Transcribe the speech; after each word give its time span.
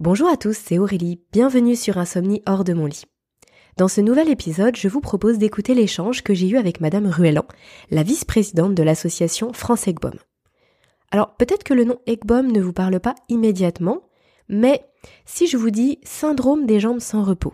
Bonjour 0.00 0.28
à 0.28 0.36
tous, 0.36 0.56
c'est 0.60 0.80
Aurélie, 0.80 1.20
bienvenue 1.30 1.76
sur 1.76 1.98
Insomnie 1.98 2.42
hors 2.46 2.64
de 2.64 2.72
mon 2.72 2.86
lit. 2.86 3.04
Dans 3.76 3.86
ce 3.86 4.00
nouvel 4.00 4.28
épisode, 4.28 4.74
je 4.74 4.88
vous 4.88 5.00
propose 5.00 5.38
d'écouter 5.38 5.72
l'échange 5.72 6.24
que 6.24 6.34
j'ai 6.34 6.48
eu 6.48 6.56
avec 6.56 6.80
Madame 6.80 7.06
Ruellan, 7.06 7.44
la 7.92 8.02
vice-présidente 8.02 8.74
de 8.74 8.82
l'association 8.82 9.52
France 9.52 9.86
Egbom. 9.86 10.14
Alors 11.12 11.36
peut-être 11.36 11.62
que 11.62 11.74
le 11.74 11.84
nom 11.84 12.00
Egbom 12.06 12.50
ne 12.50 12.60
vous 12.60 12.72
parle 12.72 12.98
pas 12.98 13.14
immédiatement, 13.28 14.02
mais 14.48 14.84
si 15.26 15.46
je 15.46 15.56
vous 15.56 15.70
dis 15.70 16.00
syndrome 16.02 16.66
des 16.66 16.80
jambes 16.80 16.98
sans 16.98 17.22
repos, 17.22 17.52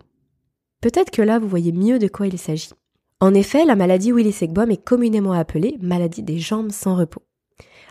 peut-être 0.81 1.11
que 1.11 1.21
là 1.21 1.39
vous 1.39 1.49
voyez 1.49 1.73
mieux 1.73 1.99
de 1.99 2.09
quoi 2.09 2.27
il 2.27 2.39
s'agit. 2.39 2.73
En 3.21 3.35
effet, 3.35 3.67
la 3.67 3.77
maladie 3.77 4.13
Willis-Egbom 4.13 4.71
est 4.71 4.83
communément 4.83 5.33
appelée 5.33 5.77
maladie 5.83 6.23
des 6.23 6.39
jambes 6.39 6.71
sans 6.71 6.97
repos. 6.97 7.21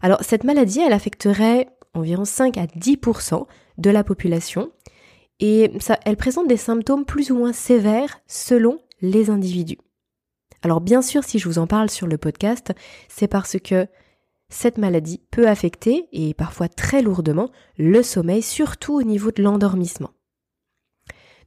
Alors 0.02 0.24
cette 0.24 0.44
maladie, 0.44 0.80
elle 0.80 0.94
affecterait 0.94 1.68
environ 1.94 2.26
5 2.26 2.58
à 2.58 2.66
10% 2.66 3.46
de 3.80 3.89
la 3.89 4.04
population 4.04 4.71
et 5.39 5.71
elle 6.05 6.18
présente 6.18 6.47
des 6.47 6.57
symptômes 6.57 7.06
plus 7.06 7.32
ou 7.32 7.37
moins 7.37 7.54
sévères 7.54 8.20
selon 8.28 8.79
les 9.01 9.29
individus. 9.29 9.79
Alors 10.61 10.82
bien 10.82 11.01
sûr, 11.01 11.24
si 11.24 11.39
je 11.39 11.47
vous 11.47 11.60
en 11.60 11.68
parle 11.68 11.89
sur 11.89 12.07
le 12.07 12.18
podcast, 12.18 12.73
c'est 13.07 13.28
parce 13.29 13.57
que 13.60 13.87
cette 14.50 14.78
maladie 14.78 15.21
peut 15.32 15.47
affecter, 15.47 16.07
et 16.11 16.34
parfois 16.34 16.68
très 16.68 17.01
lourdement, 17.01 17.51
le 17.78 18.01
sommeil, 18.04 18.42
surtout 18.42 18.96
au 18.96 19.04
niveau 19.04 19.32
de 19.32 19.43
l'endormissement. 19.43 20.09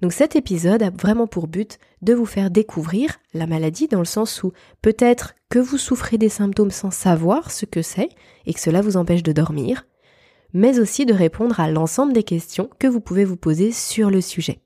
Donc 0.01 0.13
cet 0.13 0.35
épisode 0.35 0.83
a 0.83 0.91
vraiment 0.91 1.27
pour 1.27 1.47
but 1.47 1.79
de 2.01 2.15
vous 2.15 2.27
faire 2.27 2.51
découvrir 2.51 3.19
la 3.35 3.47
maladie 3.47 3.87
dans 3.87 4.01
le 4.01 4.05
sens 4.05 4.43
où 4.43 4.53
peut-être 4.81 5.35
que 5.49 5.59
vous 5.59 5.79
souffrez 5.79 6.19
des 6.19 6.29
symptômes 6.29 6.71
sans 6.71 6.91
savoir 6.91 7.51
ce 7.51 7.67
que 7.67 7.83
c'est 7.83 8.09
et 8.47 8.55
que 8.55 8.61
cela 8.61 8.81
vous 8.81 8.97
empêche 8.97 9.23
de 9.23 9.33
dormir, 9.33 9.87
mais 10.53 10.79
aussi 10.79 11.07
de 11.07 11.15
répondre 11.15 11.61
à 11.61 11.71
l'ensemble 11.71 12.13
des 12.13 12.23
questions 12.23 12.71
que 12.79 12.87
vous 12.87 13.01
pouvez 13.01 13.25
vous 13.25 13.37
poser 13.37 13.73
sur 13.73 14.11
le 14.11 14.21
sujet. 14.21 14.61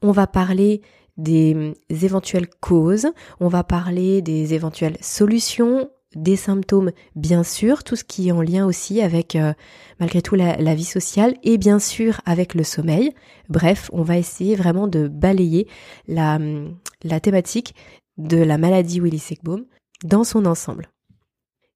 On 0.00 0.12
va 0.12 0.26
parler 0.26 0.82
des 1.16 1.74
éventuelles 1.90 2.48
causes, 2.48 3.08
on 3.38 3.48
va 3.48 3.64
parler 3.64 4.22
des 4.22 4.54
éventuelles 4.54 4.96
solutions, 5.00 5.90
des 6.14 6.36
symptômes 6.36 6.92
bien 7.16 7.42
sûr, 7.42 7.84
tout 7.84 7.96
ce 7.96 8.04
qui 8.04 8.28
est 8.28 8.32
en 8.32 8.42
lien 8.42 8.66
aussi 8.66 9.00
avec 9.00 9.36
euh, 9.36 9.52
malgré 10.00 10.22
tout 10.22 10.34
la, 10.34 10.74
vie 10.74 10.84
sociale 10.84 11.36
et 11.42 11.58
bien 11.58 11.78
sûr 11.78 12.20
avec 12.24 12.54
le 12.54 12.64
sommeil. 12.64 13.12
Bref, 13.48 13.90
on 13.92 14.02
va 14.02 14.18
essayer 14.18 14.56
vraiment 14.56 14.88
de 14.88 15.08
balayer 15.08 15.68
la, 16.08 16.38
la 17.02 17.20
thématique 17.20 17.74
de 18.18 18.38
la 18.38 18.58
maladie 18.58 19.00
Willis-Ekbom 19.00 19.64
dans 20.04 20.24
son 20.24 20.46
ensemble. 20.46 20.91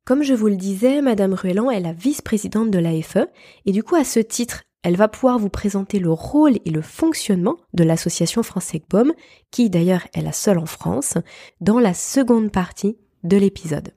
Comme 0.06 0.22
je 0.22 0.34
vous 0.34 0.46
le 0.46 0.56
disais, 0.56 1.02
Madame 1.02 1.34
Ruellan 1.34 1.68
est 1.68 1.80
la 1.80 1.92
vice-présidente 1.92 2.70
de 2.70 2.78
l'AFE 2.78 3.26
et 3.64 3.72
du 3.72 3.82
coup 3.82 3.96
à 3.96 4.04
ce 4.04 4.20
titre, 4.20 4.62
elle 4.84 4.94
va 4.94 5.08
pouvoir 5.08 5.36
vous 5.36 5.48
présenter 5.48 5.98
le 5.98 6.12
rôle 6.12 6.58
et 6.64 6.70
le 6.70 6.80
fonctionnement 6.80 7.56
de 7.74 7.82
l'association 7.82 8.44
France 8.44 8.72
Egbom, 8.72 9.12
qui 9.50 9.68
d'ailleurs 9.68 10.06
est 10.14 10.22
la 10.22 10.30
seule 10.30 10.58
en 10.58 10.66
France, 10.66 11.14
dans 11.60 11.80
la 11.80 11.92
seconde 11.92 12.52
partie 12.52 12.96
de 13.24 13.36
l'épisode. 13.36 13.94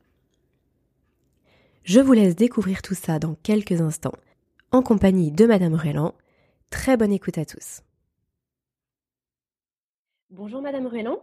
Je 1.83 1.99
vous 1.99 2.13
laisse 2.13 2.35
découvrir 2.35 2.81
tout 2.81 2.95
ça 2.95 3.19
dans 3.19 3.35
quelques 3.43 3.79
instants, 3.79 4.15
en 4.71 4.81
compagnie 4.81 5.31
de 5.31 5.45
Madame 5.45 5.75
Ruellan. 5.75 6.15
Très 6.71 6.97
bonne 6.97 7.11
écoute 7.11 7.37
à 7.37 7.45
tous. 7.45 7.83
Bonjour 10.31 10.63
Madame 10.63 10.87
Ruellan. 10.87 11.19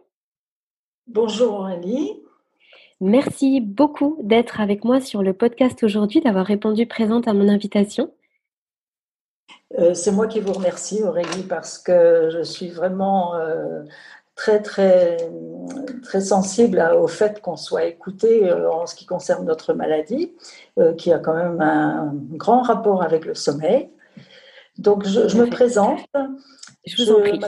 Bonjour 1.09 1.55
Aurélie. 1.55 2.26
Merci 3.01 3.61
beaucoup 3.61 4.19
d'être 4.23 4.61
avec 4.61 4.85
moi 4.85 5.01
sur 5.01 5.23
le 5.23 5.35
podcast 5.35 5.83
aujourd'hui, 5.83 6.21
d'avoir 6.21 6.47
répondu 6.47 6.87
présente 6.87 7.29
à 7.29 7.35
mon 7.35 7.49
invitation. 7.49 8.11
Euh, 9.79 9.93
c'est 9.93 10.13
moi 10.13 10.27
qui 10.27 10.41
vous 10.41 10.55
remercie, 10.55 11.03
Aurélie, 11.03 11.43
parce 11.43 11.79
que 11.79 12.31
je 12.33 12.43
suis 12.43 12.71
vraiment 12.71 13.35
euh, 13.35 13.83
très, 14.35 14.63
très, 14.63 15.19
très 16.03 16.23
sensible 16.23 16.81
au 16.99 17.07
fait 17.07 17.43
qu'on 17.43 17.57
soit 17.57 17.85
écouté 17.85 18.49
euh, 18.49 18.71
en 18.71 18.87
ce 18.87 18.95
qui 18.95 19.05
concerne 19.05 19.45
notre 19.45 19.75
maladie, 19.75 20.33
qui 20.97 21.13
a 21.13 21.19
quand 21.19 21.35
même 21.35 21.61
un 21.61 22.13
grand 22.33 22.63
rapport 22.63 23.03
avec 23.03 23.27
le 23.27 23.35
sommeil. 23.35 23.91
Donc, 24.79 25.07
je, 25.07 25.37
me 25.37 25.47
présente. 25.49 26.01
Je 26.87 27.03
vous 27.03 27.13
en 27.13 27.21
prie. 27.21 27.41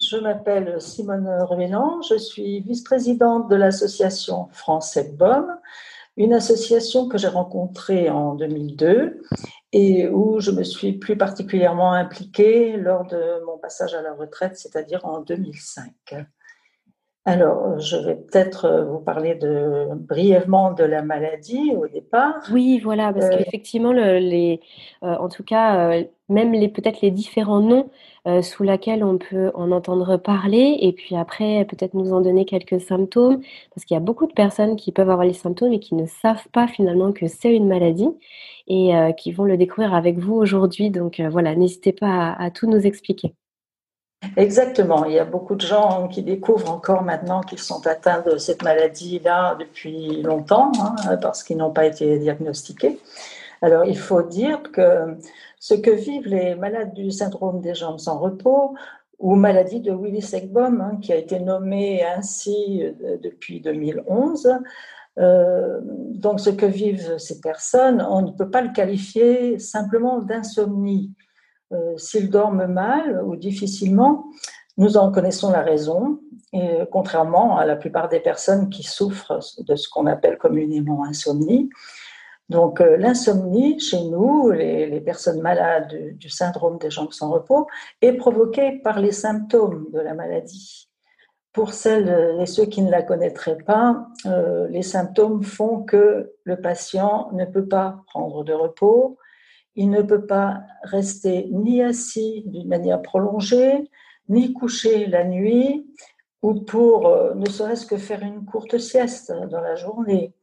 Je 0.00 0.16
m'appelle 0.16 0.80
Simone 0.80 1.28
Ruellan, 1.42 2.02
je 2.02 2.16
suis 2.16 2.60
vice-présidente 2.60 3.48
de 3.48 3.54
l'association 3.54 4.48
France 4.50 4.98
Bom, 5.12 5.46
une 6.16 6.34
association 6.34 7.08
que 7.08 7.16
j'ai 7.16 7.28
rencontrée 7.28 8.10
en 8.10 8.34
2002 8.34 9.22
et 9.72 10.08
où 10.08 10.40
je 10.40 10.50
me 10.50 10.64
suis 10.64 10.94
plus 10.94 11.16
particulièrement 11.16 11.92
impliquée 11.92 12.76
lors 12.76 13.06
de 13.06 13.44
mon 13.46 13.58
passage 13.58 13.94
à 13.94 14.02
la 14.02 14.14
retraite, 14.14 14.56
c'est-à-dire 14.56 15.04
en 15.04 15.20
2005. 15.20 15.92
Alors, 17.26 17.78
je 17.78 17.96
vais 17.96 18.16
peut-être 18.16 18.86
vous 18.90 18.98
parler 18.98 19.34
de, 19.34 19.94
brièvement 19.94 20.72
de 20.72 20.84
la 20.84 21.02
maladie 21.02 21.72
au 21.74 21.88
départ. 21.88 22.34
Oui, 22.52 22.80
voilà, 22.80 23.12
parce 23.12 23.26
euh, 23.26 23.38
qu'effectivement, 23.38 23.92
les, 23.92 24.60
euh, 25.02 25.16
en 25.16 25.28
tout 25.28 25.42
cas, 25.42 25.90
euh, 25.90 26.04
même 26.28 26.52
les 26.52 26.68
peut-être 26.68 27.00
les 27.00 27.10
différents 27.10 27.60
noms 27.60 27.90
euh, 28.26 28.42
sous 28.42 28.62
laquelle 28.62 29.04
on 29.04 29.18
peut 29.18 29.50
en 29.54 29.70
entendre 29.72 30.16
parler 30.16 30.78
et 30.80 30.92
puis 30.92 31.16
après 31.16 31.66
peut-être 31.66 31.94
nous 31.94 32.12
en 32.12 32.22
donner 32.22 32.46
quelques 32.46 32.80
symptômes 32.80 33.42
parce 33.74 33.84
qu'il 33.84 33.94
y 33.94 33.98
a 33.98 34.00
beaucoup 34.00 34.26
de 34.26 34.32
personnes 34.32 34.76
qui 34.76 34.92
peuvent 34.92 35.10
avoir 35.10 35.26
les 35.26 35.34
symptômes 35.34 35.72
et 35.72 35.80
qui 35.80 35.94
ne 35.94 36.06
savent 36.06 36.48
pas 36.52 36.66
finalement 36.66 37.12
que 37.12 37.26
c'est 37.26 37.54
une 37.54 37.68
maladie 37.68 38.08
et 38.66 38.96
euh, 38.96 39.12
qui 39.12 39.32
vont 39.32 39.44
le 39.44 39.56
découvrir 39.56 39.94
avec 39.94 40.18
vous 40.18 40.34
aujourd'hui. 40.34 40.90
Donc 40.90 41.20
euh, 41.20 41.28
voilà, 41.28 41.54
n'hésitez 41.54 41.92
pas 41.92 42.32
à, 42.32 42.50
tout 42.50 42.66
nous 42.66 42.86
expliquer. 42.86 43.34
Exactement. 44.36 45.04
Il 45.04 45.12
y 45.12 45.18
a 45.18 45.24
beaucoup 45.24 45.54
de 45.54 45.60
gens 45.60 46.08
qui 46.08 46.22
découvrent 46.22 46.70
encore 46.70 47.02
maintenant 47.02 47.40
qu'ils 47.40 47.58
sont 47.58 47.86
atteints 47.86 48.22
de 48.22 48.38
cette 48.38 48.62
maladie-là 48.62 49.56
depuis 49.58 50.22
longtemps, 50.22 50.72
hein, 50.80 51.16
parce 51.16 51.42
qu'ils 51.42 51.56
n'ont 51.56 51.72
pas 51.72 51.86
été 51.86 52.18
diagnostiqués. 52.18 52.98
Alors, 53.62 53.84
il 53.84 53.98
faut 53.98 54.22
dire 54.22 54.62
que 54.72 55.16
ce 55.58 55.74
que 55.74 55.90
vivent 55.90 56.28
les 56.28 56.54
malades 56.54 56.92
du 56.92 57.10
syndrome 57.10 57.60
des 57.60 57.74
jambes 57.74 57.98
sans 57.98 58.18
repos 58.18 58.74
ou 59.18 59.36
maladie 59.36 59.80
de 59.80 59.92
Willis-Ekbom, 59.92 60.80
hein, 60.80 60.98
qui 61.00 61.12
a 61.12 61.16
été 61.16 61.40
nommée 61.40 62.04
ainsi 62.04 62.82
euh, 62.82 63.16
depuis 63.22 63.60
2011. 63.60 64.58
Euh, 65.16 65.80
donc, 65.82 66.40
ce 66.40 66.50
que 66.50 66.66
vivent 66.66 67.18
ces 67.18 67.40
personnes, 67.40 68.04
on 68.10 68.22
ne 68.22 68.32
peut 68.32 68.50
pas 68.50 68.60
le 68.60 68.72
qualifier 68.72 69.58
simplement 69.58 70.18
d'insomnie. 70.18 71.12
Euh, 71.72 71.96
s'ils 71.96 72.30
dorment 72.30 72.66
mal 72.66 73.22
ou 73.24 73.36
difficilement, 73.36 74.26
nous 74.76 74.96
en 74.96 75.10
connaissons 75.12 75.50
la 75.50 75.62
raison, 75.62 76.20
et 76.52 76.80
contrairement 76.90 77.56
à 77.56 77.64
la 77.64 77.76
plupart 77.76 78.08
des 78.08 78.20
personnes 78.20 78.70
qui 78.70 78.82
souffrent 78.82 79.38
de 79.58 79.76
ce 79.76 79.88
qu'on 79.88 80.06
appelle 80.06 80.38
communément 80.38 81.04
insomnie. 81.04 81.70
Donc 82.48 82.80
euh, 82.80 82.96
l'insomnie 82.96 83.80
chez 83.80 84.02
nous, 84.02 84.50
les, 84.50 85.00
personnes 85.00 85.40
malades 85.40 86.16
du, 86.16 86.28
syndrome 86.28 86.78
des 86.78 86.90
jambes 86.90 87.12
sans 87.12 87.30
repos, 87.30 87.66
est 88.02 88.12
provoquée 88.12 88.80
par 88.84 89.00
les 89.00 89.12
symptômes 89.12 89.86
de 89.92 90.00
la 90.00 90.14
maladie. 90.14 90.88
Pour 91.52 91.72
celles 91.72 92.36
et 92.40 92.46
ceux 92.46 92.66
qui 92.66 92.82
ne 92.82 92.90
la 92.90 93.02
connaîtraient 93.02 93.58
pas, 93.58 94.08
euh, 94.26 94.66
les 94.68 94.82
symptômes 94.82 95.42
font 95.44 95.82
que 95.82 96.32
le 96.42 96.60
patient 96.60 97.30
ne 97.32 97.44
peut 97.44 97.66
pas 97.66 98.02
prendre 98.08 98.44
de 98.44 98.52
repos, 98.52 99.18
il 99.76 99.90
ne 99.90 100.02
peut 100.02 100.26
pas 100.26 100.62
rester 100.82 101.48
ni 101.50 101.82
assis 101.82 102.44
d'une 102.46 102.68
manière 102.68 103.02
prolongée, 103.02 103.90
ni 104.28 104.52
coucher 104.52 105.06
la 105.06 105.24
nuit, 105.24 105.86
ou 106.42 106.54
pour 106.54 107.08
euh, 107.08 107.34
ne 107.34 107.46
serait-ce 107.46 107.86
que 107.86 107.96
faire 107.96 108.22
une 108.22 108.44
courte 108.44 108.78
sieste 108.78 109.32
dans 109.50 109.60
la 109.60 109.74
journée. 109.76 110.34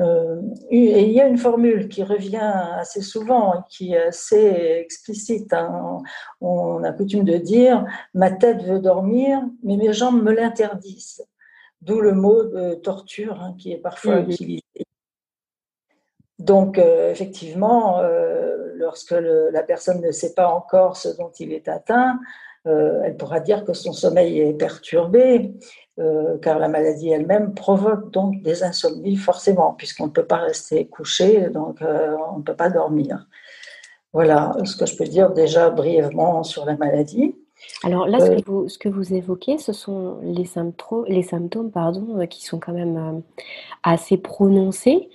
Euh, 0.00 0.40
et 0.70 1.04
il 1.04 1.12
y 1.12 1.20
a 1.20 1.26
une 1.26 1.38
formule 1.38 1.88
qui 1.88 2.02
revient 2.02 2.52
assez 2.76 3.00
souvent 3.00 3.54
et 3.54 3.62
qui 3.68 3.92
est 3.92 4.06
assez 4.06 4.80
explicite. 4.80 5.52
Hein. 5.52 5.98
On 6.40 6.82
a 6.82 6.92
coutume 6.92 7.24
de 7.24 7.36
dire 7.36 7.84
Ma 8.12 8.30
tête 8.30 8.62
veut 8.62 8.80
dormir, 8.80 9.40
mais 9.62 9.76
mes 9.76 9.92
jambes 9.92 10.22
me 10.22 10.32
l'interdisent. 10.32 11.24
D'où 11.80 12.00
le 12.00 12.12
mot 12.12 12.44
de 12.44 12.74
torture 12.74 13.40
hein, 13.40 13.54
qui 13.58 13.72
est 13.72 13.78
parfois 13.78 14.20
utilisé. 14.20 14.62
Donc, 16.44 16.78
euh, 16.78 17.10
effectivement, 17.10 18.00
euh, 18.00 18.72
lorsque 18.76 19.14
la 19.16 19.62
personne 19.62 20.00
ne 20.00 20.12
sait 20.12 20.34
pas 20.34 20.48
encore 20.48 20.96
ce 20.96 21.08
dont 21.16 21.30
il 21.38 21.52
est 21.52 21.68
atteint, 21.68 22.18
elle 22.66 23.16
pourra 23.18 23.40
dire 23.40 23.62
que 23.66 23.74
son 23.74 23.92
sommeil 23.92 24.40
est 24.40 24.54
perturbé. 24.54 25.52
Euh, 26.00 26.38
car 26.38 26.58
la 26.58 26.66
maladie 26.66 27.10
elle-même 27.10 27.54
provoque 27.54 28.10
donc 28.10 28.42
des 28.42 28.64
insomnies 28.64 29.14
forcément, 29.14 29.74
puisqu'on 29.74 30.06
ne 30.06 30.10
peut 30.10 30.26
pas 30.26 30.38
rester 30.38 30.88
couché, 30.88 31.50
donc 31.50 31.82
euh, 31.82 32.16
on 32.32 32.38
ne 32.38 32.42
peut 32.42 32.56
pas 32.56 32.68
dormir. 32.68 33.28
Voilà 34.12 34.56
ce 34.64 34.76
que 34.76 34.86
je 34.86 34.96
peux 34.96 35.04
dire 35.04 35.30
déjà 35.30 35.70
brièvement 35.70 36.42
sur 36.42 36.64
la 36.64 36.76
maladie. 36.76 37.36
Alors 37.82 38.06
là, 38.06 38.20
ce, 38.20 38.30
que 38.30 38.36
euh, 38.36 38.42
vous, 38.46 38.68
ce, 38.68 38.78
que 38.78 38.88
vous, 38.88 39.14
évoquez, 39.14 39.58
ce 39.58 39.72
sont 39.72 40.18
les 40.22 40.44
symptômes, 40.44 41.04
les 41.06 41.22
symptômes 41.22 41.70
pardon, 41.70 42.26
qui 42.26 42.44
sont 42.44 42.58
quand 42.58 42.72
même 42.72 43.22
assez 43.82 44.16
prononcés. 44.16 45.08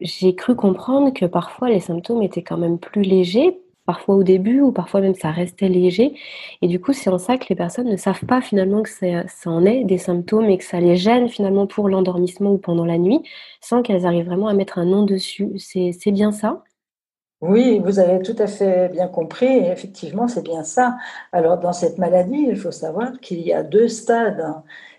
J'ai 0.00 0.34
cru 0.34 0.54
comprendre 0.54 1.12
que 1.12 1.26
parfois 1.26 1.68
les 1.68 1.80
symptômes 1.80 2.22
étaient 2.22 2.42
quand 2.42 2.56
même 2.56 2.78
plus 2.78 3.02
légers 3.02 3.58
parfois 3.90 4.14
au 4.14 4.22
début 4.22 4.60
ou 4.60 4.70
parfois 4.70 5.00
même 5.00 5.16
ça 5.16 5.32
restait 5.32 5.68
léger. 5.68 6.14
Et 6.62 6.68
du 6.68 6.80
coup, 6.80 6.92
c'est 6.92 7.10
en 7.10 7.18
ça 7.18 7.36
que 7.38 7.46
les 7.48 7.56
personnes 7.56 7.88
ne 7.88 7.96
savent 7.96 8.24
pas 8.24 8.40
finalement 8.40 8.82
que 8.82 8.88
ça 8.88 9.50
en 9.50 9.64
est 9.64 9.82
des 9.82 9.98
symptômes 9.98 10.48
et 10.48 10.58
que 10.58 10.64
ça 10.64 10.78
les 10.78 10.96
gêne 10.96 11.28
finalement 11.28 11.66
pour 11.66 11.88
l'endormissement 11.88 12.52
ou 12.52 12.58
pendant 12.58 12.84
la 12.84 12.98
nuit, 12.98 13.20
sans 13.60 13.82
qu'elles 13.82 14.06
arrivent 14.06 14.26
vraiment 14.26 14.46
à 14.46 14.54
mettre 14.54 14.78
un 14.78 14.84
nom 14.84 15.04
dessus. 15.04 15.50
C'est 15.58 16.12
bien 16.12 16.30
ça? 16.30 16.62
Oui, 17.40 17.80
vous 17.82 17.98
avez 17.98 18.20
tout 18.22 18.36
à 18.38 18.46
fait 18.46 18.90
bien 18.90 19.08
compris. 19.08 19.46
effectivement, 19.46 20.28
c'est 20.28 20.42
bien 20.42 20.62
ça. 20.62 20.98
Alors, 21.32 21.58
dans 21.58 21.72
cette 21.72 21.96
maladie, 21.98 22.46
il 22.48 22.56
faut 22.56 22.70
savoir 22.70 23.18
qu'il 23.20 23.40
y 23.40 23.52
a 23.52 23.62
deux 23.62 23.88
stades. 23.88 24.44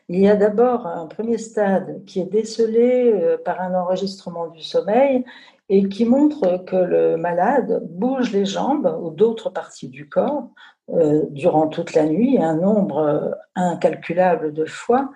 Il 0.09 0.19
y 0.19 0.27
a 0.27 0.35
d'abord 0.35 0.87
un 0.87 1.05
premier 1.07 1.37
stade 1.37 2.03
qui 2.05 2.19
est 2.19 2.25
décelé 2.25 3.13
euh, 3.13 3.37
par 3.37 3.61
un 3.61 3.73
enregistrement 3.75 4.47
du 4.47 4.63
sommeil 4.63 5.23
et 5.69 5.87
qui 5.87 6.03
montre 6.03 6.65
que 6.65 6.75
le 6.75 7.15
malade 7.15 7.81
bouge 7.89 8.31
les 8.33 8.45
jambes 8.45 8.97
ou 9.01 9.11
d'autres 9.11 9.49
parties 9.51 9.87
du 9.87 10.09
corps 10.09 10.49
euh, 10.89 11.23
durant 11.29 11.67
toute 11.67 11.93
la 11.93 12.05
nuit, 12.05 12.37
un 12.41 12.55
nombre 12.55 12.97
euh, 12.97 13.31
incalculable 13.55 14.51
de 14.51 14.65
fois, 14.65 15.11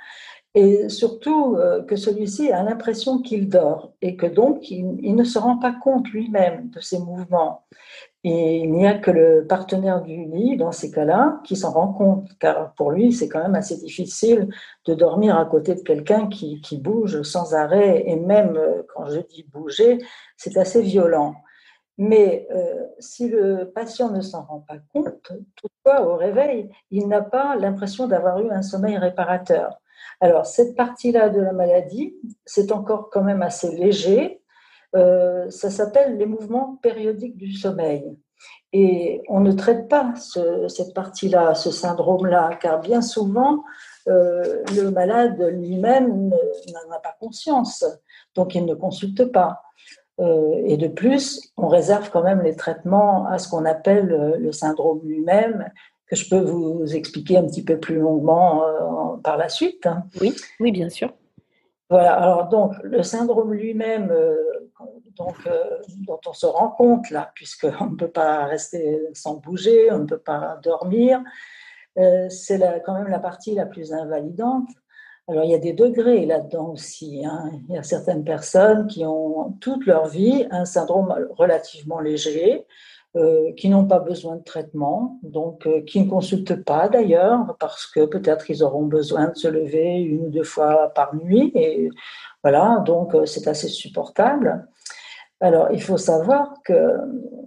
et 0.56 0.88
surtout 0.88 1.58
euh, 1.58 1.84
que 1.84 1.98
celui-ci 1.98 2.52
a 2.52 2.64
l'impression 2.64 3.22
qu'il 3.22 3.50
dort 3.50 3.92
et 4.02 4.16
que 4.16 4.26
donc 4.26 4.72
il, 4.72 5.14
ne 5.14 5.24
se 5.26 5.38
rend 5.38 5.58
pas 5.58 5.74
compte 5.74 6.08
lui-même 6.10 6.70
de 6.70 6.80
ses 6.80 6.98
mouvements. 6.98 7.66
Et 8.24 8.58
il 8.60 8.72
n'y 8.72 8.88
a 8.88 8.98
que 8.98 9.12
le 9.12 9.46
partenaire 9.48 10.02
du 10.02 10.16
lit, 10.26 10.58
dans 10.58 10.72
ces 10.72 10.90
cas-là, 10.92 11.42
qui 11.44 11.56
s'en 11.56 11.72
rend 11.72 11.94
compte, 11.94 12.30
car 12.40 12.74
pour 12.74 12.92
lui, 12.92 13.12
c'est 13.14 13.28
quand 13.28 13.44
même 13.44 13.54
assez 13.54 13.78
difficile 13.78 14.48
de 14.86 14.96
dormir 14.96 15.38
à 15.38 15.46
côté 15.46 15.76
de 15.76 15.82
quelqu'un 15.82 16.28
qui, 16.28 16.60
qui, 16.62 16.78
bouge 16.78 17.22
sans 17.22 17.54
arrêt, 17.54 18.04
et 18.08 18.16
même 18.16 18.56
euh, 18.58 18.82
quand 18.96 19.06
je 19.08 19.20
dis 19.20 19.44
bouger, 19.44 20.00
c'est 20.38 20.58
assez 20.58 20.82
violent. 20.82 21.36
Mais 21.98 22.48
euh, 22.52 22.88
si 23.00 23.30
le 23.30 23.72
patient 23.76 24.10
ne 24.10 24.22
s'en 24.22 24.44
rend 24.44 24.62
pas 24.62 24.78
compte, 24.92 25.32
toutefois, 25.56 26.08
au 26.08 26.16
réveil, 26.16 26.70
il 26.92 27.08
n'a 27.08 27.22
pas 27.22 27.56
l'impression 27.56 28.08
d'avoir 28.08 28.40
eu 28.40 28.50
un 28.50 28.62
sommeil 28.62 28.98
réparateur. 28.98 29.80
Alors, 30.22 30.46
cette 30.46 30.76
partie-là 30.76 31.30
de 31.30 31.42
la 31.42 31.52
maladie, 31.52 32.16
c'est 32.46 32.72
encore 32.72 33.10
quand 33.10 33.24
même 33.24 33.42
assez 33.42 33.76
léger. 33.76 34.42
Euh, 34.96 35.50
ça 35.50 35.70
s'appelle 35.70 36.18
les 36.18 36.26
mouvements 36.26 36.80
périodiques 36.82 37.38
du 37.38 37.52
sommeil. 37.54 38.18
Et 38.74 39.22
on 39.30 39.40
ne 39.40 39.52
traite 39.52 39.88
pas 39.88 40.14
cette 40.68 40.94
partie-là, 40.94 41.56
ce 41.56 41.72
syndrome-là, 41.72 42.52
car 42.62 42.80
bien 42.82 43.02
souvent, 43.02 43.64
euh, 44.08 44.64
le 44.76 44.90
malade 44.92 45.42
lui-même 45.54 46.30
n'en 46.30 46.96
a 46.96 47.00
pas 47.00 47.16
conscience, 47.20 47.86
donc 48.36 48.54
il 48.54 48.66
ne 48.66 48.74
consulte 48.74 49.32
pas. 49.32 49.62
Euh, 50.20 50.62
et 50.66 50.78
de 50.78 50.88
plus, 50.88 51.54
on 51.58 51.68
réserve 51.68 52.10
quand 52.12 52.24
même 52.24 52.42
les 52.42 52.56
traitements 52.56 53.26
à 53.28 53.38
ce 53.38 53.50
qu'on 53.50 53.66
appelle 53.66 54.36
le 54.38 54.52
syndrome 54.52 55.02
lui-même, 55.04 55.70
que 56.08 56.16
je 56.16 56.30
peux 56.30 56.40
vous 56.40 56.96
expliquer 56.96 57.38
un 57.38 57.46
petit 57.46 57.64
peu 57.64 57.80
plus 57.80 57.96
longuement 57.96 58.66
euh, 58.66 59.18
par 59.24 59.38
la 59.38 59.50
suite. 59.50 59.86
Hein. 59.86 60.06
Oui, 60.22 60.36
oui, 60.60 60.72
bien 60.72 60.90
sûr. 60.90 61.14
Voilà, 61.90 62.16
alors 62.16 62.48
donc 62.48 62.74
le 62.84 63.04
syndrome 63.04 63.54
lui-même, 63.54 64.10
euh, 64.12 64.36
donc, 65.18 65.36
euh, 65.48 65.78
dont 66.08 66.20
on 66.26 66.34
se 66.34 66.46
rend 66.46 66.70
compte 66.70 67.10
là, 67.12 67.32
puisqu'on 67.36 67.92
ne 67.92 67.96
peut 67.96 68.10
pas 68.10 68.46
rester 68.46 69.02
sans 69.14 69.36
bouger, 69.36 69.92
on 69.92 70.00
ne 70.00 70.06
peut 70.06 70.18
pas 70.18 70.60
dormir, 70.62 71.22
c'est 72.28 72.60
quand 72.86 72.94
même 72.94 73.08
la 73.08 73.20
partie 73.20 73.56
la 73.56 73.66
plus 73.66 73.94
invalidante. 73.94 74.68
Alors 75.28 75.44
il 75.44 75.52
y 75.52 75.56
a 75.56 75.60
des 75.60 75.74
degrés 75.74 76.26
là-dedans 76.26 76.72
aussi. 76.72 77.26
Hein. 77.26 77.52
Il 77.70 77.76
y 77.76 77.78
a 77.78 77.84
certaines 77.84 78.24
personnes 78.24 78.88
qui 78.88 79.06
ont 79.06 79.54
toute 79.62 79.86
leur 79.86 80.08
vie 80.08 80.46
un 80.52 80.66
syndrome 80.66 81.16
relativement 81.32 82.00
léger, 82.00 82.68
euh, 83.18 83.54
qui 83.54 83.70
n'ont 83.70 83.86
pas 83.86 84.00
besoin 84.00 84.36
de 84.36 84.44
traitement, 84.44 85.22
donc 85.24 85.66
euh, 85.68 85.80
qui 85.84 86.02
ne 86.04 86.10
consultent 86.10 86.66
pas 86.66 86.90
d'ailleurs, 86.90 87.56
parce 87.62 87.88
que 87.88 88.06
peut-être 88.06 88.50
ils 88.50 88.62
auront 88.62 88.84
besoin 88.84 89.30
de 89.30 89.36
se 89.36 89.48
lever 89.48 90.02
une 90.02 90.26
ou 90.26 90.30
deux 90.30 90.44
fois 90.44 90.92
par 90.94 91.16
nuit, 91.16 91.50
et 91.56 91.90
voilà, 92.44 92.84
donc 92.86 93.16
euh, 93.16 93.26
c'est 93.26 93.48
assez 93.48 93.70
supportable. 93.70 94.68
Alors, 95.40 95.70
il 95.72 95.82
faut 95.82 95.96
savoir 95.96 96.56
que 96.66 96.92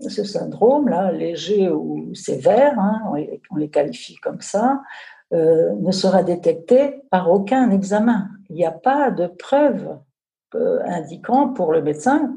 ce 0.08 0.24
syndrome-là, 0.24 1.12
léger 1.12 1.68
ou 1.68 2.14
sévère, 2.14 2.78
hein, 2.78 3.02
on, 3.50 3.56
les, 3.56 3.68
qualifie 3.68 4.16
comme 4.16 4.40
ça, 4.40 4.80
ne 5.32 5.90
sera 5.90 6.22
détecté 6.22 7.02
par 7.10 7.30
aucun 7.30 7.70
examen. 7.70 8.28
Il 8.48 8.56
n'y 8.56 8.64
a 8.64 8.72
pas 8.72 9.10
de 9.10 9.26
preuve 9.26 9.98
indiquant 10.54 11.48
pour 11.48 11.72
le 11.72 11.82
médecin 11.82 12.34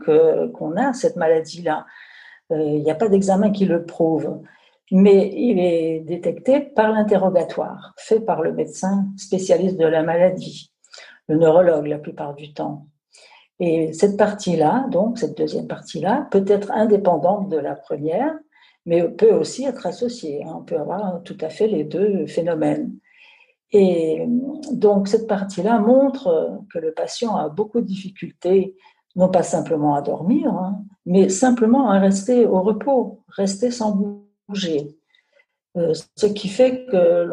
qu'on 0.53 0.75
a 0.75 0.91
cette 0.93 1.15
maladie-là. 1.15 1.85
Euh, 2.51 2.61
il 2.61 2.83
n'y 2.83 2.91
a 2.91 2.95
pas 2.95 3.09
d'examen 3.09 3.51
qui 3.51 3.65
le 3.65 3.85
prouve, 3.85 4.41
mais 4.91 5.31
il 5.33 5.59
est 5.59 6.01
détecté 6.01 6.59
par 6.59 6.91
l'interrogatoire 6.91 7.93
fait 7.97 8.19
par 8.19 8.41
le 8.41 8.53
médecin 8.53 9.07
spécialiste 9.17 9.77
de 9.77 9.85
la 9.85 10.03
maladie, 10.03 10.71
le 11.27 11.37
neurologue 11.37 11.87
la 11.87 11.97
plupart 11.97 12.35
du 12.35 12.53
temps. 12.53 12.87
Et 13.59 13.93
cette 13.93 14.17
partie-là, 14.17 14.87
donc 14.89 15.19
cette 15.19 15.37
deuxième 15.37 15.67
partie-là, 15.67 16.27
peut 16.31 16.45
être 16.47 16.71
indépendante 16.71 17.47
de 17.47 17.57
la 17.57 17.75
première, 17.75 18.33
mais 18.85 19.07
peut 19.07 19.33
aussi 19.33 19.65
être 19.65 19.85
associée. 19.85 20.43
Hein. 20.43 20.55
On 20.57 20.63
peut 20.63 20.79
avoir 20.79 21.21
tout 21.23 21.37
à 21.41 21.49
fait 21.49 21.67
les 21.67 21.83
deux 21.83 22.25
phénomènes. 22.25 22.91
Et 23.71 24.25
donc 24.71 25.07
cette 25.07 25.27
partie-là 25.27 25.79
montre 25.79 26.59
que 26.73 26.79
le 26.79 26.91
patient 26.91 27.35
a 27.35 27.47
beaucoup 27.47 27.79
de 27.79 27.85
difficultés 27.85 28.75
non 29.15 29.29
pas 29.29 29.43
simplement 29.43 29.95
à 29.95 30.01
dormir, 30.01 30.49
hein, 30.49 30.81
mais 31.05 31.29
simplement 31.29 31.89
à 31.89 31.99
rester 31.99 32.45
au 32.45 32.61
repos, 32.61 33.23
rester 33.29 33.71
sans 33.71 34.19
bouger. 34.47 34.97
Euh, 35.77 35.93
ce 36.17 36.25
qui 36.25 36.49
fait 36.49 36.85
que 36.91 37.29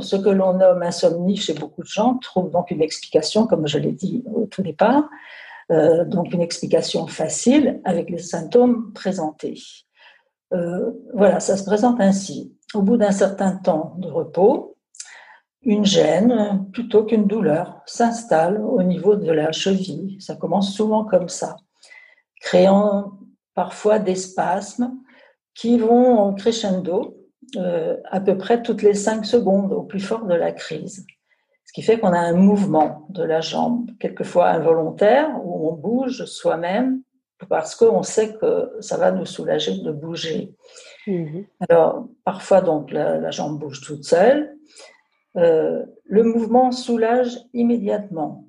ce 0.00 0.16
que 0.16 0.28
l'on 0.28 0.54
nomme 0.54 0.82
insomnie 0.82 1.36
chez 1.36 1.54
beaucoup 1.54 1.82
de 1.82 1.88
gens 1.88 2.18
trouve 2.18 2.50
donc 2.50 2.70
une 2.70 2.82
explication, 2.82 3.46
comme 3.46 3.66
je 3.66 3.78
l'ai 3.78 3.92
dit 3.92 4.24
au 4.34 4.44
tout 4.44 4.62
départ, 4.62 5.08
euh, 5.70 6.04
donc 6.04 6.32
une 6.32 6.42
explication 6.42 7.06
facile 7.06 7.80
avec 7.84 8.10
les 8.10 8.18
symptômes 8.18 8.92
présentés. 8.92 9.60
Euh, 10.52 10.92
voilà, 11.14 11.40
ça 11.40 11.56
se 11.56 11.64
présente 11.64 12.00
ainsi. 12.00 12.54
Au 12.74 12.82
bout 12.82 12.96
d'un 12.96 13.12
certain 13.12 13.56
temps 13.56 13.94
de 13.98 14.08
repos, 14.08 14.76
une 15.68 15.84
gêne 15.84 16.66
plutôt 16.72 17.04
qu'une 17.04 17.26
douleur 17.26 17.82
s'installe 17.84 18.58
au 18.58 18.82
niveau 18.82 19.16
de 19.16 19.30
la 19.30 19.52
cheville. 19.52 20.16
Ça 20.18 20.34
commence 20.34 20.74
souvent 20.74 21.04
comme 21.04 21.28
ça, 21.28 21.56
créant 22.40 23.12
parfois 23.54 23.98
des 23.98 24.14
spasmes 24.14 24.94
qui 25.54 25.78
vont 25.78 26.32
crescendo 26.32 27.18
euh, 27.56 27.98
à 28.10 28.20
peu 28.20 28.38
près 28.38 28.62
toutes 28.62 28.80
les 28.80 28.94
cinq 28.94 29.26
secondes 29.26 29.74
au 29.74 29.82
plus 29.82 30.00
fort 30.00 30.24
de 30.24 30.34
la 30.34 30.52
crise. 30.52 31.04
Ce 31.66 31.72
qui 31.74 31.82
fait 31.82 32.00
qu'on 32.00 32.14
a 32.14 32.18
un 32.18 32.32
mouvement 32.32 33.06
de 33.10 33.22
la 33.22 33.42
jambe, 33.42 33.90
quelquefois 34.00 34.48
involontaire, 34.48 35.28
où 35.44 35.68
on 35.68 35.74
bouge 35.74 36.24
soi-même 36.24 37.02
parce 37.50 37.74
qu'on 37.74 38.02
sait 38.02 38.32
que 38.36 38.72
ça 38.80 38.96
va 38.96 39.12
nous 39.12 39.26
soulager 39.26 39.76
de 39.82 39.92
bouger. 39.92 40.54
Mmh 41.06 41.42
Alors, 41.68 42.08
parfois, 42.24 42.62
donc, 42.62 42.90
la 42.90 43.30
jambe 43.30 43.58
bouge 43.60 43.82
toute 43.82 44.04
seule, 44.04 44.56
euh, 45.38 45.84
le 46.04 46.24
mouvement 46.24 46.72
soulage 46.72 47.38
immédiatement. 47.54 48.44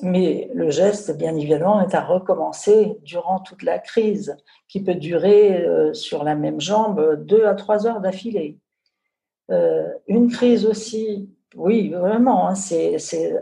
Mais 0.00 0.50
le 0.54 0.70
geste, 0.70 1.16
bien 1.16 1.36
évidemment, 1.36 1.80
est 1.80 1.94
à 1.94 2.04
recommencer 2.04 2.96
durant 3.02 3.38
toute 3.38 3.62
la 3.62 3.78
crise, 3.78 4.36
qui 4.68 4.82
peut 4.82 4.96
durer 4.96 5.64
euh, 5.64 5.92
sur 5.92 6.24
la 6.24 6.34
même 6.34 6.60
jambe 6.60 7.24
deux 7.24 7.46
à 7.46 7.54
trois 7.54 7.86
heures 7.86 8.00
d'affilée. 8.00 8.58
Euh, 9.52 9.88
une 10.08 10.30
crise 10.30 10.66
aussi, 10.66 11.30
oui, 11.54 11.90
vraiment, 11.90 12.48
hein, 12.48 12.56
c'est, 12.56 12.96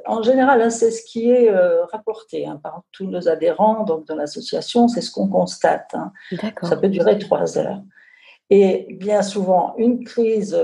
en 0.05 0.23
général, 0.23 0.61
hein, 0.61 0.71
c'est 0.71 0.91
ce 0.91 1.03
qui 1.05 1.31
est 1.31 1.51
rapporté 1.93 2.47
hein, 2.47 2.61
par 2.63 2.83
tous 2.93 3.07
nos 3.07 3.29
adhérents 3.29 3.85
donc 3.85 4.07
dans 4.07 4.17
l'association, 4.17 4.89
c'est 4.89 5.01
ce 5.01 5.11
qu'on 5.11 5.29
constate. 5.29 5.95
Ça 6.63 6.77
peut 6.77 6.89
durer 6.89 7.19
trois 7.19 7.57
heures. 7.57 7.81
Et 8.51 8.89
bien 8.99 9.23
souvent, 9.23 9.75
une 9.79 10.03
crise 10.05 10.59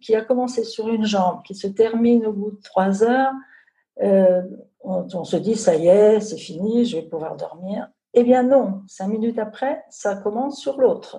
qui 0.00 0.14
a 0.14 0.22
commencé 0.22 0.62
sur 0.62 0.88
une 0.88 1.04
jambe, 1.04 1.42
qui 1.42 1.56
se 1.56 1.66
termine 1.66 2.24
au 2.26 2.32
bout 2.32 2.50
de 2.52 2.60
trois 2.62 3.02
heures, 3.02 3.32
euh, 4.02 4.42
on, 4.80 5.24
se 5.24 5.36
dit, 5.36 5.56
ça 5.56 5.74
y 5.74 5.88
est, 5.88 6.20
c'est 6.20 6.36
fini, 6.36 6.84
je 6.84 6.96
vais 6.96 7.02
pouvoir 7.02 7.36
dormir. 7.36 7.88
Eh 8.14 8.22
bien 8.22 8.44
non, 8.44 8.82
cinq 8.86 9.08
minutes 9.08 9.38
après, 9.38 9.84
ça 9.90 10.14
commence 10.14 10.60
sur 10.60 10.80
l'autre. 10.80 11.18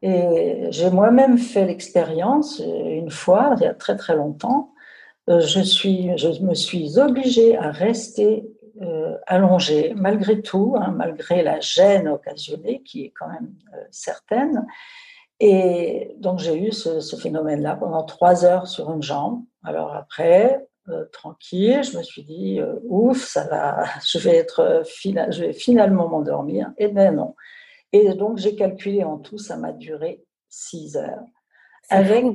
Et 0.00 0.68
j'ai 0.70 0.90
moi-même 0.90 1.38
fait 1.38 1.66
l'expérience 1.66 2.60
une 2.60 3.10
fois, 3.10 3.56
il 3.58 3.64
y 3.64 3.66
a 3.66 3.74
très 3.74 3.96
très 3.96 4.14
longtemps. 4.14 4.72
Euh, 5.28 5.40
je, 5.40 5.60
suis, 5.60 6.16
je 6.16 6.40
me 6.42 6.54
suis 6.54 7.00
obligée 7.00 7.56
à 7.56 7.72
rester 7.72 8.48
euh, 8.82 9.16
allongée, 9.26 9.94
malgré 9.96 10.42
tout, 10.42 10.76
hein, 10.78 10.92
malgré 10.96 11.42
la 11.42 11.60
gêne 11.60 12.08
occasionnée 12.08 12.82
qui 12.82 13.04
est 13.04 13.12
quand 13.18 13.28
même 13.28 13.54
euh, 13.74 13.78
certaine. 13.90 14.66
Et 15.40 16.14
donc 16.18 16.38
j'ai 16.38 16.56
eu 16.56 16.72
ce, 16.72 17.16
phénomène-là 17.16 17.76
pendant 17.76 18.04
trois 18.04 18.44
heures 18.44 18.66
sur 18.66 18.92
une 18.92 19.02
jambe. 19.02 19.42
Alors 19.64 19.94
après, 19.94 20.66
euh, 20.88 21.04
tranquille, 21.12 21.82
je 21.82 21.98
me 21.98 22.02
suis 22.02 22.22
dit 22.22 22.60
ouf, 22.84 23.24
ça 23.24 23.44
va, 23.44 23.84
je 24.06 24.18
vais 24.18 24.36
être 24.36 24.82
je 24.86 25.44
vais 25.44 25.52
finalement 25.52 26.08
m'endormir. 26.08 26.72
Et 26.78 26.84
eh 26.84 26.88
ben 26.88 27.14
non. 27.14 27.34
Et 27.92 28.14
donc, 28.14 28.38
j'ai 28.38 28.54
calculé 28.54 29.04
en 29.04 29.18
tout, 29.18 29.38
ça 29.38 29.56
m'a 29.56 29.72
duré 29.72 30.22
6 30.50 30.96
heures. 30.96 31.24
Avec. 31.88 32.26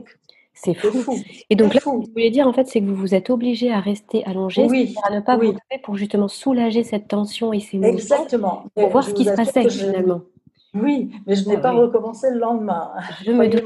C'est 0.53 0.73
fou. 0.73 1.15
Et 1.49 1.55
donc 1.55 1.73
là, 1.73 1.79
ce 1.79 1.85
que 1.85 1.89
vous 1.89 2.05
voulez 2.11 2.29
dire, 2.29 2.47
en 2.47 2.53
fait, 2.53 2.67
c'est 2.67 2.81
que 2.81 2.85
vous 2.85 2.95
vous 2.95 3.15
êtes 3.15 3.29
obligé 3.29 3.71
à 3.71 3.79
rester 3.79 4.23
allongé, 4.25 4.63
à 5.03 5.15
ne 5.15 5.19
pas 5.21 5.35
vous 5.37 5.43
lever 5.43 5.81
pour 5.83 5.95
justement 5.95 6.27
soulager 6.27 6.83
cette 6.83 7.07
tension 7.07 7.53
et 7.53 7.59
ces 7.59 7.77
mouvements. 7.77 7.93
Exactement. 7.93 8.65
Pour 8.75 8.89
voir 8.89 9.03
ce 9.03 9.13
qui 9.13 9.25
se 9.25 9.31
passait 9.31 9.69
finalement. 9.69 10.21
Oui, 10.73 11.11
mais 11.27 11.35
je 11.35 11.49
n'ai 11.49 11.57
ah 11.57 11.59
pas 11.59 11.71
recommencé 11.71 12.29
le 12.29 12.39
lendemain. 12.39 12.91
Je 13.25 13.31
me 13.31 13.47
doute. 13.47 13.63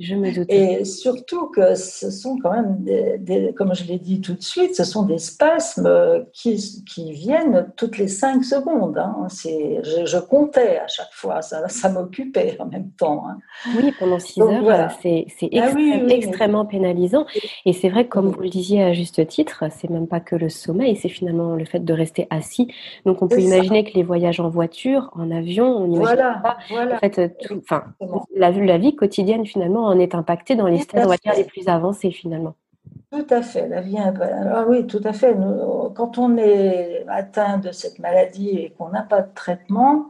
Je 0.00 0.16
me 0.16 0.34
doute. 0.34 0.50
Et 0.50 0.84
surtout 0.84 1.46
que 1.50 1.76
ce 1.76 2.10
sont 2.10 2.36
quand 2.42 2.50
même, 2.50 2.78
des, 2.82 3.54
comme 3.56 3.76
je 3.76 3.84
l'ai 3.84 4.00
dit 4.00 4.20
tout 4.20 4.34
de 4.34 4.42
suite, 4.42 4.74
ce 4.74 4.82
sont 4.82 5.04
des 5.04 5.18
spasmes 5.18 6.26
qui, 6.32 6.82
qui 6.84 7.12
viennent 7.12 7.72
toutes 7.76 7.98
les 7.98 8.08
cinq 8.08 8.42
secondes. 8.42 8.98
Hein. 8.98 9.28
Je, 9.30 10.04
je, 10.04 10.18
comptais 10.18 10.78
à 10.78 10.88
chaque 10.88 11.12
fois, 11.12 11.42
ça, 11.42 11.68
ça 11.68 11.90
m'occupait 11.90 12.56
en 12.58 12.66
même 12.66 12.90
temps. 12.98 13.24
Hein. 13.28 13.38
Oui, 13.76 13.92
pendant 13.96 14.18
six 14.18 14.40
heures, 14.40 14.90
c'est 15.00 15.26
ah 15.56 15.70
extrêmement 16.08 16.64
pénalisant. 16.66 17.24
Et 17.64 17.72
c'est 17.72 17.88
vrai, 17.88 18.08
comme 18.08 18.30
vous 18.30 18.40
le 18.40 18.48
disiez 18.48 18.82
à 18.82 18.92
juste 18.94 19.24
titre, 19.28 19.62
c'est 19.70 19.90
même 19.90 20.08
pas 20.08 20.18
que 20.18 20.34
le 20.34 20.48
sommeil, 20.48 20.96
c'est 20.96 21.08
finalement 21.08 21.54
le 21.54 21.64
fait 21.64 21.84
de 21.84 21.92
rester 21.92 22.26
assis. 22.30 22.66
Donc 23.06 23.22
on 23.22 23.28
peut 23.28 23.40
imaginer 23.40 23.84
que 23.84 23.94
les 23.94 24.02
voyages 24.02 24.40
en 24.40 24.48
voiture, 24.48 25.10
en 25.14 25.30
avion, 25.30 25.68
on 25.68 25.86
n'imagine 25.86 26.16
pas. 26.42 26.56
En 26.72 26.98
fait, 26.98 27.38
tout, 27.46 27.58
enfin, 27.58 27.84
la, 28.34 28.50
la 28.50 28.78
vie 28.78 28.96
quotidienne 28.96 29.46
finalement 29.46 29.83
en 29.86 29.98
est 29.98 30.14
impacté 30.14 30.56
dans 30.56 30.66
les 30.66 30.80
stades 30.80 31.08
les 31.36 31.44
plus 31.44 31.68
avancés 31.68 32.10
finalement. 32.10 32.54
Tout 33.10 33.26
à 33.30 33.42
fait, 33.42 33.68
la 33.68 33.80
vie 33.80 33.96
ah 33.98 34.64
oui, 34.68 34.86
tout 34.86 35.00
à 35.04 35.12
fait. 35.12 35.36
quand 35.94 36.18
on 36.18 36.36
est 36.36 37.04
atteint 37.08 37.58
de 37.58 37.70
cette 37.70 37.98
maladie 38.00 38.50
et 38.50 38.70
qu'on 38.70 38.88
n'a 38.88 39.02
pas 39.02 39.22
de 39.22 39.32
traitement, 39.34 40.06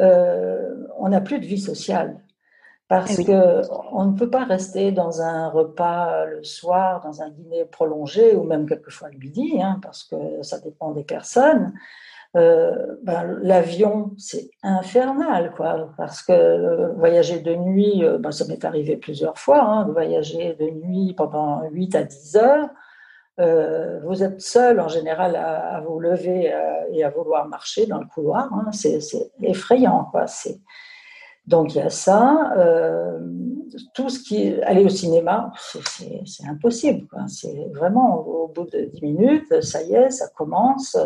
euh, 0.00 0.74
on 0.98 1.08
n'a 1.08 1.20
plus 1.20 1.38
de 1.38 1.46
vie 1.46 1.60
sociale. 1.60 2.20
Parce 2.88 3.18
eh 3.18 3.24
qu'on 3.24 4.04
ne 4.06 4.16
peut 4.16 4.30
pas 4.30 4.44
rester 4.44 4.92
dans 4.92 5.20
un 5.20 5.48
repas 5.50 6.24
le 6.24 6.42
soir, 6.42 7.02
dans 7.02 7.20
un 7.22 7.28
dîner 7.28 7.66
prolongé, 7.66 8.34
ou 8.34 8.44
même 8.44 8.66
quelquefois 8.66 9.10
le 9.10 9.18
midi, 9.18 9.60
hein, 9.62 9.78
parce 9.82 10.04
que 10.04 10.42
ça 10.42 10.58
dépend 10.58 10.92
des 10.92 11.04
personnes. 11.04 11.74
Euh, 12.36 12.96
ben, 13.02 13.38
l'avion, 13.42 14.12
c'est 14.18 14.50
infernal, 14.62 15.52
quoi, 15.56 15.90
parce 15.96 16.22
que 16.22 16.32
euh, 16.32 16.92
voyager 16.92 17.40
de 17.40 17.54
nuit, 17.54 18.04
euh, 18.04 18.18
ben, 18.18 18.32
ça 18.32 18.44
m'est 18.46 18.64
arrivé 18.66 18.96
plusieurs 18.98 19.38
fois, 19.38 19.62
hein, 19.62 19.88
voyager 19.90 20.54
de 20.54 20.68
nuit 20.68 21.14
pendant 21.16 21.62
8 21.70 21.94
à 21.94 22.02
10 22.04 22.36
heures. 22.36 22.68
vous 24.04 24.22
êtes 24.22 24.40
seul 24.40 24.80
en 24.80 24.88
général 24.88 25.36
à, 25.36 25.80
vous 25.80 26.00
lever 26.00 26.52
et 26.92 27.04
à 27.04 27.10
vouloir 27.10 27.46
marcher 27.48 27.86
dans 27.86 28.00
le 28.00 28.06
couloir. 28.06 28.52
Hein, 28.52 28.70
c'est 28.72 28.98
effrayant, 29.42 30.04
quoi. 30.10 30.26
C'est 30.26 30.58
donc 31.48 31.74
il 31.74 31.78
y 31.78 31.80
a 31.80 31.88
ça. 31.88 32.52
Euh, 32.58 33.18
tout 33.94 34.10
ce 34.10 34.20
qui 34.20 34.54
aller 34.62 34.84
au 34.84 34.88
cinéma, 34.88 35.50
c'est 36.26 36.46
impossible. 36.46 37.08
C'est 37.26 37.68
vraiment 37.72 38.18
au 38.18 38.48
bout 38.48 38.66
de 38.70 38.80
10 38.84 39.02
minutes, 39.02 39.62
ça 39.62 39.82
y 39.82 39.94
est, 39.94 40.10
ça 40.10 40.28
commence. 40.28 40.96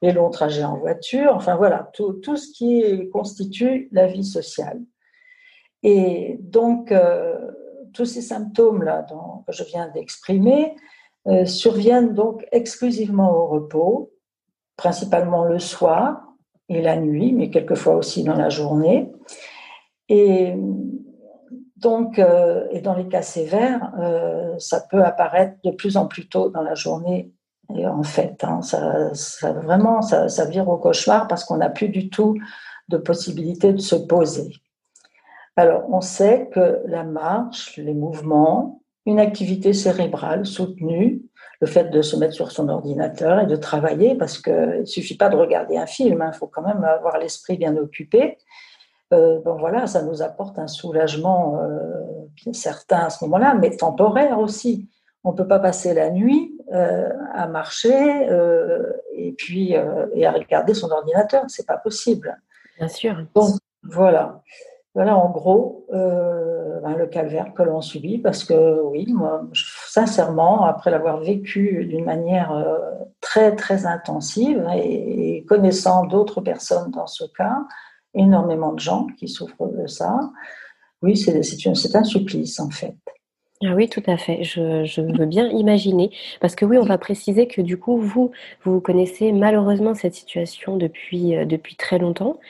Les 0.00 0.12
longs 0.12 0.30
trajets 0.30 0.64
en 0.64 0.78
voiture, 0.78 1.32
enfin 1.34 1.56
voilà, 1.56 1.90
tout, 1.92 2.36
ce 2.36 2.50
qui 2.52 3.08
constitue 3.10 3.88
la 3.92 4.06
vie 4.06 4.24
sociale. 4.24 4.80
Et 5.82 6.38
donc 6.40 6.90
euh, 6.90 7.36
tous 7.92 8.06
ces 8.06 8.22
symptômes-là 8.22 9.06
que 9.46 9.52
je 9.52 9.64
viens 9.64 9.88
d'exprimer 9.88 10.76
euh, 11.26 11.44
surviennent 11.44 12.14
donc 12.14 12.46
exclusivement 12.52 13.34
au 13.36 13.46
repos, 13.46 14.12
principalement 14.76 15.44
le 15.44 15.58
soir 15.58 16.22
et 16.70 16.80
la 16.80 16.96
nuit, 16.96 17.32
mais 17.32 17.50
quelquefois 17.50 17.96
aussi 17.96 18.24
dans 18.24 18.36
la 18.36 18.48
journée. 18.48 19.12
Et 20.08 20.54
donc, 21.76 22.18
euh, 22.18 22.66
et 22.70 22.80
dans 22.80 22.94
les 22.94 23.08
cas 23.08 23.22
sévères, 23.22 23.92
euh, 23.98 24.58
ça 24.58 24.80
peut 24.80 25.02
apparaître 25.02 25.56
de 25.64 25.70
plus 25.70 25.96
en 25.96 26.06
plus 26.06 26.28
tôt 26.28 26.48
dans 26.48 26.62
la 26.62 26.74
journée. 26.74 27.32
Et 27.74 27.86
en 27.86 28.02
fait, 28.02 28.44
hein, 28.44 28.60
ça, 28.62 29.52
vraiment, 29.52 30.02
ça, 30.02 30.44
vire 30.46 30.68
au 30.68 30.76
cauchemar 30.76 31.28
parce 31.28 31.44
qu'on 31.44 31.56
n'a 31.56 31.70
plus 31.70 31.88
du 31.88 32.10
tout 32.10 32.36
de 32.88 32.96
possibilité 32.96 33.72
de 33.72 33.80
se 33.80 33.96
poser. 33.96 34.50
Alors, 35.56 35.84
on 35.90 36.00
sait 36.00 36.48
que 36.52 36.82
la 36.86 37.04
marche, 37.04 37.76
les 37.76 37.94
mouvements, 37.94 38.82
une 39.06 39.20
activité 39.20 39.72
cérébrale 39.72 40.44
soutenue, 40.46 41.22
le 41.60 41.66
fait 41.66 41.90
de 41.90 42.02
se 42.02 42.16
mettre 42.16 42.34
sur 42.34 42.50
son 42.50 42.68
ordinateur 42.68 43.40
et 43.40 43.46
de 43.46 43.56
travailler, 43.56 44.14
parce 44.14 44.38
qu'il 44.38 44.80
ne 44.80 44.84
suffit 44.84 45.16
pas 45.16 45.28
de 45.28 45.36
regarder 45.36 45.76
un 45.76 45.86
film, 45.86 46.18
il 46.18 46.22
hein, 46.22 46.32
faut 46.32 46.46
quand 46.46 46.62
même 46.62 46.84
avoir 46.84 47.18
l'esprit 47.18 47.56
bien 47.56 47.76
occupé, 47.76 48.36
euh, 49.12 49.40
voilà, 49.44 49.86
ça 49.86 50.02
nous 50.02 50.22
apporte 50.22 50.58
un 50.58 50.66
soulagement 50.66 51.60
euh, 51.62 52.52
certain 52.52 53.06
à 53.06 53.10
ce 53.10 53.24
moment-là, 53.24 53.54
mais 53.54 53.76
temporaire 53.76 54.38
aussi. 54.38 54.88
On 55.22 55.32
ne 55.32 55.36
peut 55.36 55.46
pas 55.46 55.58
passer 55.58 55.94
la 55.94 56.10
nuit 56.10 56.58
euh, 56.72 57.08
à 57.32 57.46
marcher 57.46 58.28
et 59.12 59.32
puis 59.32 59.74
et 60.14 60.26
à 60.26 60.32
regarder 60.32 60.74
son 60.74 60.90
ordinateur, 60.90 61.44
c'est 61.48 61.66
pas 61.66 61.78
possible. 61.78 62.36
Bien 62.78 62.88
sûr. 62.88 63.16
Donc 63.34 63.54
voilà, 63.84 64.42
voilà 64.94 65.16
en 65.16 65.30
gros 65.30 65.86
ben, 65.90 66.94
le 66.98 67.06
calvaire 67.06 67.54
que 67.54 67.62
l'on 67.62 67.80
subit 67.80 68.18
parce 68.18 68.44
que 68.44 68.82
oui, 68.82 69.06
moi, 69.08 69.44
sincèrement, 69.54 70.64
après 70.64 70.90
l'avoir 70.90 71.20
vécu 71.20 71.86
d'une 71.86 72.04
manière 72.04 72.52
très 73.22 73.56
très 73.56 73.86
intensive 73.86 74.66
et 74.74 75.46
connaissant 75.48 76.04
d'autres 76.04 76.42
personnes 76.42 76.90
dans 76.90 77.06
ce 77.06 77.24
cas, 77.24 77.60
énormément 78.14 78.72
de 78.72 78.80
gens 78.80 79.06
qui 79.18 79.28
souffrent 79.28 79.68
de 79.68 79.86
ça. 79.86 80.30
Oui, 81.02 81.16
c'est 81.16 81.96
un 81.96 82.04
supplice 82.04 82.60
en 82.60 82.70
fait. 82.70 82.96
Ah 83.62 83.74
oui, 83.74 83.88
tout 83.88 84.02
à 84.06 84.16
fait. 84.16 84.42
Je, 84.42 85.00
veux 85.00 85.26
bien 85.26 85.48
imaginer. 85.48 86.10
Parce 86.40 86.54
que 86.54 86.64
oui, 86.64 86.76
on 86.76 86.84
va 86.84 86.98
préciser 86.98 87.46
que 87.46 87.62
du 87.62 87.78
coup, 87.78 87.98
vous, 87.98 88.32
vous 88.64 88.80
connaissez 88.80 89.32
malheureusement 89.32 89.94
cette 89.94 90.14
situation 90.14 90.76
depuis, 90.76 91.36
euh, 91.36 91.44
depuis 91.44 91.76
très 91.76 91.98
longtemps. 91.98 92.40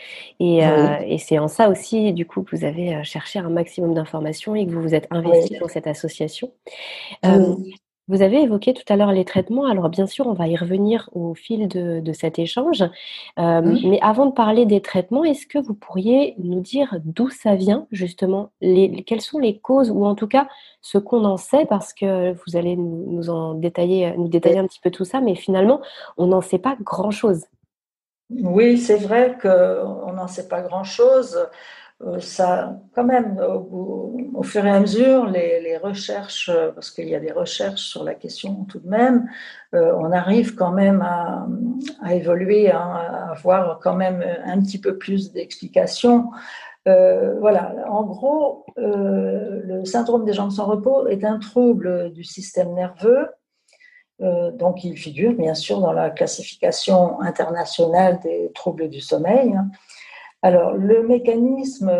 Et, 0.40 0.66
euh, 0.66 0.96
et 1.06 1.18
c'est 1.18 1.38
en 1.38 1.46
ça 1.46 1.68
aussi, 1.68 2.12
du 2.12 2.26
coup, 2.26 2.42
que 2.42 2.56
vous 2.56 2.64
avez 2.64 2.96
euh, 2.96 3.02
cherché 3.04 3.38
un 3.38 3.50
maximum 3.50 3.94
d'informations 3.94 4.54
et 4.54 4.66
que 4.66 4.72
vous 4.72 4.82
vous 4.82 4.94
êtes 4.94 5.06
investi 5.10 5.58
dans 5.60 5.68
cette 5.68 5.86
association. 5.86 6.50
Vous 8.06 8.20
avez 8.20 8.42
évoqué 8.42 8.74
tout 8.74 8.84
à 8.92 8.96
l'heure 8.96 9.12
les 9.12 9.24
traitements. 9.24 9.64
Alors 9.64 9.88
bien 9.88 10.06
sûr, 10.06 10.26
on 10.26 10.34
va 10.34 10.46
y 10.46 10.56
revenir 10.56 11.08
au 11.12 11.34
fil 11.34 11.68
de, 11.68 12.12
cet 12.12 12.38
échange. 12.38 12.82
Euh, 13.38 13.78
mais 13.84 13.98
avant 14.02 14.26
de 14.26 14.32
parler 14.32 14.66
des 14.66 14.82
traitements, 14.82 15.24
est-ce 15.24 15.46
que 15.46 15.58
vous 15.58 15.74
pourriez 15.74 16.34
nous 16.38 16.60
dire 16.60 16.98
d'où 17.04 17.30
ça 17.30 17.54
vient 17.54 17.86
justement 17.90 18.50
les, 18.60 19.04
Quelles 19.04 19.22
sont 19.22 19.38
les 19.38 19.58
causes 19.58 19.90
ou 19.90 20.04
en 20.04 20.14
tout 20.14 20.28
cas 20.28 20.48
ce 20.82 20.98
qu'on 20.98 21.24
en 21.24 21.38
sait? 21.38 21.64
Parce 21.64 21.94
que 21.94 22.32
vous 22.32 22.56
allez 22.56 22.76
nous, 22.76 23.30
en 23.30 23.54
détailler, 23.54 24.14
nous 24.18 24.28
détailler 24.28 24.58
un 24.58 24.66
petit 24.66 24.80
peu 24.80 24.90
tout 24.90 25.06
ça, 25.06 25.22
mais 25.22 25.34
finalement, 25.34 25.80
on 26.18 26.26
n'en 26.26 26.42
sait 26.42 26.58
pas 26.58 26.76
grand-chose. 26.80 27.46
Oui, 28.30 28.76
c'est 28.76 28.96
vrai 28.96 29.36
qu'on 29.40 30.12
n'en 30.12 30.28
sait 30.28 30.48
pas 30.48 30.60
grand-chose. 30.60 31.38
Euh, 32.06 32.20
ça, 32.20 32.80
quand 32.94 33.04
même, 33.04 33.38
au, 33.40 34.42
fur 34.42 34.64
et 34.66 34.70
à 34.70 34.80
mesure, 34.80 35.26
les, 35.26 35.76
recherches, 35.78 36.50
euh, 36.52 36.70
parce 36.72 36.90
qu'il 36.90 37.08
y 37.08 37.14
a 37.14 37.20
des 37.20 37.32
recherches 37.32 37.82
sur 37.82 38.04
la 38.04 38.14
question 38.14 38.64
tout 38.64 38.78
de 38.78 38.88
même, 38.88 39.28
euh, 39.74 39.92
on 39.98 40.12
arrive 40.12 40.54
quand 40.54 40.72
même 40.72 41.02
à, 41.02 41.46
évoluer, 42.14 42.70
hein, 42.70 42.78
à 42.78 43.30
avoir 43.32 43.80
quand 43.80 43.94
même 43.96 44.24
un 44.44 44.60
petit 44.60 44.80
peu 44.80 44.98
plus 44.98 45.32
d'explications. 45.32 46.30
voilà, 46.86 47.74
en 47.88 48.04
gros, 48.04 48.66
le 48.76 49.84
syndrome 49.84 50.24
des 50.24 50.34
jambes 50.34 50.50
sans 50.50 50.66
repos 50.66 51.06
est 51.06 51.24
un 51.24 51.38
trouble 51.38 52.12
du 52.12 52.24
système 52.24 52.74
nerveux. 52.74 53.28
donc, 54.20 54.84
il 54.84 54.96
figure 54.96 55.34
bien 55.34 55.54
sûr 55.54 55.80
dans 55.80 55.92
la 55.92 56.10
classification 56.10 57.20
internationale 57.20 58.20
des 58.22 58.52
troubles 58.54 58.88
du 58.88 59.00
sommeil. 59.00 59.54
Hein. 59.54 59.70
Alors, 60.44 60.74
le 60.74 61.02
mécanisme 61.02 61.90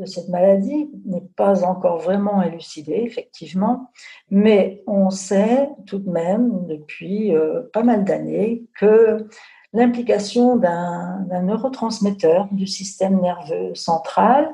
de 0.00 0.04
cette 0.04 0.28
maladie 0.28 0.90
n'est 1.06 1.28
pas 1.36 1.62
encore 1.62 1.98
vraiment 1.98 2.42
élucidé, 2.42 2.94
effectivement, 3.06 3.88
mais 4.32 4.82
on 4.88 5.10
sait 5.10 5.70
tout 5.86 6.00
de 6.00 6.10
même 6.10 6.66
depuis 6.66 7.32
euh, 7.36 7.62
pas 7.72 7.84
mal 7.84 8.02
d'années 8.02 8.64
que 8.80 9.28
l'implication 9.72 10.56
d'un 10.56 11.42
neurotransmetteur 11.44 12.48
du 12.50 12.66
système 12.66 13.20
nerveux 13.20 13.76
central, 13.76 14.52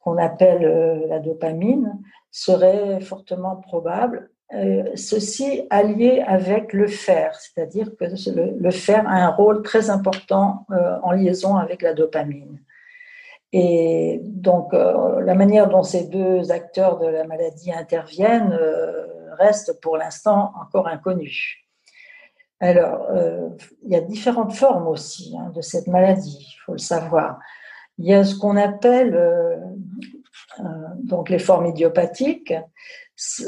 qu'on 0.00 0.18
appelle 0.18 0.66
euh, 0.66 1.06
la 1.08 1.20
dopamine, 1.20 1.98
serait 2.30 3.00
fortement 3.00 3.56
probable. 3.56 4.30
Euh, 4.52 4.90
ceci 4.94 5.66
allié 5.70 6.22
avec 6.26 6.74
le 6.74 6.86
fer, 6.86 7.34
c'est-à-dire 7.36 7.96
que 7.96 8.04
le, 8.60 8.70
fer 8.70 9.08
a 9.08 9.24
un 9.24 9.30
rôle 9.30 9.62
très 9.62 9.88
important 9.88 10.66
en 11.02 11.12
liaison 11.12 11.56
avec 11.56 11.80
la 11.80 11.94
dopamine. 11.94 12.60
Et 13.56 14.20
donc, 14.24 14.74
euh, 14.74 15.20
la 15.20 15.36
manière 15.36 15.68
dont 15.68 15.84
ces 15.84 16.08
deux 16.08 16.50
acteurs 16.50 16.98
de 16.98 17.06
la 17.06 17.22
maladie 17.22 17.72
interviennent 17.72 18.52
euh, 18.52 19.06
reste 19.38 19.80
pour 19.80 19.96
l'instant 19.96 20.52
encore 20.60 20.88
inconnue. 20.88 21.64
Alors, 22.58 23.06
euh, 23.10 23.50
il 23.84 23.92
y 23.92 23.94
a 23.94 24.00
différentes 24.00 24.54
formes 24.54 24.88
aussi 24.88 25.36
hein, 25.38 25.52
de 25.54 25.60
cette 25.60 25.86
maladie, 25.86 26.48
il 26.50 26.58
faut 26.66 26.72
le 26.72 26.78
savoir. 26.78 27.38
Il 27.98 28.06
y 28.06 28.12
a 28.12 28.24
ce 28.24 28.34
qu'on 28.34 28.56
appelle 28.56 29.16
donc 31.04 31.28
les 31.30 31.38
formes 31.38 31.66
idiopathiques. 31.66 32.54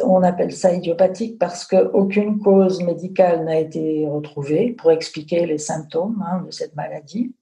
On 0.05 0.23
appelle 0.23 0.53
ça 0.53 0.73
idiopathique 0.73 1.37
parce 1.37 1.65
qu'aucune 1.65 2.39
cause 2.39 2.81
médicale 2.85 3.45
n'a 3.45 3.59
été 3.59 4.07
retrouvée 4.07 4.71
pour 4.71 4.93
expliquer 4.93 5.47
les 5.47 5.59
symptômes 5.59 6.25
hein, 6.31 6.43
de 6.47 6.53
cette 6.53 6.77
maladie. 6.77 7.35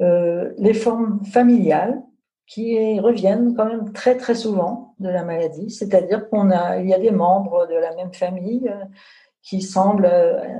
Euh, 0.00 0.52
les 0.58 0.74
formes 0.74 1.24
familiales 1.24 2.02
qui 2.46 2.98
reviennent 2.98 3.54
quand 3.54 3.66
même 3.66 3.92
très 3.92 4.16
très 4.16 4.34
souvent 4.34 4.94
de 4.98 5.08
la 5.08 5.24
maladie, 5.24 5.70
c'est-à-dire 5.70 6.28
qu'on 6.28 6.50
a, 6.50 6.78
il 6.78 6.88
y 6.88 6.94
a 6.94 6.98
des 6.98 7.10
membres 7.10 7.66
de 7.68 7.74
la 7.74 7.94
même 7.94 8.12
famille 8.12 8.68
euh, 8.68 8.84
qui 9.42 9.62
semblent 9.62 10.10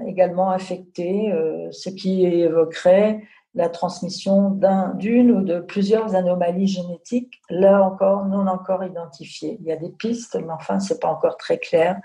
également 0.06 0.48
affectés, 0.50 1.30
ce 1.70 1.90
qui 1.90 2.24
évoquerait 2.24 3.20
la 3.54 3.68
transmission 3.68 4.58
d'une 4.94 5.32
ou 5.32 5.42
de 5.42 5.60
plusieurs 5.60 6.14
anomalies 6.14 6.68
génétiques, 6.68 7.40
là 7.48 7.82
encore 7.82 8.24
non 8.26 8.46
encore 8.46 8.84
identifiées. 8.84 9.58
Il 9.60 9.66
y 9.66 9.72
a 9.72 9.76
des 9.76 9.90
pistes, 9.90 10.38
mais 10.40 10.52
enfin, 10.52 10.78
ce 10.78 10.92
n'est 10.92 11.00
pas 11.00 11.08
encore 11.08 11.36
très 11.36 11.58
clair. 11.58 12.00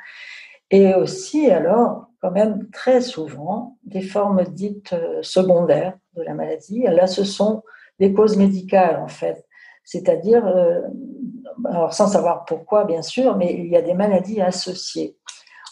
Et 0.71 0.95
aussi, 0.95 1.51
alors, 1.51 2.07
quand 2.21 2.31
même, 2.31 2.69
très 2.71 3.01
souvent, 3.01 3.77
des 3.83 4.01
formes 4.01 4.43
dites 4.45 4.93
euh, 4.93 5.21
secondaires 5.21 5.95
de 6.15 6.23
la 6.23 6.33
maladie. 6.33 6.83
Là, 6.83 7.07
ce 7.07 7.23
sont 7.23 7.63
des 7.99 8.13
causes 8.13 8.37
médicales, 8.37 8.97
en 9.01 9.07
fait. 9.07 9.45
C'est-à-dire, 9.83 10.45
euh, 10.45 10.81
sans 11.91 12.07
savoir 12.07 12.45
pourquoi, 12.45 12.85
bien 12.85 13.01
sûr, 13.01 13.37
mais 13.37 13.53
il 13.53 13.67
y 13.67 13.77
a 13.77 13.81
des 13.81 13.93
maladies 13.93 14.41
associées. 14.41 15.17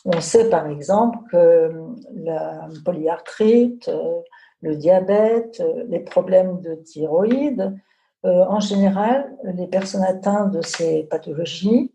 On 0.06 0.22
sait, 0.22 0.50
par 0.50 0.68
exemple, 0.68 1.18
que 1.32 1.72
la 2.14 2.68
polyarthrite, 2.84 3.88
euh, 3.88 4.22
le 4.64 4.78
diabète, 4.78 5.60
euh, 5.60 5.84
les 5.90 6.00
problèmes 6.00 6.62
de 6.62 6.76
thyroïde. 6.76 7.78
Euh, 8.26 8.46
en 8.48 8.62
général, 8.62 9.36
les 9.44 9.68
personnes 9.68 10.04
atteintes 10.04 10.52
de 10.52 10.62
ces 10.62 11.04
pathologies 11.04 11.94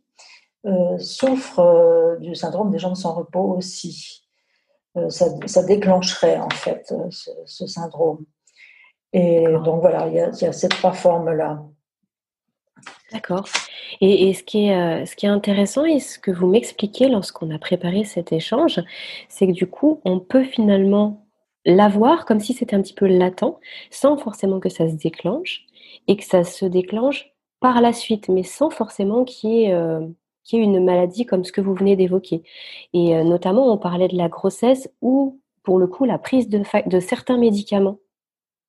euh, 0.67 0.99
souffrent 0.99 2.19
du 2.21 2.35
syndrome 2.35 2.71
des 2.71 2.78
jambes 2.78 2.95
sans 2.95 3.14
repos 3.14 3.55
aussi. 3.57 4.25
Ça, 5.09 5.62
déclencherait 5.62 6.38
en 6.38 6.50
fait 6.50 6.93
ce, 7.47 7.67
syndrome. 7.67 8.25
Et 9.12 9.44
donc 9.64 9.80
voilà, 9.80 10.06
il 10.08 10.14
y, 10.14 10.20
a, 10.20 10.52
ces 10.52 10.68
trois 10.68 10.92
formes-là. 10.92 11.62
D'accord. 13.12 13.46
Et, 14.00 14.34
ce, 14.34 14.42
qui 14.42 14.66
est, 14.66 15.06
ce 15.06 15.16
qui 15.16 15.26
est 15.26 15.30
intéressant 15.30 15.84
et 15.84 15.98
ce 15.98 16.18
que 16.18 16.30
vous 16.30 16.46
m'expliquez 16.46 17.08
lorsqu'on 17.08 17.50
a 17.50 17.58
préparé 17.58 18.04
cet 18.04 18.32
échange, 18.32 18.80
c'est 19.28 19.46
que 19.46 19.52
du 19.52 19.66
coup, 19.66 20.00
on 20.04 20.20
peut 20.20 20.44
finalement 20.44 21.26
l'avoir 21.64 22.24
comme 22.26 22.40
si 22.40 22.52
c'était 22.52 22.76
un 22.76 22.82
petit 22.82 22.94
peu 22.94 23.06
latent, 23.06 23.58
sans 23.90 24.16
forcément 24.16 24.60
que 24.60 24.68
ça 24.68 24.88
se 24.88 24.94
déclenche, 24.94 25.66
et 26.06 26.16
que 26.16 26.24
ça 26.24 26.44
se 26.44 26.64
déclenche 26.64 27.32
par 27.60 27.80
la 27.80 27.92
suite, 27.92 28.28
mais 28.28 28.42
sans 28.42 28.70
forcément 28.70 29.24
qu'il 29.24 29.50
y 29.50 29.64
ait, 29.64 29.72
euh, 29.72 30.06
une 30.52 30.82
maladie 30.82 31.26
comme 31.26 31.44
ce 31.44 31.52
que 31.52 31.60
vous 31.60 31.74
venez 31.74 31.94
d'évoquer. 31.94 32.42
Et 32.94 33.14
euh, 33.14 33.22
notamment, 33.22 33.70
on 33.70 33.76
parlait 33.76 34.08
de 34.08 34.16
la 34.16 34.28
grossesse 34.28 34.90
ou, 35.02 35.40
pour 35.62 35.78
le 35.78 35.86
coup, 35.86 36.06
la 36.06 36.18
prise 36.18 36.48
de, 36.48 36.62
de 36.86 37.00
certains 37.00 37.36
médicaments 37.36 37.98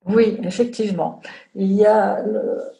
oui, 0.05 0.39
effectivement. 0.43 1.21
Il, 1.55 1.73
y 1.73 1.85
a, 1.85 2.23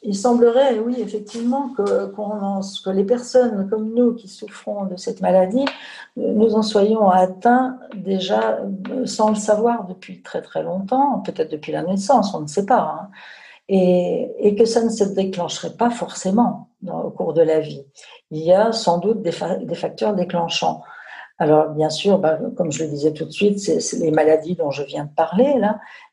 il 0.04 0.16
semblerait, 0.16 0.80
oui, 0.80 0.96
effectivement, 1.00 1.70
que, 1.70 2.90
les 2.92 3.04
personnes 3.04 3.70
comme 3.70 3.94
nous 3.94 4.16
qui 4.16 4.28
souffrons 4.28 4.86
de 4.86 4.96
cette 4.96 5.22
maladie, 5.22 5.66
nous 6.16 6.56
en 6.56 6.62
soyons 6.62 7.10
atteints 7.10 7.78
déjà 7.94 8.62
sans 9.06 9.30
le 9.30 9.36
savoir 9.36 9.86
depuis 9.86 10.22
très 10.22 10.42
très 10.42 10.64
longtemps, 10.64 11.20
peut-être 11.20 11.52
depuis 11.52 11.72
la 11.72 11.84
naissance, 11.84 12.34
on 12.34 12.42
ne 12.42 12.48
sait 12.48 12.66
pas, 12.66 13.00
hein. 13.00 13.10
et, 13.68 14.32
et, 14.40 14.56
que 14.56 14.66
ça 14.66 14.84
ne 14.84 14.90
se 14.90 15.04
déclencherait 15.04 15.74
pas 15.74 15.90
forcément 15.90 16.70
au 16.88 17.12
cours 17.12 17.34
de 17.34 17.42
la 17.42 17.60
vie. 17.60 17.84
Il 18.32 18.42
y 18.42 18.54
a 18.54 18.72
sans 18.72 18.98
doute 18.98 19.22
des, 19.22 19.34
des 19.64 19.76
facteurs 19.76 20.16
déclenchants. 20.16 20.82
Alors, 21.40 21.70
bien 21.70 21.90
sûr, 21.90 22.20
bah, 22.20 22.38
comme 22.58 22.72
je 22.72 22.84
le 22.84 22.90
disais 22.90 23.14
tout 23.14 23.24
de 23.24 23.32
suite, 23.32 23.60
c'est 23.60 23.98
les 23.98 24.12
maladies 24.12 24.56
dont 24.56 24.72
je 24.72 24.84
viens 24.84 25.06
de 25.06 25.14
parler, 25.14 25.56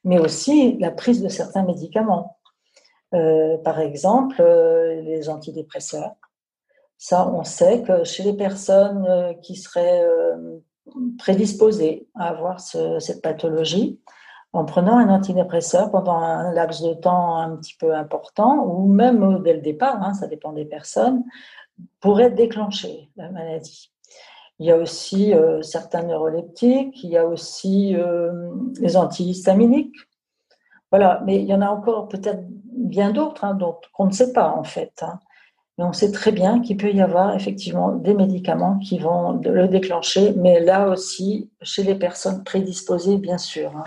mais 0.04 0.20
aussi 0.20 0.78
la 0.78 0.92
prise 0.92 1.20
de 1.20 1.28
certains 1.28 1.64
médicaments. 1.64 2.38
Euh, 3.14 3.58
par 3.58 3.80
exemple, 3.80 4.36
euh, 4.40 5.00
les 5.02 5.28
antidépresseurs. 5.28 6.14
Ça, 6.96 7.28
on 7.28 7.42
sait 7.42 7.82
que 7.82 8.04
chez 8.04 8.22
les 8.22 8.34
personnes 8.34 9.04
euh, 9.08 9.34
qui 9.34 9.56
seraient 9.56 10.04
prédisposées 11.18 12.08
à 12.14 12.28
avoir 12.28 12.60
cette 12.60 13.20
pathologie, 13.20 14.00
en 14.52 14.64
prenant 14.64 14.96
un 14.96 15.08
antidépresseur 15.08 15.90
pendant 15.90 16.16
un 16.16 16.52
laps 16.52 16.82
de 16.82 16.94
temps 16.94 17.36
un 17.36 17.56
petit 17.56 17.74
peu 17.76 17.94
important, 17.94 18.64
ou 18.64 18.86
même 18.86 19.42
dès 19.42 19.54
le 19.54 19.60
départ, 19.60 20.00
hein, 20.02 20.14
ça 20.14 20.28
dépend 20.28 20.52
des 20.52 20.64
personnes, 20.64 21.24
pourrait 21.98 22.30
déclencher 22.30 23.10
la 23.16 23.30
maladie. 23.30 23.92
Il 24.58 24.66
y 24.66 24.70
a 24.70 24.76
aussi 24.76 25.34
euh, 25.34 25.60
certains 25.62 26.02
neuroleptiques, 26.02 27.02
il 27.04 27.10
y 27.10 27.18
a 27.18 27.26
aussi 27.26 27.94
euh, 27.94 28.50
les 28.80 28.96
antihistaminiques. 28.96 29.94
Voilà, 30.90 31.20
mais 31.26 31.36
il 31.36 31.44
y 31.44 31.52
en 31.52 31.60
a 31.60 31.68
encore 31.68 32.08
peut-être 32.08 32.42
bien 32.48 33.10
d'autres 33.10 33.44
hein, 33.44 33.58
qu'on 33.92 34.06
ne 34.06 34.12
sait 34.12 34.32
pas 34.32 34.50
en 34.50 34.64
fait. 34.64 34.92
Hein. 35.02 35.20
Mais 35.76 35.84
on 35.84 35.92
sait 35.92 36.10
très 36.10 36.32
bien 36.32 36.60
qu'il 36.60 36.78
peut 36.78 36.90
y 36.90 37.02
avoir 37.02 37.34
effectivement 37.34 37.92
des 37.92 38.14
médicaments 38.14 38.78
qui 38.78 38.98
vont 38.98 39.32
le 39.32 39.68
déclencher, 39.68 40.32
mais 40.34 40.60
là 40.60 40.88
aussi 40.88 41.50
chez 41.60 41.82
les 41.82 41.94
personnes 41.94 42.42
prédisposées, 42.44 43.18
bien 43.18 43.36
sûr. 43.36 43.70
Hein. 43.76 43.84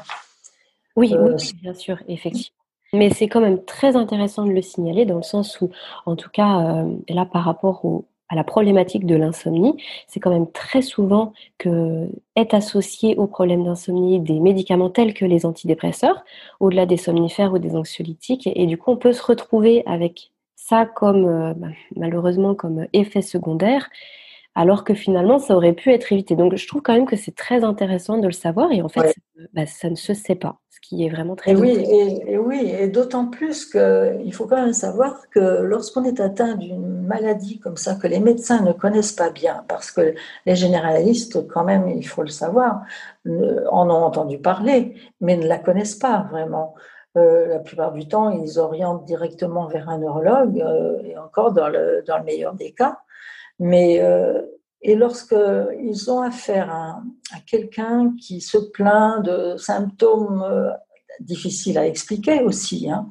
Oui, 0.95 1.15
euh, 1.15 1.35
oui, 1.35 1.53
bien 1.63 1.73
sûr, 1.73 1.97
effectivement. 2.07 2.55
Mais 2.93 3.09
c'est 3.11 3.27
quand 3.27 3.41
même 3.41 3.63
très 3.65 3.95
intéressant 3.95 4.45
de 4.45 4.51
le 4.51 4.61
signaler 4.61 5.05
dans 5.05 5.15
le 5.15 5.23
sens 5.23 5.61
où, 5.61 5.69
en 6.05 6.15
tout 6.15 6.29
cas, 6.29 6.83
là, 7.07 7.25
par 7.25 7.43
rapport 7.43 7.85
au, 7.85 8.05
à 8.29 8.35
la 8.35 8.43
problématique 8.43 9.05
de 9.05 9.15
l'insomnie, 9.15 9.75
c'est 10.07 10.19
quand 10.19 10.29
même 10.29 10.51
très 10.51 10.81
souvent 10.81 11.33
que 11.57 12.07
est 12.35 12.53
associé 12.53 13.15
au 13.17 13.27
problème 13.27 13.63
d'insomnie 13.63 14.19
des 14.19 14.39
médicaments 14.39 14.89
tels 14.89 15.13
que 15.13 15.25
les 15.25 15.45
antidépresseurs, 15.45 16.23
au-delà 16.59 16.85
des 16.85 16.97
somnifères 16.97 17.53
ou 17.53 17.59
des 17.59 17.75
anxiolytiques, 17.75 18.47
et, 18.47 18.65
du 18.67 18.77
coup 18.77 18.91
on 18.91 18.97
peut 18.97 19.13
se 19.13 19.23
retrouver 19.23 19.83
avec 19.85 20.31
ça 20.55 20.85
comme 20.85 21.25
euh, 21.25 21.53
bah, 21.55 21.69
malheureusement 21.95 22.53
comme 22.53 22.85
effet 22.93 23.21
secondaire, 23.21 23.89
alors 24.59 24.83
que 24.83 24.93
finalement 24.93 25.39
ça 25.39 25.55
aurait 25.55 25.73
pu 25.73 25.91
être 25.91 26.11
évité. 26.11 26.35
Donc 26.35 26.55
je 26.55 26.67
trouve 26.67 26.81
quand 26.81 26.93
même 26.93 27.05
que 27.05 27.15
c'est 27.15 27.35
très 27.35 27.63
intéressant 27.63 28.17
de 28.17 28.27
le 28.27 28.33
savoir, 28.33 28.71
et 28.71 28.81
en 28.81 28.89
fait 28.89 29.15
bah, 29.53 29.65
ça 29.65 29.89
ne 29.89 29.95
se 29.95 30.13
sait 30.13 30.35
pas 30.35 30.59
qui 30.89 31.05
est 31.05 31.09
vraiment 31.09 31.35
très 31.35 31.51
et 31.51 31.55
oui, 31.55 31.85
et, 32.27 32.37
oui, 32.37 32.73
et 32.79 32.87
d'autant 32.87 33.27
plus 33.27 33.65
qu'il 33.65 34.33
faut 34.33 34.47
quand 34.47 34.61
même 34.61 34.73
savoir 34.73 35.29
que 35.29 35.61
lorsqu'on 35.61 36.03
est 36.03 36.19
atteint 36.19 36.55
d'une 36.55 37.05
maladie 37.05 37.59
comme 37.59 37.77
ça, 37.77 37.95
que 37.95 38.07
les 38.07 38.19
médecins 38.19 38.61
ne 38.61 38.71
connaissent 38.71 39.11
pas 39.11 39.29
bien, 39.29 39.63
parce 39.67 39.91
que 39.91 40.15
les 40.45 40.55
généralistes, 40.55 41.47
quand 41.47 41.63
même, 41.63 41.87
il 41.89 42.07
faut 42.07 42.23
le 42.23 42.29
savoir, 42.29 42.81
en 43.27 43.89
ont 43.89 44.03
entendu 44.03 44.39
parler, 44.39 44.95
mais 45.21 45.37
ne 45.37 45.47
la 45.47 45.59
connaissent 45.59 45.95
pas 45.95 46.27
vraiment. 46.31 46.73
Euh, 47.17 47.47
la 47.47 47.59
plupart 47.59 47.91
du 47.91 48.07
temps, 48.07 48.29
ils 48.29 48.59
orientent 48.59 49.05
directement 49.05 49.67
vers 49.67 49.89
un 49.89 49.99
neurologue, 49.99 50.59
euh, 50.59 51.01
et 51.03 51.17
encore 51.17 51.51
dans 51.51 51.67
le, 51.67 52.03
dans 52.07 52.17
le 52.17 52.23
meilleur 52.23 52.53
des 52.55 52.71
cas. 52.71 52.99
Mais 53.59 53.99
euh, 54.01 54.41
et 54.81 54.95
lorsqu'ils 54.95 56.11
ont 56.11 56.21
affaire 56.21 56.71
à, 56.71 57.01
quelqu'un 57.45 58.13
qui 58.19 58.41
se 58.41 58.57
plaint 58.57 59.23
de 59.23 59.57
symptômes 59.57 60.41
euh, 60.43 60.71
difficiles 61.19 61.77
à 61.77 61.85
expliquer 61.85 62.41
aussi, 62.41 62.89
hein, 62.89 63.07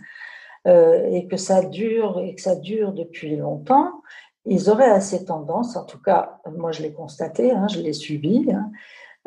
euh, 0.67 1.07
et 1.11 1.27
que 1.29 1.37
ça 1.37 1.63
dure 1.63 2.21
et 2.21 2.35
que 2.35 2.41
ça 2.41 2.57
dure 2.57 2.93
depuis 2.93 3.37
longtemps, 3.37 4.03
ils 4.47 4.71
auraient 4.71 4.91
assez 4.91 5.27
tendance, 5.27 5.77
en 5.77 5.85
tout 5.85 6.01
cas, 6.01 6.41
moi 6.57 6.73
je 6.73 6.83
l'ai 6.83 6.93
constaté, 6.93 7.51
hein, 7.51 7.69
je 7.69 7.81
l'ai 7.81 7.93
subi, 7.93 8.51
hein, 8.51 8.71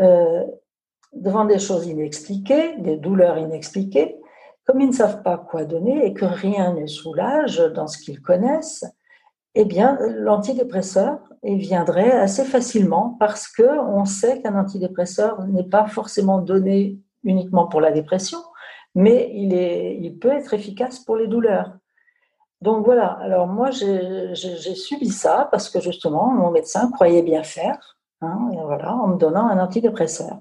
euh, 0.02 0.44
devant 1.14 1.46
des 1.46 1.60
choses 1.60 1.86
inexpliquées, 1.86 2.78
des 2.80 2.98
douleurs 2.98 3.38
inexpliquées, 3.38 4.18
comme 4.66 4.82
ils 4.82 4.88
ne 4.88 4.94
savent 4.94 5.22
pas 5.22 5.38
quoi 5.38 5.66
donner 5.66 6.06
et 6.06 6.14
que 6.14 6.26
rien 6.26 6.74
ne 6.74 6.88
soulage 6.88 7.58
dans 7.76 7.88
ce 7.88 8.00
qu'ils 8.00 8.22
connaissent, 8.22 8.86
eh 9.56 9.66
bien, 9.66 9.98
l'antidépresseur 10.02 11.20
viendrait 11.44 12.12
assez 12.12 12.46
facilement 12.46 13.18
parce 13.20 13.48
que 13.48 13.64
on 13.64 14.06
sait 14.06 14.42
qu'un 14.42 14.58
antidépresseur 14.58 15.46
n'est 15.48 15.68
pas 15.68 15.88
forcément 15.88 16.40
donné 16.40 17.00
uniquement 17.24 17.68
pour 17.68 17.82
la 17.82 17.92
dépression, 17.92 18.40
mais 18.96 19.32
il, 19.34 19.54
est, 19.54 19.98
il 20.00 20.18
peut 20.18 20.32
être 20.32 20.54
efficace 20.54 21.00
pour 21.00 21.18
les 21.18 21.28
douleurs. 21.28 21.74
Donc 22.62 22.86
voilà, 22.86 23.08
alors 23.14 23.48
moi 23.48 23.72
j'ai 23.72 24.36
subi 24.76 25.10
ça 25.10 25.48
parce 25.52 25.70
que 25.70 25.80
justement 25.82 26.32
mon 26.32 26.52
médecin 26.52 26.92
croyait 26.92 27.24
bien 27.24 27.44
faire, 27.44 27.98
hein, 28.22 28.52
voilà, 28.54 28.96
en 28.96 29.08
me 29.08 29.18
donnant 29.18 29.48
un 29.48 29.60
antidépresseur. 29.60 30.40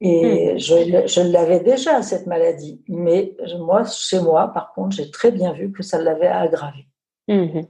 Et 0.00 0.54
hmm. 0.54 0.58
je, 0.58 1.06
je 1.06 1.20
l'avais 1.20 1.60
déjà, 1.60 2.02
cette 2.02 2.26
maladie. 2.26 2.82
Mais 2.88 3.36
moi, 3.58 3.84
chez 3.84 4.20
moi, 4.20 4.48
par 4.48 4.72
contre, 4.72 4.96
j'ai 4.96 5.12
très 5.12 5.30
bien 5.30 5.52
vu 5.52 5.70
que 5.70 5.84
ça 5.84 6.02
l'avait 6.02 6.26
aggravé. 6.26 6.88
Mmh 7.28 7.60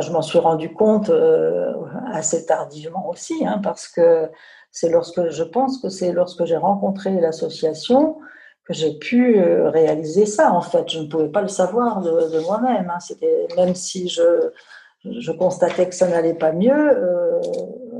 je 0.00 0.10
m'en 0.10 0.22
suis 0.22 0.38
rendu 0.38 0.72
compte 0.72 1.10
euh, 1.10 1.72
assez 2.12 2.46
tardivement 2.46 3.08
aussi, 3.08 3.46
hein, 3.46 3.60
parce 3.62 3.88
que 3.88 4.30
c'est 4.70 4.88
lorsque 4.88 5.28
je 5.28 5.42
pense 5.42 5.78
que 5.78 5.90
c'est 5.90 6.12
lorsque 6.12 6.44
j'ai 6.44 6.56
rencontré 6.56 7.20
l'association 7.20 8.18
que 8.64 8.72
j'ai 8.72 8.98
pu 8.98 9.42
réaliser 9.42 10.24
ça. 10.24 10.52
En 10.52 10.62
fait, 10.62 10.88
je 10.88 11.00
ne 11.00 11.08
pouvais 11.08 11.28
pas 11.28 11.42
le 11.42 11.48
savoir 11.48 12.00
de, 12.00 12.40
moi-même. 12.40 12.88
Hein. 12.90 13.00
C'était 13.00 13.48
même 13.56 13.74
si 13.74 14.08
je, 14.08 15.32
constatais 15.32 15.88
que 15.88 15.94
ça 15.94 16.06
n'allait 16.08 16.34
pas 16.34 16.52
mieux, 16.52 16.96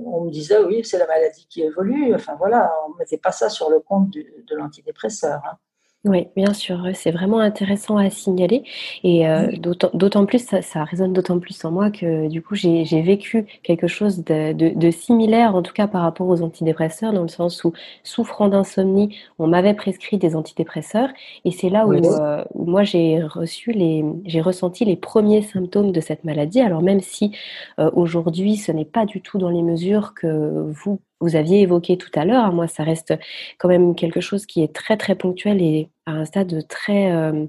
on 0.06 0.22
me 0.22 0.30
disait 0.30 0.58
oui, 0.58 0.82
c'est 0.84 0.98
la 0.98 1.06
maladie 1.06 1.46
qui 1.50 1.62
évolue. 1.62 2.14
Enfin 2.14 2.36
voilà, 2.38 2.72
on 2.86 2.92
ne 2.92 2.98
mettait 2.98 3.18
pas 3.18 3.32
ça 3.32 3.48
sur 3.48 3.70
le 3.70 3.80
compte 3.80 4.10
de 4.10 4.56
l'antidépresseur. 4.56 5.42
Hein. 5.44 5.56
Oui, 6.04 6.26
bien 6.34 6.52
sûr, 6.52 6.84
c'est 6.94 7.12
vraiment 7.12 7.38
intéressant 7.38 7.96
à 7.96 8.10
signaler 8.10 8.64
et 9.04 9.28
euh, 9.28 9.52
d'autant 9.56 10.26
plus, 10.26 10.44
ça, 10.60 10.82
résonne 10.82 11.12
d'autant 11.12 11.38
plus 11.38 11.64
en 11.64 11.70
moi 11.70 11.92
que 11.92 12.26
du 12.26 12.42
coup 12.42 12.56
j'ai 12.56 12.82
vécu 13.02 13.46
quelque 13.62 13.86
chose 13.86 14.24
de, 14.24 14.90
similaire, 14.90 15.54
en 15.54 15.62
tout 15.62 15.72
cas 15.72 15.86
par 15.86 16.02
rapport 16.02 16.26
aux 16.26 16.42
antidépresseurs, 16.42 17.12
dans 17.12 17.22
le 17.22 17.28
sens 17.28 17.62
où 17.62 17.72
souffrant 18.02 18.48
d'insomnie, 18.48 19.16
on 19.38 19.46
m'avait 19.46 19.74
prescrit 19.74 20.18
des 20.18 20.34
antidépresseurs 20.34 21.08
et 21.44 21.52
c'est 21.52 21.70
là 21.70 21.86
où, 21.86 21.92
euh, 21.92 22.42
moi 22.56 22.82
j'ai 22.82 23.22
reçu 23.22 23.70
les, 23.70 24.04
j'ai 24.24 24.40
ressenti 24.40 24.84
les 24.84 24.96
premiers 24.96 25.42
symptômes 25.42 25.92
de 25.92 26.00
cette 26.00 26.24
maladie. 26.24 26.60
Alors 26.60 26.82
même 26.82 27.00
si 27.00 27.30
euh, 27.78 27.92
aujourd'hui 27.94 28.56
ce 28.56 28.72
n'est 28.72 28.84
pas 28.84 29.06
du 29.06 29.20
tout 29.22 29.38
dans 29.38 29.50
les 29.50 29.62
mesures 29.62 30.14
que 30.14 30.68
vous 30.72 31.00
vous 31.22 31.36
aviez 31.36 31.62
évoqué 31.62 31.96
tout 31.96 32.10
à 32.14 32.24
l'heure. 32.24 32.52
Moi, 32.52 32.66
ça 32.66 32.82
reste 32.82 33.14
quand 33.58 33.68
même 33.68 33.94
quelque 33.94 34.20
chose 34.20 34.44
qui 34.44 34.62
est 34.62 34.74
très 34.74 34.96
très 34.96 35.14
ponctuel 35.14 35.62
et 35.62 35.88
à 36.04 36.12
un 36.12 36.24
stade 36.24 36.66
très 36.68 37.12
euh, 37.12 37.46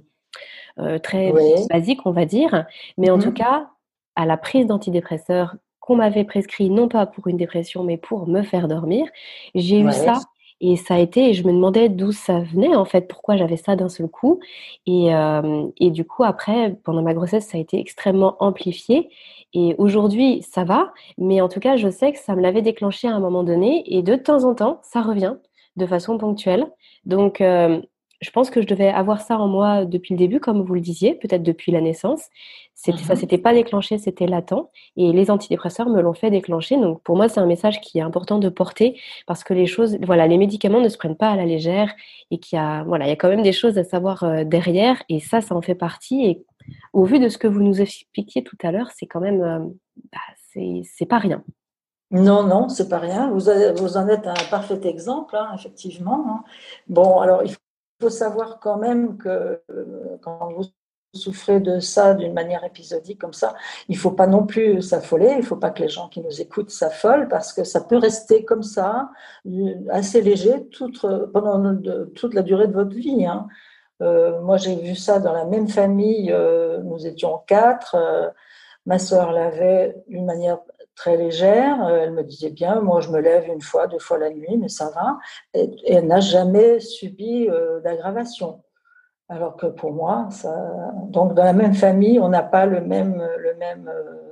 euh, 0.79 0.99
très 0.99 1.33
basique, 1.69 2.05
on 2.05 2.11
va 2.11 2.25
dire. 2.25 2.65
Mais 2.97 3.09
en 3.09 3.19
tout 3.19 3.29
mhm. 3.29 3.35
cas, 3.35 3.69
à 4.15 4.25
la 4.25 4.37
prise 4.37 4.67
d'antidépresseurs 4.67 5.55
qu'on 5.79 5.97
m'avait 5.97 6.23
prescrit, 6.23 6.69
non 6.69 6.87
pas 6.87 7.05
pour 7.05 7.27
une 7.27 7.35
dépression, 7.35 7.83
mais 7.83 7.97
pour 7.97 8.27
me 8.27 8.41
faire 8.41 8.69
dormir, 8.69 9.05
j'ai 9.53 9.79
eu 9.79 9.91
ça. 9.91 10.21
Et 10.65 10.77
ça 10.77 10.95
a 10.95 10.99
été, 10.99 11.29
et 11.29 11.33
je 11.33 11.45
me 11.45 11.51
demandais 11.51 11.89
d'où 11.89 12.13
ça 12.13 12.39
venait 12.39 12.73
en 12.73 12.85
fait, 12.85 13.07
pourquoi 13.09 13.35
j'avais 13.35 13.57
ça 13.57 13.75
d'un 13.75 13.89
seul 13.89 14.07
coup. 14.07 14.39
Et, 14.85 15.13
euh, 15.13 15.67
et 15.77 15.91
du 15.91 16.05
coup, 16.05 16.23
après, 16.23 16.77
pendant 16.85 17.01
ma 17.01 17.13
grossesse, 17.13 17.47
ça 17.47 17.57
a 17.57 17.61
été 17.61 17.79
extrêmement 17.79 18.37
amplifié. 18.39 19.09
Et 19.53 19.75
aujourd'hui, 19.77 20.41
ça 20.41 20.63
va, 20.63 20.93
mais 21.17 21.41
en 21.41 21.49
tout 21.49 21.59
cas, 21.59 21.75
je 21.75 21.89
sais 21.89 22.13
que 22.13 22.17
ça 22.19 22.33
me 22.35 22.41
l'avait 22.41 22.61
déclenché 22.61 23.09
à 23.09 23.13
un 23.15 23.19
moment 23.19 23.43
donné, 23.43 23.83
et 23.87 24.01
de 24.03 24.15
temps 24.15 24.45
en 24.45 24.55
temps, 24.55 24.79
ça 24.83 25.01
revient 25.01 25.35
de 25.75 25.85
façon 25.85 26.17
ponctuelle. 26.17 26.67
Donc, 27.05 27.41
euh, 27.41 27.81
je 28.23 28.31
pense 28.31 28.49
que 28.49 28.61
je 28.61 28.67
devais 28.67 28.87
avoir 28.87 29.21
ça 29.21 29.37
en 29.37 29.47
moi 29.47 29.85
depuis 29.85 30.13
le 30.13 30.17
début, 30.17 30.39
comme 30.39 30.61
vous 30.61 30.73
le 30.73 30.79
disiez, 30.79 31.15
peut-être 31.15 31.43
depuis 31.43 31.71
la 31.71 31.81
naissance. 31.81 32.21
C'était, 32.73 33.03
Ça 33.03 33.13
mhm. 33.13 33.19
s'était 33.19 33.37
pas 33.37 33.53
déclenché, 33.53 33.97
c'était 33.97 34.25
latent, 34.25 34.69
et 34.95 35.11
les 35.11 35.29
antidépresseurs 35.29 35.89
me 35.89 36.01
l'ont 36.01 36.13
fait 36.13 36.31
déclencher. 36.31 36.77
Donc, 36.77 37.03
pour 37.03 37.17
moi, 37.17 37.27
c'est 37.27 37.41
un 37.41 37.45
message 37.45 37.81
qui 37.81 37.99
est 37.99 38.01
important 38.01 38.39
de 38.39 38.49
porter 38.49 38.99
parce 39.27 39.43
que 39.43 39.53
les 39.53 39.67
choses, 39.67 39.97
voilà, 40.01 40.25
les 40.25 40.37
médicaments 40.37 40.79
ne 40.79 40.89
se 40.89 40.97
prennent 40.97 41.17
pas 41.17 41.29
à 41.29 41.35
la 41.35 41.45
légère 41.45 41.93
et 42.31 42.39
qu'il 42.39 42.57
y 42.57 42.59
a, 42.59 42.83
voilà, 42.83 43.05
il 43.05 43.09
y 43.09 43.13
a 43.13 43.17
quand 43.17 43.29
même 43.29 43.43
des 43.43 43.51
choses 43.51 43.77
à 43.77 43.83
savoir 43.83 44.23
euh, 44.23 44.43
derrière, 44.45 45.03
et 45.09 45.19
ça, 45.19 45.41
ça 45.41 45.53
en 45.53 45.61
fait 45.61 45.75
partie. 45.75 46.25
Et 46.25 46.45
au 46.93 47.03
vu 47.03 47.19
de 47.19 47.27
ce 47.27 47.37
que 47.37 47.47
vous 47.47 47.61
nous 47.61 47.81
expliquiez 47.81 48.43
tout 48.43 48.57
à 48.63 48.71
l'heure, 48.71 48.89
c'est 48.95 49.05
quand 49.05 49.19
même, 49.19 49.41
euh, 49.41 49.59
bah, 50.11 50.19
c'est 50.83 51.05
pas 51.05 51.19
rien. 51.19 51.43
Non, 52.11 52.43
non, 52.43 52.69
c'est 52.69 52.89
pas 52.89 52.99
rien. 52.99 53.31
Vous, 53.31 53.49
vous, 53.75 53.97
en 53.97 54.07
êtes 54.07 54.27
un 54.27 54.35
parfait 54.51 54.79
exemple, 54.87 55.35
hein, 55.35 55.49
effectivement. 55.55 56.25
Hein. 56.29 56.43
Bon, 56.87 57.19
alors 57.19 57.41
il 57.43 57.55
faut 58.03 58.09
savoir 58.09 58.59
quand 58.59 58.77
même 58.77 59.17
que 59.17 59.61
euh, 59.69 60.17
quand 60.21 60.51
vous 60.53 60.65
souffrez 61.13 61.59
de 61.59 61.79
ça 61.79 62.13
d'une 62.15 62.33
manière 62.33 62.63
épisodique 62.63 63.21
comme 63.21 63.33
ça, 63.33 63.53
il 63.87 63.95
ne 63.95 63.99
faut 63.99 64.11
pas 64.11 64.27
non 64.27 64.45
plus 64.45 64.81
s'affoler, 64.81 65.29
il 65.31 65.37
ne 65.37 65.43
faut 65.43 65.55
pas 65.55 65.69
que 65.69 65.81
les 65.83 65.89
gens 65.89 66.09
qui 66.09 66.21
nous 66.21 66.41
écoutent 66.41 66.71
s'affolent 66.71 67.27
parce 67.27 67.53
que 67.53 67.63
ça 67.63 67.81
peut 67.81 67.97
rester 67.97 68.45
comme 68.45 68.63
ça, 68.63 69.09
euh, 69.47 69.75
assez 69.91 70.21
léger 70.21 70.67
toute, 70.69 71.05
pendant 71.33 71.75
toute 72.15 72.33
la 72.33 72.41
durée 72.41 72.67
de 72.67 72.73
votre 72.73 72.95
vie. 72.95 73.25
Hein. 73.25 73.47
Euh, 74.03 74.41
moi, 74.41 74.57
j'ai 74.57 74.75
vu 74.75 74.95
ça 74.95 75.19
dans 75.19 75.33
la 75.33 75.45
même 75.45 75.67
famille. 75.67 76.31
Euh, 76.31 76.79
nous 76.83 77.05
étions 77.07 77.39
quatre. 77.47 77.95
Euh, 77.95 78.29
ma 78.85 78.99
sœur 78.99 79.31
l'avait 79.31 79.95
d'une 80.07 80.25
manière 80.25 80.59
très 80.95 81.17
légère. 81.17 81.87
elle 81.87 82.11
me 82.11 82.23
disait 82.23 82.51
bien, 82.51 82.81
moi, 82.81 83.01
je 83.01 83.09
me 83.09 83.19
lève 83.19 83.47
une 83.47 83.61
fois, 83.61 83.87
deux 83.87 83.99
fois 83.99 84.17
la 84.17 84.29
nuit, 84.29 84.57
mais 84.57 84.69
ça 84.69 84.91
va. 84.91 85.17
Et, 85.53 85.69
elle 85.87 86.07
n'a 86.07 86.19
jamais 86.19 86.79
subi 86.79 87.47
d'aggravation. 87.83 88.63
Alors 89.29 89.55
que 89.55 89.67
pour 89.67 89.93
moi, 89.93 90.27
ça... 90.31 90.53
donc 91.07 91.33
dans 91.33 91.43
la 91.43 91.53
même 91.53 91.73
famille, 91.73 92.19
on 92.19 92.29
n'a 92.29 92.43
pas 92.43 92.65
le 92.65 92.81
même, 92.81 93.25
le 93.37 93.55
même 93.55 93.89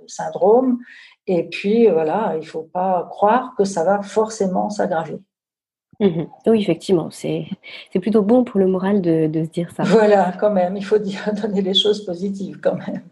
syndrome. 0.08 0.80
Et 1.28 1.47
puis, 1.50 1.88
voilà, 1.88 2.34
il 2.36 2.41
ne 2.41 2.45
faut 2.45 2.69
pas 2.74 3.08
croire 3.10 3.54
que 3.58 3.63
ça 3.63 3.84
va 3.84 4.02
forcément 4.02 4.69
s'aggraver. 4.69 5.19
Mmh 6.02 6.24
oui, 6.47 6.60
effectivement, 6.60 7.10
c'est 7.12 7.45
plutôt 8.02 8.24
bon 8.24 8.43
pour 8.43 8.60
le 8.60 8.65
moral 8.65 9.02
de, 9.02 9.28
de, 9.28 9.43
se 9.43 9.50
dire 9.50 9.69
ça. 9.69 9.84
Voilà, 9.84 10.34
quand 10.39 10.50
même, 10.50 10.76
il 10.76 10.84
faut 10.84 10.97
dire, 10.97 11.32
donner 11.41 11.62
les 11.62 11.76
choses 11.76 12.04
positives 12.04 12.60
quand 12.60 12.74
même. 12.74 13.04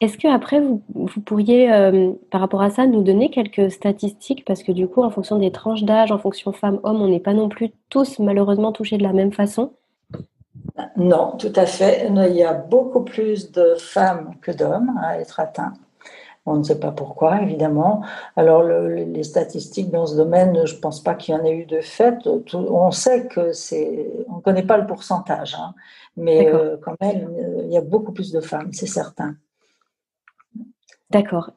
Est-ce 0.00 0.16
que 0.16 0.28
après 0.28 0.60
vous, 0.60 0.82
vous 1.14 1.20
pourriez, 1.20 1.72
euh, 1.72 2.12
par 2.30 2.40
rapport 2.40 2.62
à 2.62 2.70
ça, 2.70 2.86
nous 2.86 3.02
donner 3.02 3.30
quelques 3.30 3.70
statistiques 3.70 4.44
Parce 4.44 4.62
que 4.62 4.72
du 4.72 4.88
coup, 4.88 5.02
en 5.02 5.10
fonction 5.10 5.38
des 5.38 5.52
tranches 5.52 5.84
d'âge, 5.84 6.12
en 6.12 6.18
fonction 6.18 6.52
femme-homme, 6.52 7.00
on 7.02 7.08
n'est 7.08 7.20
pas 7.20 7.34
non 7.34 7.48
plus 7.48 7.70
tous 7.88 8.18
malheureusement 8.18 8.72
touchés 8.72 8.98
de 8.98 9.02
la 9.02 9.12
même 9.12 9.32
façon? 9.32 9.72
Non, 10.96 11.36
tout 11.38 11.52
à 11.56 11.66
fait. 11.66 12.08
Il 12.08 12.36
y 12.36 12.44
a 12.44 12.54
beaucoup 12.54 13.02
plus 13.02 13.52
de 13.52 13.74
femmes 13.78 14.34
que 14.40 14.50
d'hommes 14.50 14.92
à 15.02 15.18
être 15.18 15.40
atteints. 15.40 15.74
On 16.44 16.56
ne 16.56 16.62
sait 16.64 16.80
pas 16.80 16.90
pourquoi, 16.90 17.40
évidemment. 17.40 18.02
Alors, 18.34 18.64
les 18.64 19.22
statistiques 19.22 19.90
dans 19.90 20.06
ce 20.06 20.16
domaine, 20.16 20.66
je 20.66 20.74
ne 20.74 20.80
pense 20.80 21.00
pas 21.00 21.14
qu'il 21.14 21.34
y 21.34 21.38
en 21.38 21.44
ait 21.44 21.56
eu 21.56 21.66
de 21.66 21.80
fait. 21.80 22.16
on 22.54 22.90
sait 22.90 23.28
que 23.28 23.52
c'est. 23.52 24.08
On 24.28 24.36
ne 24.36 24.40
connaît 24.40 24.64
pas 24.64 24.76
le 24.76 24.86
pourcentage, 24.86 25.54
hein, 25.54 25.74
mais 26.16 26.52
euh, 26.52 26.76
quand 26.82 26.96
même, 27.00 27.30
il 27.64 27.72
y 27.72 27.76
a 27.76 27.80
beaucoup 27.80 28.12
plus 28.12 28.32
de 28.32 28.40
femmes, 28.40 28.72
c'est 28.72 28.86
certain. 28.88 29.36
D'accord. 31.12 31.50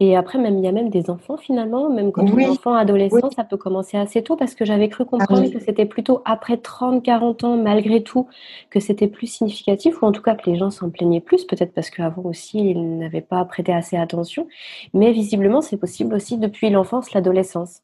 Et 0.00 0.16
après, 0.16 0.38
même 0.38 0.58
il 0.58 0.64
y 0.64 0.68
a 0.68 0.72
même 0.72 0.90
des 0.90 1.10
enfants 1.10 1.36
finalement, 1.36 1.88
même 1.88 2.10
quand 2.10 2.28
on 2.28 2.38
est 2.38 2.46
enfant, 2.46 2.74
adolescent, 2.74 3.30
ça 3.36 3.44
peut 3.44 3.56
commencer 3.56 3.96
assez 3.96 4.22
tôt 4.22 4.36
parce 4.36 4.54
que 4.54 4.64
j'avais 4.64 4.88
cru 4.88 5.04
comprendre 5.04 5.44
ah 5.46 5.48
que 5.48 5.60
c'était 5.60 5.86
plutôt 5.86 6.22
après 6.24 6.56
30, 6.56 7.04
40 7.04 7.44
ans, 7.44 7.56
malgré 7.56 8.02
tout, 8.02 8.26
que 8.70 8.80
c'était 8.80 9.06
plus 9.06 9.28
significatif, 9.28 10.02
ou 10.02 10.06
en 10.06 10.12
tout 10.12 10.22
cas 10.22 10.34
que 10.34 10.50
les 10.50 10.56
gens 10.56 10.70
s'en 10.70 10.90
plaignaient 10.90 11.20
plus, 11.20 11.44
peut-être 11.44 11.72
parce 11.72 11.88
qu'avant 11.90 12.22
aussi, 12.24 12.70
ils 12.70 12.98
n'avaient 12.98 13.20
pas 13.20 13.44
prêté 13.44 13.72
assez 13.72 13.96
attention. 13.96 14.48
Mais 14.92 15.12
visiblement, 15.12 15.60
c'est 15.60 15.76
possible 15.76 16.14
aussi 16.14 16.36
depuis 16.36 16.70
l'enfance, 16.70 17.12
l'adolescence. 17.12 17.82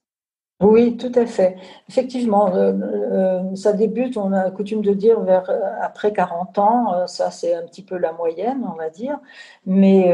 Oui, 0.61 0.97
tout 0.97 1.13
à 1.15 1.25
fait. 1.25 1.57
Effectivement, 1.89 2.53
euh, 2.53 2.73
euh, 2.73 3.55
ça 3.55 3.73
débute, 3.73 4.17
on 4.17 4.33
a 4.33 4.51
coutume 4.51 4.83
de 4.83 4.93
dire, 4.93 5.21
vers 5.21 5.49
euh, 5.51 5.61
après 5.81 6.13
40 6.13 6.59
ans, 6.59 7.07
ça 7.07 7.31
c'est 7.31 7.55
un 7.55 7.63
petit 7.63 7.85
peu 7.85 7.97
la 7.97 8.11
moyenne, 8.13 8.67
on 8.69 8.75
va 8.77 8.91
dire, 8.91 9.21
mais 9.67 10.13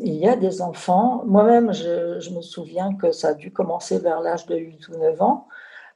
il 0.00 0.14
y 0.14 0.26
a 0.26 0.34
des 0.36 0.62
enfants, 0.62 1.22
moi-même 1.26 1.74
je, 1.74 2.30
me 2.34 2.40
souviens 2.40 2.94
que 2.94 3.12
ça 3.12 3.28
a 3.28 3.34
dû 3.34 3.52
commencer 3.52 3.98
vers 3.98 4.20
l'âge 4.20 4.46
de 4.46 4.56
8 4.56 4.88
ou 4.88 4.98
9 4.98 5.20
ans, 5.22 5.46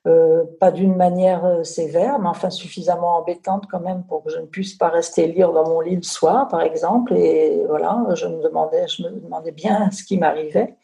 pas 0.04 0.70
d'une 0.72 0.96
manière 0.96 1.64
sévère, 1.64 2.18
mais 2.18 2.28
enfin 2.28 2.50
suffisamment 2.50 3.16
embêtante 3.16 3.64
quand 3.70 3.80
même 3.80 4.04
pour 4.04 4.22
que 4.24 4.30
je 4.30 4.38
ne 4.40 4.46
puisse 4.46 4.74
pas 4.74 4.88
rester 4.88 5.26
lire 5.26 5.52
dans 5.52 5.66
mon 5.66 5.80
lit 5.80 5.96
le 5.96 6.02
soir, 6.02 6.48
par 6.48 6.60
exemple, 6.60 7.14
et 7.14 7.64
voilà, 7.66 8.04
je 8.14 8.26
me 8.26 8.42
demandais, 8.42 8.86
je 8.88 9.04
me 9.04 9.10
demandais 9.10 9.52
bien 9.52 9.90
ce 9.92 10.04
qui 10.04 10.18
m'arrivait. 10.18 10.76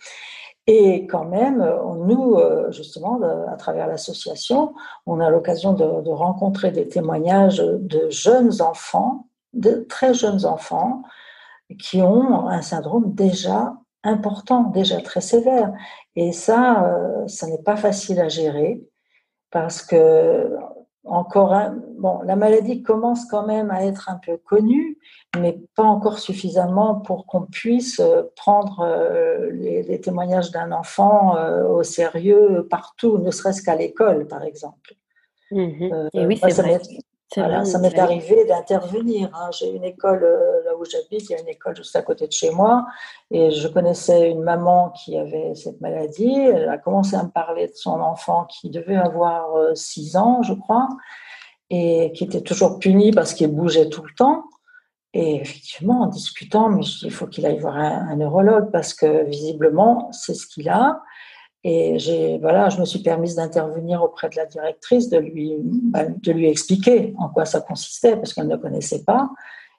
Et 0.66 1.06
quand 1.06 1.24
même, 1.24 1.58
nous, 2.06 2.34
euh, 2.34 2.72
justement, 2.72 3.20
à 3.48 3.56
travers 3.56 3.86
l'association, 3.86 4.74
on 5.06 5.20
a 5.20 5.30
l'occasion 5.30 5.72
de, 5.74 6.10
rencontrer 6.10 6.72
des 6.72 6.88
témoignages 6.88 7.58
de 7.58 8.10
jeunes 8.10 8.60
enfants, 8.60 9.28
de 9.52 9.86
très 9.88 10.12
jeunes 10.12 10.44
enfants, 10.44 11.02
qui 11.78 12.02
ont 12.02 12.48
un 12.48 12.62
syndrome 12.62 13.14
déjà 13.14 13.74
important, 14.02 14.64
déjà 14.64 15.00
très 15.00 15.20
sévère. 15.20 15.72
Et 16.16 16.32
ça, 16.32 16.84
euh, 16.84 17.28
ça 17.28 17.46
n'est 17.46 17.62
pas 17.62 17.76
facile 17.76 18.20
à 18.20 18.28
gérer 18.28 18.82
parce 19.50 19.82
que 19.82 20.56
encore 21.06 21.52
un, 21.52 21.76
bon, 21.98 22.20
la 22.24 22.36
maladie 22.36 22.82
commence 22.82 23.24
quand 23.26 23.46
même 23.46 23.70
à 23.70 23.84
être 23.84 24.08
un 24.08 24.16
peu 24.16 24.36
connue, 24.36 24.98
mais 25.38 25.58
pas 25.74 25.84
encore 25.84 26.18
suffisamment 26.18 26.96
pour 26.96 27.26
qu'on 27.26 27.42
puisse 27.42 28.00
euh, 28.00 28.22
prendre 28.34 28.80
euh, 28.80 29.50
les, 29.52 30.00
témoignages 30.00 30.50
d'un 30.50 30.72
enfant 30.72 31.36
euh, 31.36 31.64
au 31.66 31.82
sérieux 31.82 32.66
partout, 32.68 33.18
ne 33.18 33.30
serait-ce 33.30 33.62
qu'à 33.62 33.76
l'école, 33.76 34.26
par 34.26 34.42
exemple. 34.42 34.94
Mmh 35.50 36.08
Et 36.12 36.26
oui, 36.26 36.38
c'est 36.42 36.60
vrai. 36.60 36.80
Voilà, 37.34 37.64
ça 37.64 37.78
m'est 37.78 37.98
arrivé 37.98 38.44
d'intervenir. 38.44 39.30
Hein. 39.34 39.50
J'ai 39.50 39.70
une 39.70 39.84
école 39.84 40.22
euh, 40.22 40.64
là 40.64 40.76
où 40.76 40.84
j'habite, 40.84 41.28
il 41.28 41.32
y 41.32 41.34
a 41.34 41.40
une 41.40 41.48
école 41.48 41.76
juste 41.76 41.96
à 41.96 42.02
côté 42.02 42.26
de 42.26 42.32
chez 42.32 42.50
moi, 42.50 42.86
et 43.30 43.50
je 43.50 43.66
connaissais 43.68 44.30
une 44.30 44.42
maman 44.42 44.90
qui 44.90 45.18
avait 45.18 45.54
cette 45.54 45.80
maladie. 45.80 46.32
Elle 46.34 46.68
a 46.68 46.78
commencé 46.78 47.16
à 47.16 47.24
me 47.24 47.30
parler 47.30 47.66
de 47.66 47.74
son 47.74 48.00
enfant 48.00 48.44
qui 48.44 48.70
devait 48.70 48.96
avoir 48.96 49.76
6 49.76 50.14
euh, 50.14 50.18
ans, 50.20 50.42
je 50.42 50.54
crois, 50.54 50.88
et 51.68 52.12
qui 52.12 52.24
était 52.24 52.42
toujours 52.42 52.78
puni 52.78 53.10
parce 53.10 53.34
qu'il 53.34 53.48
bougeait 53.48 53.88
tout 53.88 54.02
le 54.02 54.14
temps. 54.16 54.44
Et 55.12 55.36
effectivement, 55.36 56.02
en 56.02 56.06
discutant, 56.06 56.68
mais 56.68 56.84
il 57.02 57.10
faut 57.10 57.26
qu'il 57.26 57.44
aille 57.44 57.58
voir 57.58 57.76
un, 57.76 58.08
un 58.08 58.16
neurologue 58.16 58.70
parce 58.70 58.94
que 58.94 59.24
visiblement, 59.24 60.10
c'est 60.12 60.34
ce 60.34 60.46
qu'il 60.46 60.68
a. 60.68 61.02
Et 61.68 61.98
j'ai, 61.98 62.38
voilà, 62.38 62.68
je 62.68 62.78
me 62.78 62.84
suis 62.84 63.00
permise 63.00 63.34
d'intervenir 63.34 64.00
auprès 64.00 64.28
de 64.28 64.36
la 64.36 64.46
directrice, 64.46 65.10
de 65.10 65.18
lui, 65.18 65.56
bah, 65.58 66.04
de 66.04 66.30
lui 66.30 66.48
expliquer 66.48 67.12
en 67.18 67.28
quoi 67.28 67.44
ça 67.44 67.60
consistait, 67.60 68.14
parce 68.14 68.32
qu'elle 68.34 68.46
ne 68.46 68.56
connaissait 68.56 69.02
pas. 69.02 69.30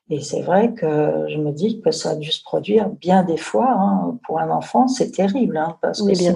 Et 0.10 0.19
c'est 0.19 0.41
vrai 0.41 0.73
que 0.73 1.28
je 1.30 1.38
me 1.38 1.52
dis 1.54 1.80
que 1.80 1.91
ça 1.91 2.10
a 2.10 2.15
dû 2.15 2.30
se 2.30 2.43
produire 2.43 2.89
bien 2.89 3.23
des 3.23 3.38
fois. 3.38 3.71
Hein. 3.71 4.19
Pour 4.26 4.38
un 4.38 4.50
enfant, 4.50 4.89
c'est 4.89 5.12
terrible. 5.12 5.56
Hein, 5.56 5.78
parce 5.82 6.02
que 6.02 6.12
bien 6.12 6.36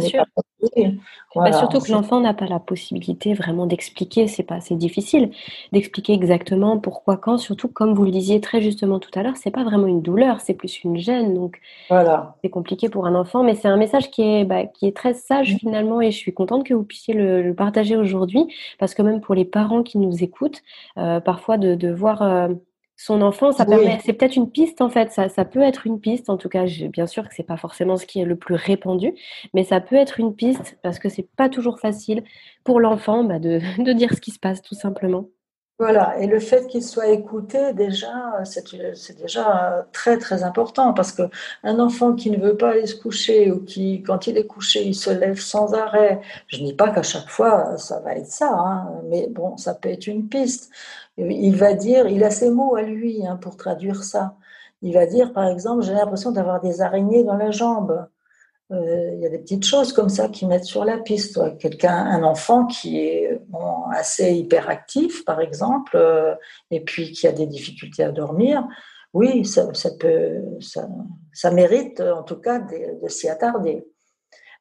Bah, 1.36 1.54
surtout 1.54 1.80
que 1.80 1.92
l'enfant 1.92 2.20
n'a 2.20 2.34
pas 2.34 2.46
la 2.46 2.60
possibilité 2.60 3.34
vraiment 3.34 3.66
d'expliquer. 3.66 4.28
C'est 4.28 4.44
pas, 4.44 4.60
c'est 4.60 4.76
difficile 4.76 5.32
d'expliquer 5.72 6.14
exactement 6.14 6.78
pourquoi, 6.78 7.18
quand. 7.18 7.38
Surtout 7.38 7.68
comme 7.68 7.94
vous 7.94 8.04
le 8.04 8.12
disiez 8.12 8.42
très 8.42 8.62
justement 8.62 9.00
tout 9.00 9.12
à 9.18 9.24
l'heure, 9.24 9.38
c'est 9.38 9.52
pas 9.52 9.64
vraiment 9.64 9.88
une 9.88 10.02
douleur, 10.02 10.42
c'est 10.42 10.54
plus 10.54 10.84
une 10.84 10.98
gêne. 10.98 11.34
Donc 11.34 11.60
voilà. 11.90 12.36
c'est 12.44 12.50
compliqué 12.50 12.90
pour 12.90 13.06
un 13.06 13.16
enfant. 13.16 13.44
Mais 13.44 13.56
c'est 13.56 13.68
un 13.68 13.78
message 13.78 14.12
qui 14.12 14.22
est, 14.22 14.46
bah, 14.46 14.66
qui 14.66 14.88
est 14.88 14.96
très 14.96 15.14
sage 15.14 15.56
finalement. 15.60 16.02
Et 16.02 16.12
je 16.12 16.18
suis 16.18 16.34
contente 16.34 16.66
que 16.66 16.74
vous 16.74 16.84
puissiez 16.84 17.14
le, 17.14 17.54
partager 17.54 17.96
aujourd'hui, 17.96 18.48
parce 18.80 18.94
que 18.94 19.02
même 19.02 19.22
pour 19.22 19.36
les 19.36 19.46
parents 19.46 19.84
qui 19.84 19.98
nous 19.98 20.24
écoutent, 20.24 20.62
euh, 20.98 21.20
parfois 21.20 21.58
de, 21.58 21.76
de 21.76 21.92
voir 21.92 22.22
euh, 22.22 22.50
son 23.04 23.24
enfant, 23.24 23.52
ça 23.52 23.66
permet, 23.66 23.98
c'est 24.06 24.14
peut-être 24.14 24.36
une 24.36 24.52
piste 24.52 24.80
en 24.80 24.90
fait, 24.90 25.12
ça, 25.12 25.28
ça, 25.28 25.44
peut 25.44 25.62
être 25.62 25.88
une 25.88 26.00
piste. 26.00 26.30
En 26.30 26.38
tout 26.38 26.50
cas, 26.50 26.66
bien 26.66 27.08
sûr 27.08 27.28
que 27.28 27.34
c'est 27.34 27.42
pas 27.42 27.58
forcément 27.58 27.98
ce 27.98 28.06
qui 28.06 28.20
est 28.20 28.26
le 28.26 28.36
plus 28.36 28.54
répandu, 28.54 29.16
mais 29.56 29.64
ça 29.64 29.82
peut 29.82 29.96
être 29.96 30.20
une 30.20 30.36
piste 30.36 30.78
parce 30.84 31.00
que 31.00 31.10
c'est 31.10 31.28
pas 31.36 31.50
toujours 31.50 31.80
facile 31.80 32.24
pour 32.64 32.80
l'enfant 32.80 33.24
bah, 33.24 33.40
de, 33.40 33.60
de, 33.84 33.94
dire 33.94 34.14
ce 34.14 34.22
qui 34.22 34.30
se 34.30 34.38
passe 34.38 34.62
tout 34.62 34.76
simplement. 34.76 35.26
Voilà, 35.82 36.20
et 36.20 36.28
le 36.28 36.40
fait 36.40 36.68
qu'il 36.68 36.84
soit 36.84 37.08
écouté, 37.08 37.74
déjà, 37.74 38.44
c'est 38.44 39.18
déjà 39.18 39.88
très 39.92 40.20
très 40.20 40.44
important 40.44 40.94
parce 40.94 41.12
que 41.12 41.24
un 41.64 41.80
enfant 41.80 42.14
qui 42.14 42.30
ne 42.30 42.38
veut 42.38 42.56
pas 42.56 42.72
aller 42.72 42.86
se 42.86 42.96
coucher 42.96 43.52
ou 43.52 43.64
qui, 43.66 44.04
quand 44.04 44.28
il 44.28 44.38
est 44.38 44.46
couché, 44.46 44.84
il 44.86 44.94
se 44.94 45.10
lève 45.10 45.40
sans 45.40 45.74
arrêt. 45.74 46.22
Je 46.48 46.60
ne 46.62 46.66
dis 46.68 46.74
pas 46.76 46.92
qu'à 46.92 47.02
chaque 47.02 47.28
fois 47.30 47.78
ça 47.78 48.00
va 48.02 48.16
être 48.16 48.28
ça, 48.28 48.50
hein, 48.54 49.02
mais 49.06 49.28
bon, 49.28 49.58
ça 49.58 49.74
peut 49.74 49.90
être 49.90 50.06
une 50.06 50.30
piste. 50.30 50.70
Il 51.18 51.56
va 51.56 51.74
dire, 51.74 52.08
il 52.08 52.24
a 52.24 52.30
ses 52.30 52.52
mots 52.52 52.76
à 52.76 52.84
lui 52.84 53.26
hein, 53.26 53.38
pour 53.38 53.58
traduire 53.58 54.04
ça. 54.04 54.36
Il 54.84 54.94
va 54.94 55.08
dire, 55.08 55.34
par 55.34 55.48
exemple, 55.48 55.84
j'ai 55.84 55.94
l'impression 55.94 56.32
d'avoir 56.32 56.62
des 56.62 56.82
araignées 56.82 57.24
dans 57.24 57.38
la 57.38 57.50
jambe. 57.52 58.08
Euh, 58.72 59.12
il 59.16 59.22
y 59.22 59.26
a 59.26 59.30
des 59.30 59.40
petites 59.40 59.66
choses 59.66 59.92
comme 59.92 60.10
ça 60.10 60.30
qui 60.30 60.46
mettent 60.46 60.66
sur 60.66 60.86
la 60.86 60.98
piste. 60.98 61.40
Quelqu'un, 61.58 61.94
un 61.94 62.24
enfant 62.24 62.66
qui 62.66 63.00
est 63.00 63.40
assez 63.94 64.34
hyperactif, 64.34 65.26
par 65.26 65.42
exemple, 65.42 65.96
euh, 65.96 66.36
et 66.70 66.80
puis 66.80 67.12
qui 67.12 67.28
a 67.28 67.32
des 67.32 67.48
difficultés 67.48 68.04
à 68.04 68.12
dormir, 68.12 68.66
oui, 69.14 69.44
ça, 69.44 69.68
peut, 70.00 70.42
ça, 70.62 71.52
mérite 71.52 72.00
en 72.00 72.24
tout 72.24 72.38
cas 72.38 72.60
de, 72.60 73.08
s'y 73.10 73.28
attarder. 73.28 73.86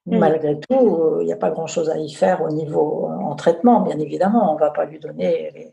Mm. 0.07 0.19
Malgré 0.19 0.59
tout, 0.59 1.19
il 1.21 1.27
n'y 1.27 1.33
a 1.33 1.37
pas 1.37 1.51
grand-chose 1.51 1.89
à 1.89 1.99
y 1.99 2.13
faire 2.13 2.43
au 2.43 2.51
niveau 2.51 3.07
en 3.07 3.37
traitement, 3.37 3.81
bien 3.81 3.99
évidemment. 3.99 4.51
On 4.51 4.55
ne 4.55 4.61
va 4.61 4.71
pas 4.71 4.87
lui 4.87 4.99
donner 4.99 5.73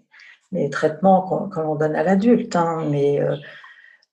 les 0.52 0.70
traitements 0.70 1.50
qu'on 1.50 1.76
donne 1.76 1.96
à 1.96 2.04
l'adulte, 2.04 2.56
hein, 2.56 2.86
mais 2.90 3.20
euh, 3.20 3.36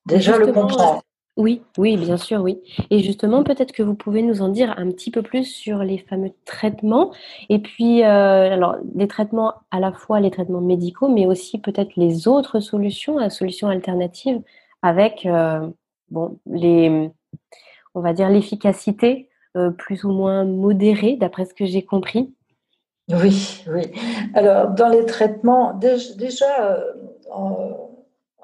déjà 0.07 0.37
le 0.37 0.53
comprendre. 0.53 1.03
Oui, 1.37 1.63
oui, 1.79 1.97
bien 1.97 2.17
sûr, 2.17 2.41
oui. 2.43 2.63
Et 2.91 3.01
justement, 3.01 3.43
peut-être 3.43 3.73
que 3.73 3.83
vous 3.83 3.95
pouvez 3.95 4.23
nous 4.23 4.41
en 4.41 4.49
dire 4.49 4.73
un 4.77 4.91
petit 4.93 5.11
peu 5.11 5.23
plus 5.23 5.45
sur 5.45 5.79
les 5.79 5.99
fameux 5.99 6.31
traitements, 6.45 7.13
et 7.49 7.59
puis, 7.59 8.05
euh, 8.05 8.53
alors, 8.53 8.77
les 8.95 9.09
traitements 9.09 9.55
à 9.73 9.81
la 9.81 9.93
fois 9.93 10.21
les 10.21 10.31
traitements 10.31 10.61
médicaux, 10.61 11.09
mais 11.09 11.27
aussi 11.27 11.59
peut-être 11.59 11.97
les 11.97 12.29
autres 12.29 12.61
solutions, 12.61 13.19
les 13.19 13.31
solutions 13.31 13.69
alternatives, 13.69 14.41
avec, 14.83 15.27
euh, 15.27 15.69
bon, 16.11 16.39
les, 16.47 17.11
on 17.95 18.01
va 18.01 18.13
dire 18.13 18.29
l'efficacité 18.29 19.29
plus 19.79 20.03
ou 20.05 20.11
moins 20.11 20.45
modérée, 20.45 21.17
d'après 21.17 21.45
ce 21.45 21.55
que 21.55 21.65
j'ai 21.65 21.83
compris. 21.83 22.33
Oui, 23.09 23.63
oui. 23.69 23.83
Alors, 24.35 24.71
dans 24.71 24.89
les 24.89 25.05
traitements, 25.05 25.75
déjà, 25.75 26.65
euh, 26.65 27.71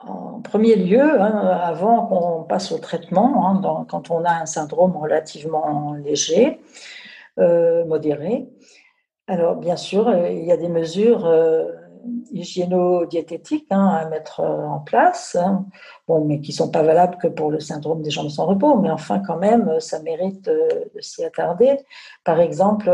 en, 0.07 0.41
premier 0.41 0.77
lieu, 0.77 1.21
hein, 1.21 1.61
avant 1.63 2.07
qu'on 2.07 2.45
passe 2.45 2.73
au 2.73 2.79
traitement, 2.79 3.47
hein, 3.47 3.87
quand 3.89 4.11
on 4.11 4.25
a 4.25 4.33
un 4.33 4.47
syndrome 4.47 4.97
relativement 4.97 5.95
léger, 5.95 6.61
euh, 7.39 7.85
modéré, 7.85 8.49
alors 9.27 9.57
bien 9.57 9.77
sûr, 9.77 10.09
euh, 10.09 10.29
il 10.31 10.45
y 10.45 10.53
a 10.53 10.57
des 10.57 10.69
mesures 10.69 11.31
hygiéno-diététiques 12.33 13.67
hein, 13.71 13.89
à 13.89 14.09
mettre 14.09 14.41
en 14.41 14.81
place, 14.81 15.37
bon, 16.09 16.25
mais 16.25 16.41
qui 16.41 16.53
ne 16.53 16.57
sont 16.57 16.71
pas 16.71 16.83
valables 16.83 17.19
que 17.19 17.29
pour 17.29 17.51
le 17.51 17.61
syndrome 17.61 18.03
des 18.03 18.11
jambes 18.11 18.31
sans 18.31 18.47
repos, 18.47 18.77
mais 18.77 18.91
enfin 18.91 19.21
quand 19.21 19.37
même, 19.37 19.79
ça 19.81 20.01
mérite 20.01 20.47
de 20.47 21.01
s'y 21.01 21.25
attarder. 21.25 21.77
Par 22.25 22.41
exemple, 22.41 22.91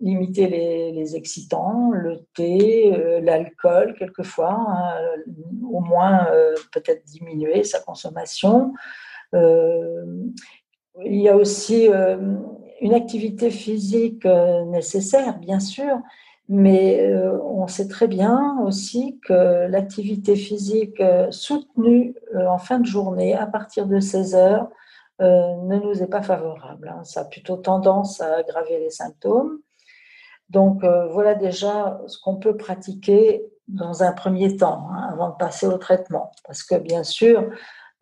limiter 0.00 0.46
les, 0.48 1.16
excitants, 1.16 1.90
le 1.90 2.20
thé, 2.34 2.94
euh, 2.94 3.20
l'alcool 3.20 3.94
quelquefois, 3.98 4.52
hein, 4.52 4.94
au 5.70 5.80
moins 5.80 6.26
euh, 6.32 6.54
peut-être 6.72 7.04
diminuer 7.04 7.64
sa 7.64 7.80
consommation. 7.80 8.74
Euh, 9.34 10.04
il 11.04 11.20
y 11.20 11.28
a 11.28 11.36
aussi 11.36 11.88
une 12.80 12.94
activité 12.94 13.50
physique 13.50 14.24
nécessaire, 14.24 15.38
bien 15.38 15.60
sûr, 15.60 15.98
mais 16.48 17.06
on 17.44 17.66
sait 17.66 17.86
très 17.86 18.08
bien 18.08 18.56
aussi 18.64 19.20
que 19.26 19.66
l'activité 19.66 20.36
physique 20.36 21.02
soutenue 21.28 22.14
en 22.34 22.56
fin 22.56 22.78
de 22.78 22.86
journée 22.86 23.34
à 23.34 23.46
partir 23.46 23.84
de 23.86 24.00
16 24.00 24.34
heures 24.36 24.70
ne 25.20 25.76
nous 25.80 26.02
est 26.02 26.08
pas 26.08 26.22
favorable. 26.22 26.88
Hein. 26.88 27.04
Ça 27.04 27.20
a 27.20 27.24
plutôt 27.24 27.58
tendance 27.58 28.22
à 28.22 28.36
aggraver 28.36 28.78
les 28.78 28.88
symptômes. 28.88 29.58
Donc 30.50 30.84
euh, 30.84 31.06
voilà 31.08 31.34
déjà 31.34 32.00
ce 32.06 32.18
qu'on 32.20 32.36
peut 32.36 32.56
pratiquer 32.56 33.44
dans 33.68 34.02
un 34.02 34.12
premier 34.12 34.56
temps, 34.56 34.88
hein, 34.92 35.08
avant 35.12 35.30
de 35.30 35.36
passer 35.36 35.66
au 35.66 35.76
traitement. 35.76 36.30
Parce 36.44 36.62
que 36.62 36.76
bien 36.76 37.02
sûr, 37.02 37.50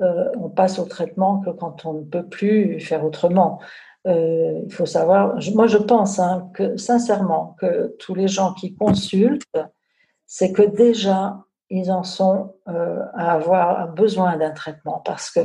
euh, 0.03 0.31
on 0.39 0.51
passe 0.51 0.79
au 0.79 0.85
traitement 0.85 1.41
que 1.41 1.51
quand 1.51 1.87
on 1.87 1.95
ne 1.95 2.05
peut 2.05 2.27
plus 2.27 2.81
faire 2.81 3.05
autrement. 3.05 3.61
Euh, 4.07 4.61
il 4.67 4.73
faut 4.73 4.85
savoir, 4.85 5.39
moi 5.55 5.67
je 5.67 5.79
pense 5.79 6.19
hein, 6.19 6.51
sincèrement 6.77 7.57
que 7.59 7.97
tous 7.99 8.15
les 8.15 8.29
gens 8.29 8.53
qui 8.53 8.75
consultent, 8.75 9.57
c'est 10.27 10.53
que 10.53 10.63
déjà 10.63 11.39
ils 11.71 11.91
en 11.91 12.03
sont 12.03 12.55
à 12.67 13.33
avoir 13.33 13.89
besoin 13.95 14.37
d'un 14.37 14.51
traitement 14.51 15.01
parce 15.03 15.31
que 15.31 15.41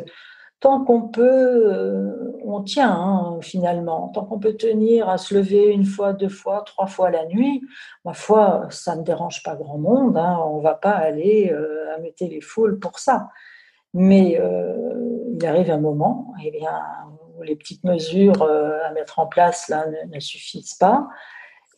tant 0.59 0.83
qu'on 0.83 1.03
peut, 1.03 1.73
euh, 1.73 2.37
on 2.43 2.61
tient 2.61 2.91
hein, 2.91 3.39
finalement. 3.41 4.09
Tant 4.09 4.25
qu'on 4.25 4.39
peut 4.39 4.55
tenir 4.55 5.09
à 5.09 5.17
se 5.17 5.33
lever 5.33 5.71
une 5.71 5.85
fois, 5.85 6.13
deux 6.13 6.29
fois, 6.29 6.63
trois 6.65 6.87
fois 6.87 7.09
la 7.09 7.25
nuit, 7.25 7.61
ma 8.05 8.13
foi, 8.13 8.67
ça 8.69 8.95
ne 8.95 9.03
dérange 9.03 9.43
pas 9.43 9.55
grand 9.55 9.77
monde. 9.77 10.17
Hein. 10.17 10.39
on 10.45 10.57
ne 10.57 10.63
va 10.63 10.75
pas 10.75 10.91
aller 10.91 11.51
euh, 11.51 11.95
amuter 11.95 12.27
les 12.27 12.41
foules 12.41 12.79
pour 12.79 12.99
ça. 12.99 13.29
Mais 13.93 14.37
euh, 14.39 15.27
il 15.33 15.45
arrive 15.45 15.71
un 15.71 15.79
moment 15.79 16.33
eh 16.43 16.51
bien, 16.51 16.79
où 17.37 17.41
les 17.41 17.55
petites 17.55 17.83
mesures 17.83 18.43
à 18.43 18.91
mettre 18.91 19.19
en 19.19 19.25
place 19.25 19.67
là, 19.69 19.85
ne 20.11 20.19
suffisent 20.19 20.75
pas. 20.75 21.07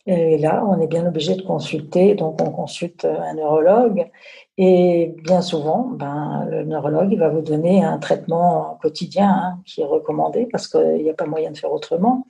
Et 0.07 0.37
là, 0.37 0.65
on 0.67 0.79
est 0.81 0.87
bien 0.87 1.05
obligé 1.05 1.35
de 1.35 1.43
consulter, 1.43 2.15
donc 2.15 2.41
on 2.41 2.49
consulte 2.49 3.05
un 3.05 3.35
neurologue. 3.35 4.09
Et 4.57 5.15
bien 5.23 5.41
souvent, 5.41 5.91
ben, 5.93 6.45
le 6.49 6.63
neurologue 6.63 7.09
il 7.11 7.19
va 7.19 7.29
vous 7.29 7.41
donner 7.41 7.83
un 7.83 7.97
traitement 7.97 8.77
quotidien 8.81 9.29
hein, 9.29 9.59
qui 9.65 9.81
est 9.81 9.85
recommandé 9.85 10.47
parce 10.51 10.67
qu'il 10.67 11.03
n'y 11.03 11.09
a 11.09 11.13
pas 11.13 11.25
moyen 11.25 11.51
de 11.51 11.57
faire 11.57 11.71
autrement. 11.71 12.27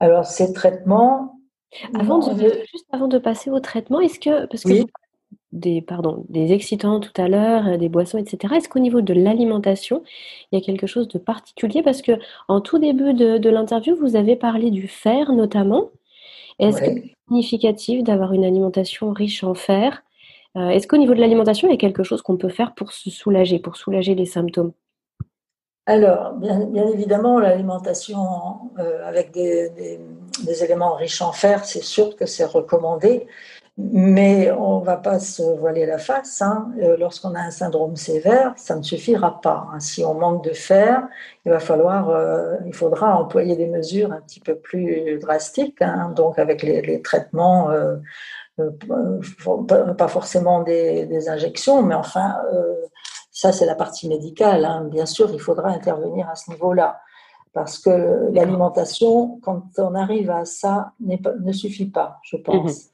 Alors, 0.00 0.24
ces 0.24 0.52
traitements. 0.52 1.38
Avant 1.98 2.18
de, 2.18 2.48
juste 2.70 2.86
avant 2.92 3.08
de 3.08 3.18
passer 3.18 3.50
au 3.50 3.60
traitement, 3.60 4.00
est-ce 4.00 4.20
que. 4.20 4.46
Parce 4.46 4.64
que 4.64 4.84
des, 5.52 5.82
pardon, 5.82 6.24
des 6.28 6.52
excitants 6.52 6.98
tout 6.98 7.12
à 7.20 7.28
l'heure, 7.28 7.76
des 7.78 7.88
boissons, 7.88 8.18
etc. 8.18 8.54
Est-ce 8.56 8.68
qu'au 8.68 8.78
niveau 8.78 9.02
de 9.02 9.12
l'alimentation, 9.12 10.02
il 10.50 10.58
y 10.58 10.62
a 10.62 10.64
quelque 10.64 10.86
chose 10.86 11.08
de 11.08 11.18
particulier? 11.18 11.82
Parce 11.82 12.00
que 12.00 12.12
en 12.48 12.60
tout 12.60 12.78
début 12.78 13.12
de, 13.12 13.38
de 13.38 13.50
l'interview, 13.50 13.94
vous 13.94 14.16
avez 14.16 14.34
parlé 14.34 14.70
du 14.70 14.88
fer 14.88 15.32
notamment. 15.32 15.90
Est-ce 16.58 16.80
que 16.80 16.86
c'est 16.86 17.14
significatif 17.28 18.02
d'avoir 18.02 18.32
une 18.32 18.44
alimentation 18.44 19.12
riche 19.12 19.44
en 19.44 19.54
fer? 19.54 20.02
Euh, 20.56 20.68
Est-ce 20.68 20.86
qu'au 20.86 20.98
niveau 20.98 21.14
de 21.14 21.20
l'alimentation, 21.20 21.68
il 21.68 21.72
y 21.72 21.74
a 21.74 21.78
quelque 21.78 22.02
chose 22.02 22.22
qu'on 22.22 22.36
peut 22.36 22.48
faire 22.48 22.74
pour 22.74 22.92
se 22.92 23.10
soulager, 23.10 23.58
pour 23.58 23.76
soulager 23.76 24.14
les 24.14 24.26
symptômes? 24.26 24.72
Alors, 25.86 26.34
bien, 26.34 26.86
évidemment, 26.92 27.40
l'alimentation 27.40 28.70
euh, 28.78 29.04
avec 29.04 29.32
des, 29.32 29.98
éléments 30.62 30.94
riches 30.94 31.22
en 31.22 31.32
fer, 31.32 31.64
c'est 31.64 31.82
sûr 31.82 32.14
que 32.14 32.24
c'est 32.26 32.44
recommandé. 32.44 33.26
Mais 33.78 34.50
on 34.50 34.80
ne 34.80 34.84
va 34.84 34.98
pas 34.98 35.18
se 35.18 35.42
voiler 35.42 35.86
la 35.86 35.96
face. 35.96 36.42
Hein. 36.42 36.70
Euh, 36.82 36.96
lorsqu'on 36.98 37.34
a 37.34 37.40
un 37.40 37.50
syndrome 37.50 37.96
sévère, 37.96 38.52
ça 38.56 38.76
ne 38.76 38.82
suffira 38.82 39.40
pas. 39.40 39.66
Hein. 39.72 39.80
Si 39.80 40.04
on 40.04 40.12
manque 40.12 40.44
de 40.44 40.52
fer, 40.52 41.08
il 41.46 41.52
va 41.52 41.58
falloir, 41.58 42.10
euh, 42.10 42.56
il 42.66 42.74
faudra 42.74 43.16
employer 43.18 43.56
des 43.56 43.66
mesures 43.66 44.12
un 44.12 44.20
petit 44.20 44.40
peu 44.40 44.56
plus 44.56 45.18
drastiques. 45.18 45.80
Hein. 45.80 46.12
Donc 46.14 46.38
avec 46.38 46.62
les, 46.62 47.00
traitements, 47.00 47.70
euh, 47.70 47.96
pas 49.96 50.08
forcément 50.08 50.62
des, 50.62 51.28
injections, 51.30 51.82
mais 51.82 51.94
enfin, 51.94 52.36
ça 53.30 53.52
c'est 53.52 53.64
la 53.66 53.74
partie 53.74 54.06
médicale. 54.06 54.86
Bien 54.90 55.06
sûr, 55.06 55.30
il 55.32 55.40
faudra 55.40 55.70
intervenir 55.70 56.28
à 56.28 56.34
ce 56.34 56.50
niveau-là. 56.50 57.00
Parce 57.54 57.78
que 57.78 58.30
l'alimentation, 58.32 59.38
quand 59.42 59.64
on 59.78 59.94
arrive 59.94 60.30
à 60.30 60.44
ça, 60.44 60.92
ne 61.00 61.52
suffit 61.52 61.90
pas, 61.90 62.18
je 62.22 62.36
mhm. 62.36 62.42
pense. 62.42 62.91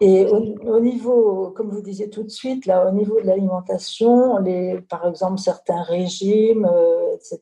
Et 0.00 0.26
au, 0.26 0.80
niveau, 0.80 1.50
comme 1.56 1.70
vous 1.70 1.80
disiez 1.80 2.10
tout 2.10 2.22
de 2.22 2.28
suite, 2.28 2.66
là, 2.66 2.86
au 2.86 2.92
niveau 2.92 3.18
de 3.20 3.26
l'alimentation, 3.26 4.36
les, 4.36 4.80
par 4.82 5.06
exemple, 5.08 5.38
certains 5.38 5.82
régimes, 5.82 6.68
euh, 6.70 7.14
etc., 7.14 7.40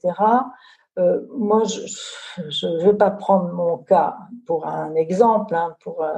euh, 0.99 1.23
moi, 1.35 1.63
je 1.65 2.67
ne 2.67 2.85
vais 2.85 2.93
pas 2.93 3.11
prendre 3.11 3.53
mon 3.53 3.79
cas 3.79 4.17
pour 4.47 4.67
un 4.67 4.95
exemple, 4.95 5.55
hein, 5.55 5.75
pour, 5.83 6.05
euh, 6.05 6.13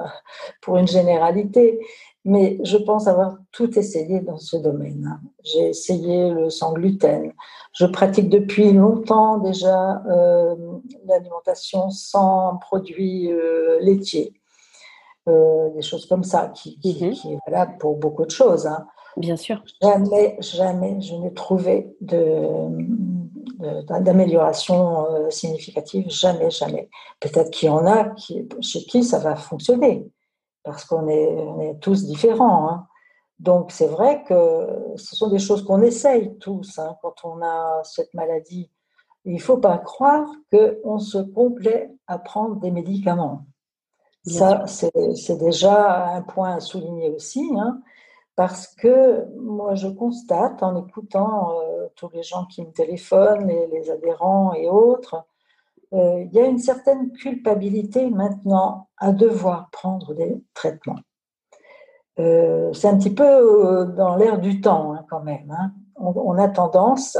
pour 0.60 0.76
une 0.76 0.88
généralité, 0.88 1.78
mais 2.24 2.58
je 2.64 2.76
pense 2.76 3.06
avoir 3.06 3.38
tout 3.52 3.78
essayé 3.78 4.20
dans 4.20 4.36
ce 4.36 4.56
domaine. 4.56 5.08
Hein. 5.10 5.20
J'ai 5.44 5.68
essayé 5.68 6.30
le 6.30 6.50
sans 6.50 6.72
gluten. 6.74 7.32
Je 7.72 7.86
pratique 7.86 8.28
depuis 8.28 8.72
longtemps 8.72 9.38
déjà 9.38 10.02
l'alimentation 11.06 11.90
sans 11.90 12.56
produits 12.56 13.30
laitiers. 13.80 14.34
Euh, 15.26 15.70
des 15.70 15.80
choses 15.80 16.04
comme 16.04 16.22
ça, 16.22 16.48
qui, 16.48 16.78
qui, 16.80 17.02
mhm. 17.02 17.32
est 17.32 17.38
valable 17.50 17.78
pour 17.78 17.96
beaucoup 17.96 18.26
de 18.26 18.30
choses. 18.30 18.66
Hein. 18.66 18.86
Bien 19.16 19.36
sûr. 19.36 19.64
Jamais, 19.80 20.36
jamais 20.40 21.00
je 21.00 21.14
n'ai 21.14 21.32
trouvé 21.32 21.96
d'amélioration 24.00 25.24
de, 25.24 25.30
significative, 25.30 26.10
jamais, 26.10 26.50
jamais. 26.50 26.90
Peut-être 27.20 27.50
qu'il 27.50 27.68
y 27.68 27.70
en 27.70 27.86
a 27.86 28.10
qui, 28.10 28.46
chez 28.60 28.80
qui 28.80 29.02
ça 29.02 29.18
va 29.18 29.34
fonctionner, 29.34 30.06
parce 30.62 30.84
qu'on 30.84 31.08
est, 31.08 31.28
on 31.28 31.58
est 31.60 31.78
tous 31.80 32.04
différents. 32.04 32.68
Hein. 32.68 32.86
Donc 33.38 33.72
c'est 33.72 33.86
vrai 33.86 34.24
que 34.24 34.94
ce 34.96 35.16
sont 35.16 35.30
des 35.30 35.38
choses 35.38 35.64
qu'on 35.64 35.80
essaye 35.80 36.36
tous 36.36 36.78
hein, 36.78 36.96
quand 37.00 37.24
on 37.24 37.40
a 37.40 37.80
cette 37.82 38.12
maladie. 38.12 38.70
Il 39.24 39.36
ne 39.36 39.40
faut 39.40 39.56
pas 39.56 39.78
croire 39.78 40.28
qu'on 40.52 40.98
se 40.98 41.16
complaît 41.16 41.90
à 42.06 42.18
prendre 42.18 42.56
des 42.56 42.70
médicaments. 42.70 43.46
Ça, 44.26 44.64
c'est 44.66 45.36
déjà 45.36 46.14
un 46.14 46.22
point 46.22 46.56
à 46.56 46.60
souligner 46.60 47.10
aussi, 47.10 47.46
hein, 47.58 47.82
parce 48.36 48.66
que 48.66 49.26
moi, 49.36 49.74
je 49.74 49.88
constate 49.88 50.62
en 50.62 50.82
écoutant 50.84 51.60
euh, 51.60 51.88
tous 51.94 52.08
les 52.10 52.22
gens 52.22 52.46
qui 52.46 52.62
me 52.62 52.72
téléphonent, 52.72 53.46
les, 53.46 53.66
les 53.66 53.90
adhérents 53.90 54.54
et 54.54 54.68
autres, 54.68 55.26
euh, 55.92 56.24
il 56.24 56.32
y 56.32 56.40
a 56.40 56.46
une 56.46 56.58
certaine 56.58 57.12
culpabilité 57.12 58.10
maintenant 58.10 58.88
à 58.96 59.12
devoir 59.12 59.68
prendre 59.70 60.14
des 60.14 60.42
traitements. 60.54 60.98
Euh, 62.18 62.72
c'est 62.72 62.88
un 62.88 62.96
petit 62.96 63.14
peu 63.14 63.92
dans 63.96 64.16
l'air 64.16 64.38
du 64.40 64.60
temps 64.60 64.94
hein, 64.94 65.04
quand 65.08 65.22
même. 65.22 65.50
Hein. 65.50 65.72
On, 65.96 66.36
a 66.38 66.48
tendance, 66.48 67.16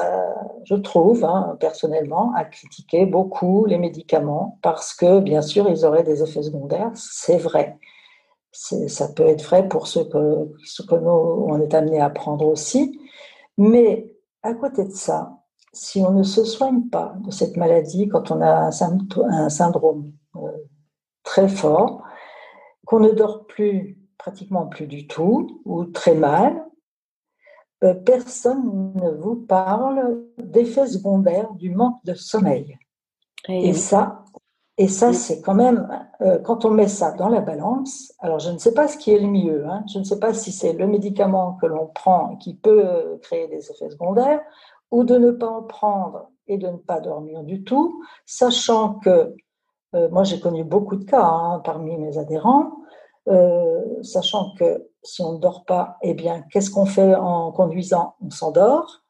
je 0.65 0.75
trouve, 0.75 1.25
hein, 1.25 1.57
personnellement, 1.61 2.33
à 2.35 2.45
critiquer 2.45 3.07
beaucoup 3.07 3.67
les 3.67 3.79
médicaments 3.79 4.59
parce 4.63 4.95
que, 4.95 5.21
bien 5.21 5.43
sûr, 5.43 5.69
ils 5.69 5.85
auraient 5.87 6.03
des 6.03 6.23
effets 6.23 6.43
secondaires. 6.43 6.91
C'est 6.95 7.39
vrai. 7.39 7.79
Ça 8.51 9.09
peut 9.09 9.27
être 9.27 9.45
vrai 9.45 9.69
pour 9.69 9.87
ceux 9.87 10.05
que, 10.05 10.95
nous, 10.97 11.11
on 11.11 11.61
est 11.61 11.75
amené 11.75 12.01
à 12.01 12.11
prendre 12.11 12.47
aussi. 12.47 12.99
Mais 13.59 14.13
à 14.43 14.55
côté 14.55 14.85
de 14.85 14.93
ça, 14.93 15.39
si 15.73 16.01
on 16.01 16.13
ne 16.13 16.23
se 16.23 16.45
soigne 16.45 16.89
pas 16.89 17.15
de 17.21 17.31
cette 17.31 17.57
maladie 17.57 18.09
quand 18.09 18.31
on 18.31 18.41
a 18.41 18.69
un, 18.69 19.51
syndrome 19.51 20.13
euh, 20.37 20.41
très 21.23 21.49
fort, 21.49 22.03
qu'on 22.87 23.01
ne 23.01 23.11
dort 23.11 23.47
plus, 23.47 23.99
pratiquement 24.19 24.67
plus 24.67 24.87
du 24.87 25.07
tout, 25.07 25.61
ou 25.65 25.85
très 25.85 26.15
mal, 26.15 26.55
euh, 26.55 26.71
personne 28.05 28.93
ne 28.95 29.11
vous 29.11 29.37
parle 29.37 30.23
d'effets 30.39 30.87
secondaires 30.87 31.53
du 31.55 31.71
manque 31.71 32.03
de 32.05 32.15
sommeil. 32.15 32.79
Et, 33.49 33.75
ça, 33.75 34.25
et 34.79 34.89
ça, 34.89 35.13
c'est 35.13 35.43
quand 35.43 35.55
même, 35.55 35.87
euh, 36.23 36.39
quand 36.39 36.65
on 36.65 36.71
met 36.71 36.89
ça 36.89 37.13
dans 37.13 37.29
la 37.29 37.41
balance, 37.41 38.15
alors 38.21 38.39
je 38.39 38.51
ne 38.51 38.57
sais 38.57 38.73
pas 38.73 38.89
ce 38.89 38.97
qui 38.97 39.11
est 39.11 39.19
le 39.19 39.27
mieux, 39.27 39.67
hein. 39.67 39.85
je 39.93 39.99
ne 39.99 40.05
sais 40.05 40.19
pas 40.19 40.33
si 40.33 40.51
c'est 40.51 40.73
le 40.73 40.87
médicament 40.87 41.59
que 41.61 41.67
l'on 41.67 41.87
prend 41.89 42.37
qui 42.37 42.55
peut 42.55 43.19
créer 43.21 43.49
des 43.49 43.71
effets 43.71 43.91
secondaires, 43.91 44.41
ou 44.91 45.05
de 45.05 45.17
ne 45.17 45.31
pas 45.31 45.49
en 45.49 45.63
prendre 45.63 46.31
et 46.47 46.59
de 46.59 46.69
ne 46.69 46.77
pas 46.77 47.01
dormir 47.01 47.43
du 47.43 47.65
tout, 47.65 48.03
sachant 48.27 48.95
que, 48.95 49.35
euh, 49.95 50.09
moi 50.11 50.25
j'ai 50.25 50.41
connu 50.41 50.65
beaucoup 50.65 50.97
de 50.97 51.05
cas 51.05 51.25
hein, 51.25 51.61
parmi 51.65 51.97
mes 51.97 52.19
adhérents, 52.19 52.73
euh, 53.29 53.83
sachant 54.03 54.55
que 54.59 54.87
si 55.05 55.23
on 55.23 55.35
ne 55.35 55.39
dort 55.39 55.65
pas, 55.65 55.99
eh 56.03 56.15
bien, 56.15 56.43
qu'est-ce 56.51 56.71
qu'on 56.71 56.87
fait 56.87 57.15
en 57.15 57.53
conduisant? 57.53 58.15
On 58.25 58.31
s'endort. 58.31 59.03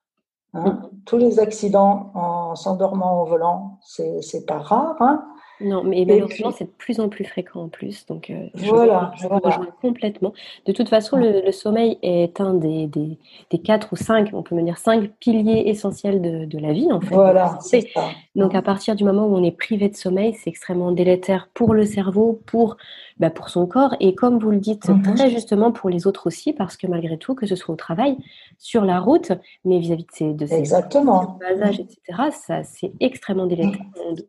Hein. 0.52 0.83
Tous 1.04 1.16
les 1.16 1.40
accidents 1.40 2.12
en 2.14 2.54
s'endormant 2.54 3.22
au 3.22 3.26
volant, 3.26 3.78
c'est 3.83 4.46
pas 4.46 4.59
rare. 4.59 4.96
Hein. 5.00 5.24
Non, 5.61 5.85
mais 5.85 6.04
malheureusement, 6.04 6.50
c'est 6.50 6.64
de 6.64 6.70
plus 6.70 7.00
en 7.00 7.09
plus 7.09 7.24
fréquent 7.24 7.62
en 7.62 7.68
plus. 7.68 8.07
Donc, 8.07 8.30
euh, 8.30 8.48
je, 8.54 8.68
voilà, 8.68 9.12
rejoins, 9.16 9.68
complètement. 9.80 10.33
De 10.66 10.72
toute 10.72 10.88
façon, 10.88 11.16
le, 11.16 11.50
sommeil 11.52 11.98
est 12.02 12.40
un 12.40 12.54
des, 12.54 12.87
des, 12.87 13.18
des, 13.50 13.59
quatre 13.59 13.92
ou 13.92 13.96
cinq, 13.96 14.30
on 14.33 14.42
peut 14.42 14.54
me 14.54 14.62
dire 14.62 14.78
cinq 14.78 15.12
piliers 15.20 15.64
essentiels 15.66 16.20
de, 16.20 16.44
de 16.44 16.59
la 16.59 16.72
vie, 16.72 16.90
en 16.92 17.00
fait. 17.00 17.14
Voilà. 17.14 17.57
C'est 17.61 17.88
Donc, 18.34 18.54
à 18.54 18.62
partir 18.62 18.96
du 18.96 19.04
moment 19.04 19.26
où 19.26 19.36
on 19.36 19.44
est 19.44 19.56
privé 19.56 19.88
de 19.88 19.94
sommeil, 19.94 20.34
c'est 20.34 20.50
extrêmement 20.50 20.90
délétère 20.90 21.48
pour 21.54 21.72
le 21.72 21.84
cerveau, 21.84 22.40
pour 22.46 22.76
bah, 23.20 23.30
pour 23.30 23.48
son 23.48 23.66
corps 23.66 23.94
et 24.00 24.16
comme 24.16 24.40
vous 24.40 24.50
le 24.50 24.58
dites 24.58 24.88
mhm. 24.88 25.14
très 25.14 25.30
justement 25.30 25.70
pour 25.70 25.88
les 25.88 26.08
autres 26.08 26.26
aussi, 26.26 26.52
parce 26.52 26.76
que 26.76 26.88
malgré 26.88 27.16
tout, 27.16 27.36
que 27.36 27.46
ce 27.46 27.54
soit 27.54 27.72
au 27.72 27.76
travail, 27.76 28.16
sur 28.58 28.84
la 28.84 28.98
route, 28.98 29.30
mais 29.64 29.78
vis-à-vis 29.78 30.04
de 30.04 30.12
ces, 30.12 30.32
de 30.32 30.46
ces 30.46 30.54
Exactement. 30.54 31.38
etc., 31.48 31.96
ça 32.32 32.64
c'est 32.64 32.92
extrêmement 32.98 33.46
délétère. 33.46 33.80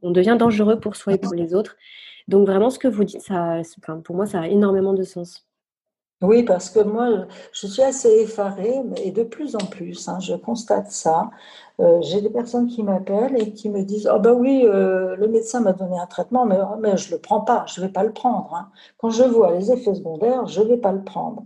On, 0.04 0.12
devient 0.12 0.36
dangereux 0.38 0.80
pour 0.80 0.96
soi 0.96 1.14
et 1.14 1.18
pour 1.18 1.34
les 1.34 1.56
autres. 1.56 1.76
Donc 2.28 2.46
vraiment, 2.46 2.70
ce 2.70 2.78
que 2.78 2.88
vous 2.88 3.04
dites, 3.04 3.22
ça, 3.22 3.62
pour 4.04 4.16
moi, 4.16 4.26
ça 4.28 4.42
a 4.42 4.48
énormément 4.48 4.94
de 4.94 5.04
sens. 5.04 5.48
Oui, 6.26 6.44
parce 6.44 6.70
que 6.70 6.80
moi, 6.80 7.28
je 7.52 7.68
suis 7.68 7.82
assez 7.82 8.10
effarée, 8.22 8.82
et 9.04 9.12
de 9.12 9.24
plus 9.24 9.56
en 9.56 9.66
plus, 9.66 10.08
hein, 10.08 10.20
je 10.20 10.36
constate 10.36 10.92
ça. 10.92 11.30
Euh, 11.80 12.02
j'ai 12.02 12.22
des 12.22 12.30
personnes 12.30 12.68
qui 12.68 12.84
m'appellent 12.84 13.36
et 13.38 13.52
qui 13.54 13.70
me 13.70 13.84
disent 13.84 14.10
Oh, 14.14 14.20
ben 14.20 14.34
oui, 14.34 14.64
euh, 14.66 15.16
le 15.18 15.28
médecin 15.28 15.60
m'a 15.62 15.74
donné 15.74 15.98
un 16.00 16.08
traitement, 16.08 16.46
mais, 16.46 16.58
mais 16.80 16.98
je 16.98 17.10
ne 17.10 17.16
le 17.16 17.22
prends 17.22 17.42
pas, 17.42 17.66
je 17.68 17.82
ne 17.82 17.88
vais 17.88 17.92
pas 17.92 18.04
le 18.04 18.14
prendre. 18.14 18.54
Hein. 18.56 18.70
Quand 18.98 19.10
je 19.10 19.24
vois 19.24 19.54
les 19.54 19.72
effets 19.72 19.94
secondaires, 19.94 20.46
je 20.48 20.62
ne 20.62 20.68
vais 20.68 20.78
pas 20.78 20.94
le 20.94 21.04
prendre. 21.04 21.46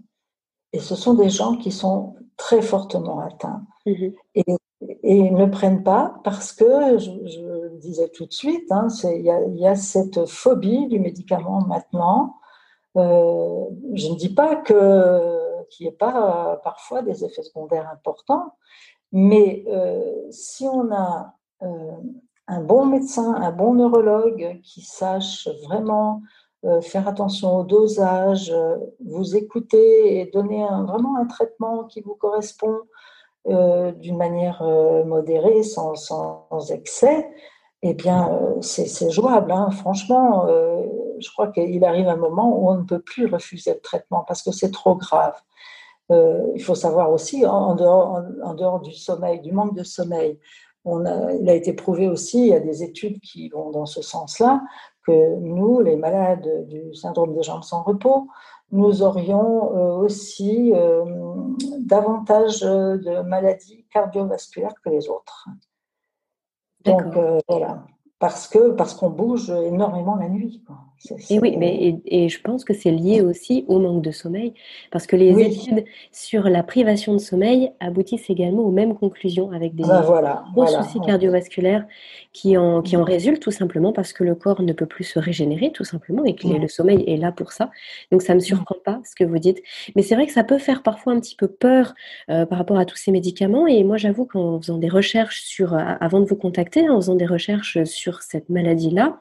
Et 0.73 0.79
ce 0.79 0.95
sont 0.95 1.15
des 1.15 1.29
gens 1.29 1.55
qui 1.57 1.71
sont 1.71 2.15
très 2.37 2.61
fortement 2.61 3.19
atteints. 3.19 3.63
Mmh 3.85 4.09
et, 4.35 4.43
ils 5.03 5.33
ne 5.33 5.45
le 5.45 5.51
prennent 5.51 5.83
pas 5.83 6.21
parce 6.23 6.53
que, 6.53 6.97
je, 6.99 7.11
le 7.41 7.77
disais 7.79 8.07
tout 8.09 8.25
de 8.25 8.31
suite, 8.31 8.71
hein, 8.71 8.87
il 9.03 9.21
y, 9.21 9.59
y, 9.59 9.67
a 9.67 9.75
cette 9.75 10.25
phobie 10.25 10.87
du 10.87 10.99
médicament 10.99 11.61
maintenant. 11.67 12.38
Euh, 12.97 13.65
je 13.93 14.09
ne 14.09 14.15
dis 14.15 14.33
pas 14.33 14.55
que, 14.55 15.63
qu'il 15.69 15.85
n'y 15.85 15.93
ait 15.93 15.95
pas 15.95 16.59
parfois 16.63 17.01
des 17.01 17.23
effets 17.23 17.43
secondaires 17.43 17.89
importants, 17.91 18.53
mais 19.11 19.63
euh, 19.67 20.27
si 20.31 20.65
on 20.67 20.91
a 20.91 21.33
euh, 21.63 21.91
un 22.47 22.61
bon 22.61 22.85
médecin, 22.85 23.35
un 23.35 23.51
bon 23.51 23.75
neurologue 23.75 24.59
qui 24.63 24.81
sache 24.81 25.47
vraiment 25.65 26.21
faire 26.81 27.07
attention 27.07 27.55
au 27.55 27.63
dosage, 27.63 28.53
vous 28.99 29.37
écouter 29.37 30.19
et 30.19 30.25
donner 30.25 30.67
vraiment 30.87 31.15
un 31.15 31.25
traitement 31.25 31.85
qui 31.85 32.01
vous 32.01 32.15
correspond 32.15 32.79
d'une 33.45 34.17
manière 34.17 34.61
modérée, 35.05 35.63
sans, 35.63 35.95
sans, 35.95 36.71
excès, 36.71 37.29
eh 37.81 37.93
bien, 37.93 38.37
c'est 38.59 39.09
jouable. 39.09 39.53
Hein. 39.53 39.69
Franchement, 39.71 40.47
je 41.19 41.31
crois 41.31 41.47
qu'il 41.47 41.83
arrive 41.83 42.07
un 42.07 42.17
moment 42.17 42.57
où 42.57 42.69
on 42.69 42.75
ne 42.75 42.83
peut 42.83 43.01
plus 43.01 43.27
refuser 43.27 43.73
le 43.73 43.79
traitement 43.79 44.23
parce 44.27 44.41
que 44.41 44.51
c'est 44.51 44.71
trop 44.71 44.95
grave. 44.95 45.35
Euh, 46.11 46.51
il 46.55 46.63
faut 46.63 46.75
savoir 46.75 47.11
aussi, 47.11 47.45
en 47.45 47.75
dehors, 47.75 48.21
en, 48.43 48.53
dehors, 48.55 48.79
du 48.79 48.93
sommeil, 48.93 49.41
du 49.41 49.51
manque 49.51 49.75
de 49.75 49.83
sommeil, 49.83 50.39
on 50.85 51.05
a, 51.05 51.33
il 51.33 51.47
a 51.49 51.53
été 51.53 51.73
prouvé 51.73 52.07
aussi, 52.07 52.39
il 52.39 52.47
y 52.47 52.53
a 52.53 52.59
des 52.59 52.83
études 52.83 53.19
qui 53.19 53.49
vont 53.49 53.69
dans 53.69 53.85
ce 53.85 54.01
sens-là, 54.01 54.61
que 55.05 55.35
nous, 55.39 55.81
les 55.81 55.95
malades 55.95 56.67
du 56.67 56.95
syndrome 56.95 57.35
des 57.35 57.43
jambes 57.43 57.63
sans 57.63 57.83
repos, 57.83 58.27
nous 58.71 59.03
aurions 59.03 59.75
euh, 59.75 59.97
aussi 59.97 60.71
euh, 60.73 61.05
davantage 61.79 62.61
de 62.61 63.21
maladies 63.21 63.85
cardiovasculaires 63.91 64.75
que 64.83 64.89
les 64.89 65.09
autres. 65.09 65.47
Donc 66.85 67.03
voilà, 67.47 67.83
parce 68.19 68.47
que 68.47 68.71
parce 68.71 68.93
qu'on 68.93 69.09
bouge 69.09 69.49
énormément 69.49 70.15
la 70.15 70.29
nuit. 70.29 70.63
Et 71.29 71.39
oui, 71.39 71.55
mais 71.57 72.01
et, 72.05 72.27
je 72.27 72.41
pense 72.41 72.65
que 72.65 72.73
c'est 72.73 72.91
lié 72.91 73.21
aussi 73.21 73.63
au 73.67 73.79
manque 73.79 74.01
de 74.01 74.11
sommeil, 74.11 74.53
parce 74.91 75.07
que 75.07 75.15
les 75.15 75.39
études 75.39 75.85
sur 76.11 76.49
la 76.49 76.61
privation 76.61 77.13
de 77.13 77.19
sommeil 77.19 77.71
aboutissent 77.79 78.29
également 78.29 78.63
aux 78.63 78.71
mêmes 78.71 78.95
conclusions 78.95 79.51
avec 79.51 79.75
des 79.75 79.83
ben 79.83 80.01
voilà, 80.01 80.43
gros 80.53 80.67
soucis 80.67 80.99
cardiovasculaires 80.99 81.85
qui 82.33 82.57
en, 82.57 82.81
qui 82.81 82.97
en 82.97 83.03
résultent 83.03 83.41
tout 83.41 83.51
simplement 83.51 83.93
parce 83.93 84.11
que 84.11 84.23
le 84.23 84.35
corps 84.35 84.61
ne 84.61 84.73
peut 84.73 84.85
plus 84.85 85.05
se 85.05 85.19
régénérer 85.19 85.71
tout 85.71 85.85
simplement 85.85 86.25
et 86.25 86.35
que 86.35 86.47
le 86.47 86.67
sommeil 86.67 87.03
est 87.07 87.17
là 87.17 87.31
pour 87.31 87.53
ça. 87.53 87.71
Donc 88.11 88.21
ça 88.21 88.33
ne 88.33 88.39
me 88.39 88.43
surprend 88.43 88.75
pas 88.83 88.99
ce 89.05 89.15
que 89.15 89.23
vous 89.23 89.39
dites. 89.39 89.61
Mais 89.95 90.01
c'est 90.01 90.15
vrai 90.15 90.27
que 90.27 90.33
ça 90.33 90.43
peut 90.43 90.57
faire 90.57 90.83
parfois 90.83 91.13
un 91.13 91.19
petit 91.19 91.35
peu 91.35 91.47
peur 91.47 91.93
euh, 92.29 92.45
par 92.45 92.57
rapport 92.57 92.77
à 92.77 92.85
tous 92.85 92.97
ces 92.97 93.11
médicaments. 93.11 93.67
Et 93.67 93.83
moi 93.83 93.97
j'avoue 93.97 94.25
qu'en 94.25 94.59
faisant 94.59 94.77
des 94.77 94.89
recherches 94.89 95.41
sur, 95.43 95.73
avant 95.73 96.19
de 96.19 96.25
vous 96.25 96.35
contacter, 96.35 96.89
en 96.89 96.97
faisant 96.97 97.15
des 97.15 97.25
recherches 97.25 97.83
sur 97.85 98.21
cette 98.21 98.49
maladie-là, 98.49 99.19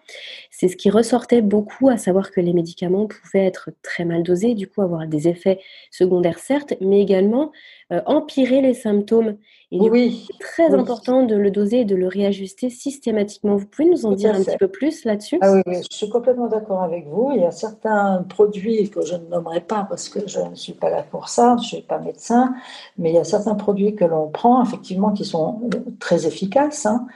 c'est 0.51 0.68
ce 0.68 0.76
qui 0.76 0.91
ressortait 0.91 1.41
beaucoup, 1.41 1.68
à 1.89 1.97
savoir 1.97 2.31
que 2.31 2.41
les 2.41 2.53
médicaments 2.53 3.07
pouvaient 3.07 3.47
être 3.47 3.71
très 3.83 4.05
mal 4.05 4.23
dosés, 4.23 4.55
du 4.55 4.69
coup 4.69 4.83
avoir 4.83 5.07
des 5.07 5.29
effets 5.29 5.61
secondaires 5.91 6.39
certes, 6.39 6.75
mais 6.81 7.01
également 7.01 7.53
euh, 7.93 8.01
empirer 8.07 8.61
les 8.61 8.75
symptômes. 8.75 9.37
Et 9.71 9.91
oui, 9.91 10.27
c'est 10.27 10.47
très 10.47 10.75
important 10.75 11.25
de 11.25 11.37
le 11.37 11.51
doser 11.51 11.81
et 11.81 11.85
de 11.85 11.95
le 11.95 12.07
réajuster 12.07 12.71
systématiquement. 12.71 13.57
Vous 13.57 13.66
pouvez 13.66 13.89
nous 13.89 14.07
en 14.07 14.12
dire 14.12 14.35
un 14.35 14.43
petit 14.43 14.57
peu 14.57 14.69
plus 14.69 15.05
là-dessus? 15.05 15.39
Ah 15.43 15.61
oui, 15.66 15.77
je 15.91 15.97
suis 15.97 16.09
complètement 16.09 16.49
d'accord 16.49 16.83
avec 16.83 17.07
vous. 17.07 17.33
Il 17.35 17.43
y 17.43 17.45
a 17.45 17.51
certains 17.51 18.25
produits 18.29 18.89
que 18.89 19.03
je 19.05 19.14
ne 19.14 19.27
nommerai 19.29 19.61
pas 19.61 19.87
parce 19.89 20.09
que 20.09 20.21
je 20.27 20.41
ne 20.41 20.55
suis 20.55 20.73
pas 20.73 20.91
là 20.91 21.03
pour 21.03 21.29
ça, 21.29 21.57
je 21.59 21.62
ne 21.62 21.66
suis 21.66 21.83
pas 21.83 21.99
médecin, 21.99 22.55
mais 22.97 23.11
il 23.11 23.14
y 23.14 23.19
a 23.19 23.25
certains 23.25 23.55
produits 23.55 23.95
que 23.95 24.05
l'on 24.05 24.29
prend 24.29 24.62
effectivement 24.62 25.12
qui 25.12 25.25
sont 25.25 25.61
euh, 25.75 25.79
très 25.99 26.27
efficaces. 26.27 26.87
Hein, 26.87 27.07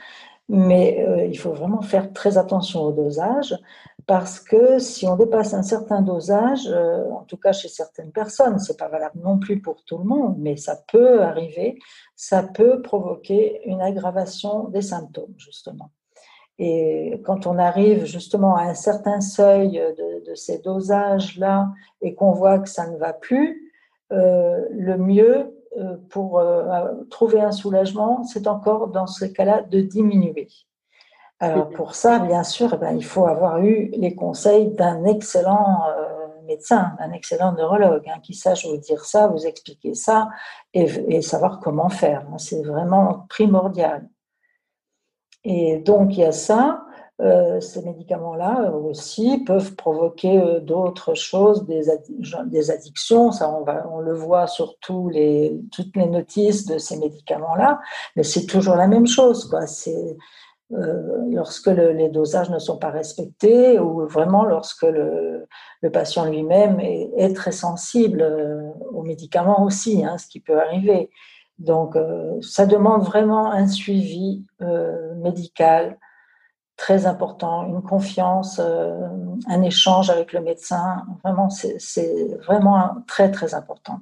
mais 0.49 1.05
euh, 1.07 1.25
il 1.25 1.37
faut 1.37 1.51
vraiment 1.51 1.81
faire 1.81 2.11
très 2.13 2.37
attention 2.37 2.81
au 2.83 2.91
dosage 2.91 3.57
parce 4.05 4.39
que 4.39 4.79
si 4.79 5.05
on 5.07 5.15
dépasse 5.15 5.53
un 5.53 5.63
certain 5.63 6.01
dosage, 6.01 6.67
euh, 6.67 7.09
en 7.11 7.23
tout 7.23 7.37
cas 7.37 7.53
chez 7.53 7.67
certaines 7.67 8.11
personnes, 8.11 8.59
c'est 8.59 8.77
pas 8.77 8.87
valable 8.89 9.19
non 9.21 9.37
plus 9.37 9.61
pour 9.61 9.83
tout 9.85 9.97
le 9.97 10.03
monde, 10.03 10.35
mais 10.39 10.57
ça 10.57 10.77
peut 10.91 11.21
arriver, 11.21 11.79
ça 12.15 12.43
peut 12.43 12.81
provoquer 12.81 13.61
une 13.65 13.81
aggravation 13.81 14.67
des 14.69 14.81
symptômes 14.81 15.33
justement. 15.37 15.91
Et 16.59 17.21
quand 17.25 17.47
on 17.47 17.57
arrive 17.57 18.05
justement 18.05 18.55
à 18.55 18.63
un 18.63 18.73
certain 18.73 19.21
seuil 19.21 19.81
de, 19.97 20.35
ces 20.35 20.59
dosages-là 20.59 21.69
et 22.01 22.13
qu'on 22.13 22.31
voit 22.31 22.59
que 22.59 22.69
ça 22.69 22.87
ne 22.89 22.97
va 22.97 23.13
plus, 23.13 23.71
euh, 24.11 24.65
le 24.71 24.97
mieux, 24.97 25.57
euh, 25.77 25.97
pour 26.09 26.41
trouver 27.09 27.41
un 27.41 27.51
soulagement, 27.51 28.23
c'est 28.23 28.47
encore 28.47 28.89
dans 28.89 29.07
ce 29.07 29.25
cas-là 29.25 29.63
de 29.63 29.81
diminuer. 29.81 30.47
Alors 31.39 31.69
pour 31.69 31.95
ça, 31.95 32.19
bien 32.19 32.43
sûr, 32.43 32.73
eh 32.73 32.77
ben, 32.77 32.95
il 32.95 33.03
faut 33.03 33.25
avoir 33.25 33.59
eu 33.59 33.89
les 33.93 34.15
conseils 34.15 34.69
d'un 34.71 35.03
excellent 35.03 35.83
euh, 35.89 36.23
médecin, 36.45 36.93
d'un 36.99 37.11
excellent 37.11 37.53
neurologue, 37.53 38.07
hein, 38.07 38.19
qui 38.21 38.33
sache 38.33 38.65
vous 38.65 38.77
dire 38.77 39.03
ça, 39.03 39.27
vous 39.27 39.45
expliquer 39.45 39.93
ça 39.93 40.29
et, 40.73 41.21
savoir 41.21 41.59
comment 41.59 41.89
faire. 41.89 42.25
Hein. 42.31 42.37
C'est 42.37 42.63
vraiment 42.63 43.25
primordial. 43.29 44.07
Et 45.43 45.79
donc 45.79 46.13
il 46.13 46.19
y 46.19 46.23
a 46.23 46.31
ça. 46.31 46.85
Euh, 47.21 47.61
ces 47.61 47.83
médicaments-là 47.83 48.71
aussi 48.71 49.43
peuvent 49.45 49.75
provoquer 49.75 50.41
euh, 50.41 50.59
d'autres 50.59 51.13
choses, 51.13 51.63
des, 51.65 51.83
des, 52.47 52.71
addictions. 52.71 53.31
Ça, 53.31 53.51
on, 53.51 53.63
va, 53.63 53.87
on 53.91 53.99
le 53.99 54.13
voit 54.13 54.47
sur 54.47 54.75
les, 55.11 55.61
toutes 55.71 55.95
les 55.95 56.07
notices 56.07 56.65
de 56.65 56.79
ces 56.79 56.97
médicaments-là, 56.97 57.79
mais 58.15 58.23
c'est 58.23 58.47
toujours 58.47 58.75
la 58.75 58.87
même 58.87 59.05
chose. 59.05 59.47
Quoi. 59.47 59.67
Euh, 60.75 61.25
lorsque 61.31 61.67
les 61.67 62.09
dosages 62.09 62.49
ne 62.49 62.59
sont 62.59 62.77
pas 62.77 62.89
respectés 62.89 63.79
ou 63.79 64.07
vraiment 64.07 64.43
lorsque 64.43 64.83
le, 64.83 65.47
patient 65.91 66.25
lui-même 66.25 66.79
est, 66.79 67.35
très 67.35 67.51
sensible 67.51 68.25
aux 68.91 69.03
médicaments 69.03 69.63
aussi, 69.63 70.03
hein, 70.05 70.17
ce 70.17 70.27
qui 70.27 70.39
peut 70.39 70.59
arriver. 70.59 71.09
Donc, 71.59 71.95
ça 72.41 72.65
demande 72.65 73.03
vraiment 73.03 73.51
un 73.51 73.67
suivi 73.67 74.45
médical 75.17 75.97
très 76.77 77.05
important, 77.05 77.65
une 77.65 77.81
confiance, 77.81 78.59
euh, 78.59 79.07
un 79.47 79.61
échange 79.61 80.09
avec 80.09 80.33
le 80.33 80.41
médecin. 80.41 81.05
Vraiment, 81.23 81.49
c'est 81.49 82.37
vraiment 82.45 82.95
très, 83.07 83.31
très 83.31 83.53
important. 83.53 84.01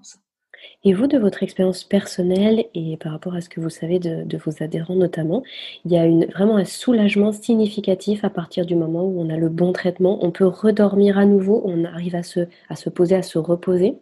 Et 0.83 0.93
vous, 0.93 1.07
de 1.07 1.17
votre 1.17 1.43
expérience 1.43 1.83
personnelle 1.83 2.65
et 2.73 2.97
par 2.97 3.11
rapport 3.11 3.35
à 3.35 3.41
ce 3.41 3.49
que 3.49 3.59
vous 3.59 3.69
savez 3.69 3.99
de, 3.99 4.37
vos 4.37 4.63
adhérents 4.63 4.95
notamment, 4.95 5.43
il 5.85 5.91
y 5.91 5.97
a 5.97 6.05
une, 6.05 6.25
vraiment 6.25 6.57
un 6.57 6.65
soulagement 6.65 7.31
significatif 7.31 8.23
à 8.23 8.29
partir 8.29 8.65
du 8.65 8.75
moment 8.75 9.03
où 9.03 9.21
on 9.21 9.29
a 9.29 9.37
le 9.37 9.49
bon 9.49 9.73
traitement. 9.73 10.19
On 10.21 10.31
peut 10.31 10.47
redormir 10.47 11.17
à 11.17 11.25
nouveau, 11.25 11.61
on 11.65 11.85
arrive 11.85 12.15
à 12.15 12.23
se, 12.23 12.47
à 12.69 12.75
se 12.75 12.89
poser, 12.89 13.15
à 13.15 13.23
se 13.23 13.37
reposer? 13.37 13.99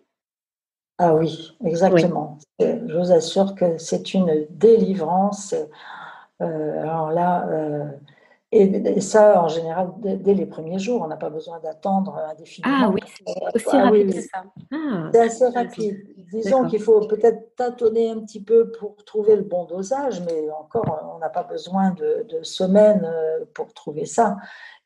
Ah 0.98 1.16
oui, 1.16 1.58
exactement. 1.66 2.38
Je 2.60 2.98
vous 2.98 3.12
assure 3.12 3.56
que 3.56 3.78
c'est 3.78 4.14
une 4.14 4.46
délivrance. 4.50 5.56
Euh, 6.42 6.82
alors 6.82 7.12
là, 7.12 7.48
euh, 7.50 7.86
et, 8.52 9.00
ça, 9.00 9.44
en 9.44 9.48
général, 9.48 9.92
dès, 10.00 10.34
les 10.34 10.48
premiers 10.48 10.80
jours, 10.80 11.04
on 11.04 11.08
n'a 11.08 11.18
pas 11.18 11.30
besoin 11.30 11.60
d'attendre 11.60 12.18
indéfiniment. 12.32 12.78
Ah 12.82 12.90
oui, 12.92 13.02
c'est 13.06 13.56
aussi 13.56 13.78
ah 13.78 13.84
rapide 13.84 14.14
que 14.14 14.22
ça. 14.22 14.44
Ah, 14.72 15.10
c'est 15.14 15.20
assez 15.20 15.48
rapide. 15.50 15.98
Disons 16.32 16.68
qu'il 16.68 16.82
faut 16.82 17.00
peut-être 17.02 17.56
tâtonner 17.56 18.10
un 18.10 18.20
petit 18.22 18.42
peu 18.42 18.72
pour 18.72 18.96
trouver 19.06 19.36
le 19.36 19.44
bon 19.44 19.66
dosage, 19.66 20.22
mais 20.22 20.50
encore, 20.50 21.14
on 21.16 21.20
n'a 21.20 21.30
pas 21.30 21.44
besoin 21.44 21.92
de, 21.92 22.26
semaines 22.42 23.06
euh, 23.06 23.46
pour 23.54 23.72
trouver 23.74 24.06
ça. 24.06 24.38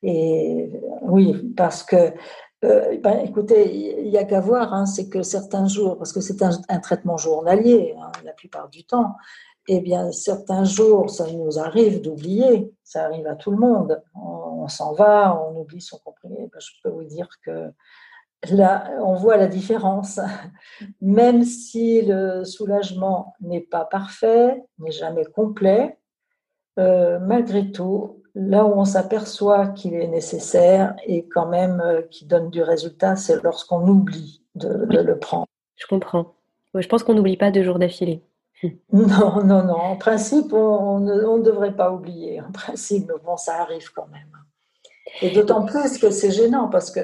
Et 0.01 0.69
oui, 1.01 1.53
parce 1.55 1.83
que, 1.83 2.11
euh, 2.65 2.97
ben, 3.01 3.19
écoutez, 3.19 4.01
il 4.03 4.09
n'y 4.09 4.17
a 4.17 4.25
qu'à 4.25 4.41
voir, 4.41 4.73
hein, 4.73 4.85
c'est 4.85 5.07
que 5.07 5.21
certains 5.21 5.67
jours, 5.67 5.97
parce 5.97 6.11
que 6.11 6.19
c'est 6.19 6.41
un, 6.41 6.79
traitement 6.79 7.15
journalier 7.15 7.95
hein, 7.97 8.11
la 8.25 8.33
plupart 8.33 8.67
du 8.67 8.83
temps, 8.83 9.15
eh 9.67 9.79
bien, 9.79 10.11
certains 10.11 10.65
jours, 10.65 11.09
ça 11.09 11.31
nous 11.31 11.57
arrive 11.57 12.01
d'oublier, 12.01 12.71
ça 12.83 13.05
arrive 13.05 13.27
à 13.27 13.35
tout 13.35 13.51
le 13.51 13.57
monde. 13.57 14.01
On, 14.15 14.67
s'en 14.67 14.93
va, 14.93 15.39
on 15.41 15.59
oublie 15.59 15.81
son 15.81 15.97
comprimé. 15.99 16.49
Ben, 16.51 16.59
je 16.59 16.71
peux 16.83 16.89
vous 16.89 17.03
dire 17.03 17.29
que 17.45 17.71
là, 18.49 18.91
on 19.01 19.15
voit 19.15 19.37
la 19.37 19.47
différence. 19.47 20.19
Même 21.01 21.43
si 21.43 22.01
le 22.01 22.43
soulagement 22.43 23.35
n'est 23.41 23.61
pas 23.61 23.85
parfait, 23.85 24.61
n'est 24.79 24.91
jamais 24.91 25.25
complet, 25.25 25.97
euh, 26.79 27.19
malgré 27.19 27.71
tout, 27.71 28.21
là 28.35 28.65
où 28.65 28.73
on 28.73 28.85
s'aperçoit 28.85 29.67
qu'il 29.67 29.93
est 29.93 30.07
nécessaire 30.07 30.95
et 31.05 31.27
quand 31.27 31.47
même 31.47 31.81
euh, 31.81 32.01
qui 32.01 32.25
donne 32.25 32.49
du 32.49 32.63
résultat, 32.63 33.15
c'est 33.15 33.41
lorsqu'on 33.43 33.87
oublie 33.87 34.43
de, 34.55 34.87
le 34.89 35.19
prendre. 35.19 35.45
Je 35.75 35.85
comprends. 35.85 36.33
je 36.73 36.87
pense 36.87 37.03
qu'on 37.03 37.13
n'oublie 37.13 37.37
pas 37.37 37.51
deux 37.51 37.63
jours 37.63 37.77
d'affilée. 37.77 38.23
Non, 38.93 39.43
non, 39.43 39.63
non. 39.63 39.75
En 39.75 39.95
principe, 39.95 40.53
on, 40.53 40.99
ne, 40.99 41.41
devrait 41.41 41.75
pas 41.75 41.91
oublier. 41.91 42.41
En 42.41 42.51
principe, 42.51 43.07
mais 43.07 43.19
bon, 43.23 43.37
ça 43.37 43.61
arrive 43.61 43.91
quand 43.93 44.07
même. 44.11 44.29
Et 45.21 45.29
d'autant 45.29 45.65
plus 45.65 45.99
que 45.99 46.09
c'est 46.09 46.31
gênant 46.31 46.69
parce 46.69 46.89
que 46.89 47.01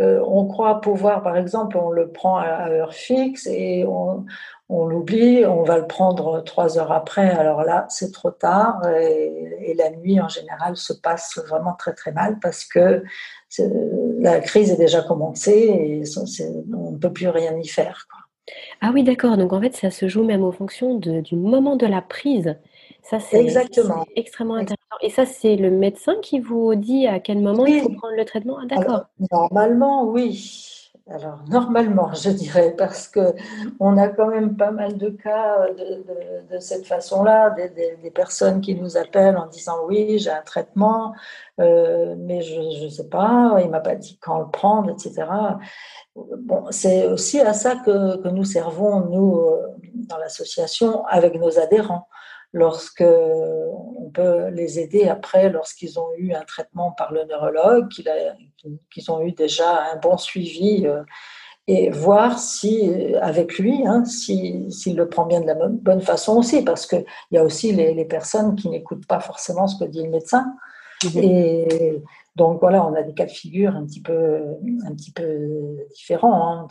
euh, 0.00 0.20
on 0.26 0.46
croit 0.46 0.80
pouvoir, 0.80 1.22
par 1.22 1.36
exemple, 1.36 1.76
on 1.76 1.90
le 1.90 2.10
prend 2.10 2.38
à, 2.38 2.68
heure 2.70 2.94
fixe 2.94 3.46
et 3.46 3.84
on, 3.86 4.24
l'oublie, 4.68 5.44
on 5.46 5.62
va 5.62 5.78
le 5.78 5.86
prendre 5.86 6.42
trois 6.42 6.78
heures 6.78 6.90
après. 6.90 7.30
Alors 7.30 7.62
là, 7.62 7.86
c'est 7.88 8.10
trop 8.10 8.30
tard 8.30 8.80
et, 8.88 9.74
la 9.78 9.90
nuit 9.90 10.20
en 10.20 10.28
général 10.28 10.76
se 10.76 10.92
passe 10.92 11.38
vraiment 11.46 11.74
très 11.74 11.94
très 11.94 12.12
mal 12.12 12.38
parce 12.40 12.64
que 12.64 13.04
la 14.18 14.40
crise 14.40 14.70
est 14.70 14.76
déjà 14.76 15.02
commencée 15.02 15.52
et 15.52 16.02
on 16.74 16.92
ne 16.92 16.98
peut 16.98 17.12
plus 17.12 17.28
rien 17.28 17.56
y 17.56 17.68
faire. 17.68 18.06
Ah 18.80 18.90
oui, 18.92 19.02
d'accord. 19.04 19.36
Donc 19.36 19.52
en 19.52 19.60
fait, 19.60 19.74
ça 19.74 19.90
se 19.90 20.08
joue 20.08 20.24
même 20.24 20.42
en 20.44 20.52
fonction 20.52 20.96
du 20.96 21.36
moment 21.36 21.76
de 21.76 21.86
la 21.86 22.02
prise. 22.02 22.56
Ça, 23.02 23.20
c'est 23.20 23.40
Exactement. 23.40 24.04
extrêmement 24.16 24.54
intéressant. 24.54 24.76
Et 25.00 25.10
ça, 25.10 25.26
c'est 25.26 25.56
le 25.56 25.70
médecin 25.70 26.14
qui 26.22 26.38
vous 26.38 26.74
dit 26.74 27.06
à 27.06 27.20
quel 27.20 27.40
moment 27.40 27.66
il 27.66 27.80
faut 27.80 27.88
prendre 27.90 28.14
le 28.16 28.24
traitement? 28.24 28.58
Ah, 28.60 28.66
d'accord. 28.66 29.04
normalement, 29.30 30.04
oui. 30.04 30.81
Alors 31.10 31.40
normalement, 31.48 32.12
je 32.14 32.30
dirais, 32.30 32.74
parce 32.78 33.08
que 33.08 33.34
on 33.80 33.96
a 33.96 34.08
quand 34.08 34.28
même 34.28 34.56
pas 34.56 34.70
mal 34.70 34.96
de 34.96 35.08
cas 35.08 35.66
de, 35.72 36.58
cette 36.60 36.86
façon-là, 36.86 37.50
des, 37.50 38.10
personnes 38.10 38.60
qui 38.60 38.76
nous 38.76 38.96
appellent 38.96 39.36
en 39.36 39.46
disant 39.46 39.78
oui, 39.86 40.18
j'ai 40.18 40.30
un 40.30 40.42
traitement, 40.42 41.12
euh, 41.60 42.14
mais 42.18 42.40
je 42.42 42.84
ne 42.84 42.88
sais 42.88 43.08
pas, 43.08 43.58
il 43.62 43.70
m'a 43.70 43.80
pas 43.80 43.96
dit 43.96 44.18
quand 44.22 44.38
le 44.38 44.48
prendre, 44.48 44.90
etc. 44.90 45.26
Bon, 46.14 46.66
c'est 46.70 47.06
aussi 47.06 47.40
à 47.40 47.52
ça 47.52 47.76
que, 47.76 48.28
nous 48.28 48.44
servons, 48.44 49.00
nous, 49.00 49.38
euh, 49.38 49.74
dans 49.94 50.18
l'association, 50.18 51.04
avec 51.06 51.34
nos 51.34 51.58
adhérents, 51.58 52.06
lorsque 52.52 53.04
on 53.04 54.10
peut 54.12 54.48
les 54.48 54.78
aider 54.78 55.08
après, 55.08 55.50
lorsqu'ils 55.50 55.98
ont 55.98 56.08
eu 56.16 56.34
un 56.34 56.42
traitement 56.42 56.92
par 56.92 57.12
le 57.12 57.24
neurologue, 57.24 57.88
qu'ils 57.88 59.10
ont 59.10 59.22
eu 59.22 59.32
déjà 59.32 59.92
un 59.92 59.96
bon 59.96 60.16
suivi, 60.16 60.86
euh, 60.86 61.02
et 61.68 61.90
voir 61.90 62.40
si, 62.40 62.92
avec 63.20 63.58
lui, 63.58 63.86
hein, 63.86 64.04
s'il 64.04 64.96
le 64.96 65.08
prend 65.08 65.26
bien 65.26 65.40
de 65.40 65.46
la 65.46 65.54
bonne, 65.54 66.00
façon 66.00 66.38
aussi, 66.38 66.62
parce 66.62 66.86
qu'il 66.86 67.04
y 67.30 67.38
a 67.38 67.44
aussi 67.44 67.72
les, 67.72 67.94
les 67.94 68.04
personnes 68.04 68.56
qui 68.56 68.68
n'écoutent 68.68 69.06
pas 69.06 69.20
forcément 69.20 69.68
ce 69.68 69.82
que 69.82 69.88
dit 69.88 70.02
le 70.02 70.10
médecin. 70.10 70.52
Mhm. 71.04 71.22
Et 71.22 72.02
Donc 72.34 72.60
voilà, 72.60 72.86
on 72.86 72.94
a 72.94 73.02
des 73.02 73.12
cas 73.12 73.26
de 73.26 73.30
figure 73.30 73.76
un 73.76 73.84
petit 73.84 74.00
peu, 74.00 74.40
un 74.86 74.94
petit 74.94 75.12
peu 75.12 75.76
différents. 75.94 76.60
Hein. 76.60 76.68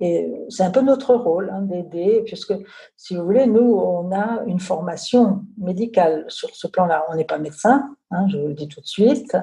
Et 0.00 0.30
c'est 0.50 0.64
un 0.64 0.70
peu 0.70 0.82
notre 0.82 1.14
rôle 1.14 1.50
hein, 1.50 1.62
d'aider, 1.62 2.22
puisque 2.26 2.52
si 2.96 3.16
vous 3.16 3.24
voulez, 3.24 3.46
nous, 3.46 3.74
on 3.74 4.12
a 4.12 4.42
une 4.46 4.60
formation 4.60 5.44
médicale 5.56 6.26
sur 6.28 6.54
ce 6.54 6.66
plan-là. 6.66 7.04
On 7.08 7.14
n'est 7.14 7.24
pas 7.24 7.38
médecin, 7.38 7.96
hein, 8.10 8.26
je 8.28 8.36
vous 8.36 8.48
le 8.48 8.54
dis 8.54 8.68
tout 8.68 8.82
de 8.82 8.86
suite, 8.86 9.34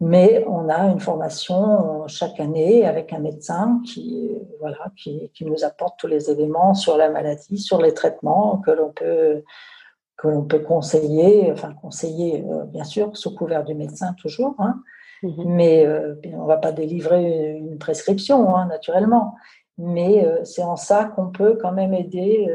mais 0.00 0.44
on 0.46 0.68
a 0.68 0.90
une 0.90 1.00
formation 1.00 2.06
chaque 2.06 2.38
année 2.38 2.84
avec 2.84 3.14
un 3.14 3.20
médecin 3.20 3.80
qui, 3.86 4.32
voilà, 4.60 4.92
qui, 4.96 5.30
qui 5.32 5.46
nous 5.46 5.64
apporte 5.64 5.98
tous 5.98 6.08
les 6.08 6.30
éléments 6.30 6.74
sur 6.74 6.98
la 6.98 7.08
maladie, 7.08 7.58
sur 7.58 7.80
les 7.80 7.94
traitements 7.94 8.58
que 8.58 8.70
l'on 8.70 8.90
peut 8.92 9.42
que 10.16 10.28
l'on 10.28 10.42
peut 10.42 10.60
conseiller, 10.60 11.50
enfin 11.52 11.74
conseiller 11.80 12.44
euh, 12.48 12.64
bien 12.64 12.84
sûr 12.84 13.16
sous 13.16 13.34
couvert 13.34 13.64
du 13.64 13.74
médecin 13.74 14.14
toujours, 14.14 14.54
hein, 14.58 14.80
mhm. 15.22 15.44
mais 15.46 15.86
euh, 15.86 16.14
on 16.32 16.42
ne 16.42 16.48
va 16.48 16.56
pas 16.56 16.72
délivrer 16.72 17.56
une 17.58 17.78
prescription 17.78 18.54
hein, 18.54 18.66
naturellement. 18.66 19.34
Mais 19.76 20.24
euh, 20.24 20.44
c'est 20.44 20.62
en 20.62 20.76
ça 20.76 21.04
qu'on 21.04 21.30
peut 21.30 21.58
quand 21.60 21.72
même 21.72 21.94
aider, 21.94 22.48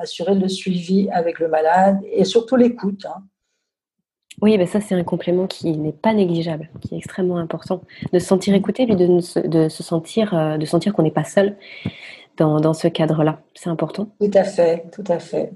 assurer 0.00 0.34
le 0.34 0.48
suivi 0.48 1.08
avec 1.12 1.38
le 1.38 1.46
malade 1.46 2.00
et 2.10 2.24
surtout 2.24 2.56
l'écoute. 2.56 3.06
Hein. 3.06 3.22
Oui, 4.42 4.58
ben 4.58 4.66
ça 4.66 4.80
c'est 4.80 4.96
un 4.96 5.04
complément 5.04 5.46
qui 5.46 5.78
n'est 5.78 5.92
pas 5.92 6.12
négligeable, 6.12 6.68
qui 6.80 6.96
est 6.96 6.98
extrêmement 6.98 7.38
important. 7.38 7.82
De 8.12 8.18
se 8.18 8.26
sentir 8.26 8.52
écouté, 8.54 8.84
puis 8.84 8.96
de, 8.96 9.46
de 9.46 9.68
se 9.68 9.82
sentir, 9.84 10.58
de 10.58 10.66
sentir 10.66 10.92
qu'on 10.92 11.04
n'est 11.04 11.12
pas 11.12 11.24
seul 11.24 11.56
dans, 12.36 12.60
dans 12.60 12.74
ce 12.74 12.88
cadre-là. 12.88 13.38
C'est 13.54 13.70
important. 13.70 14.08
Tout 14.20 14.30
à 14.34 14.42
fait, 14.42 14.86
tout 14.92 15.04
à 15.06 15.20
fait. 15.20 15.52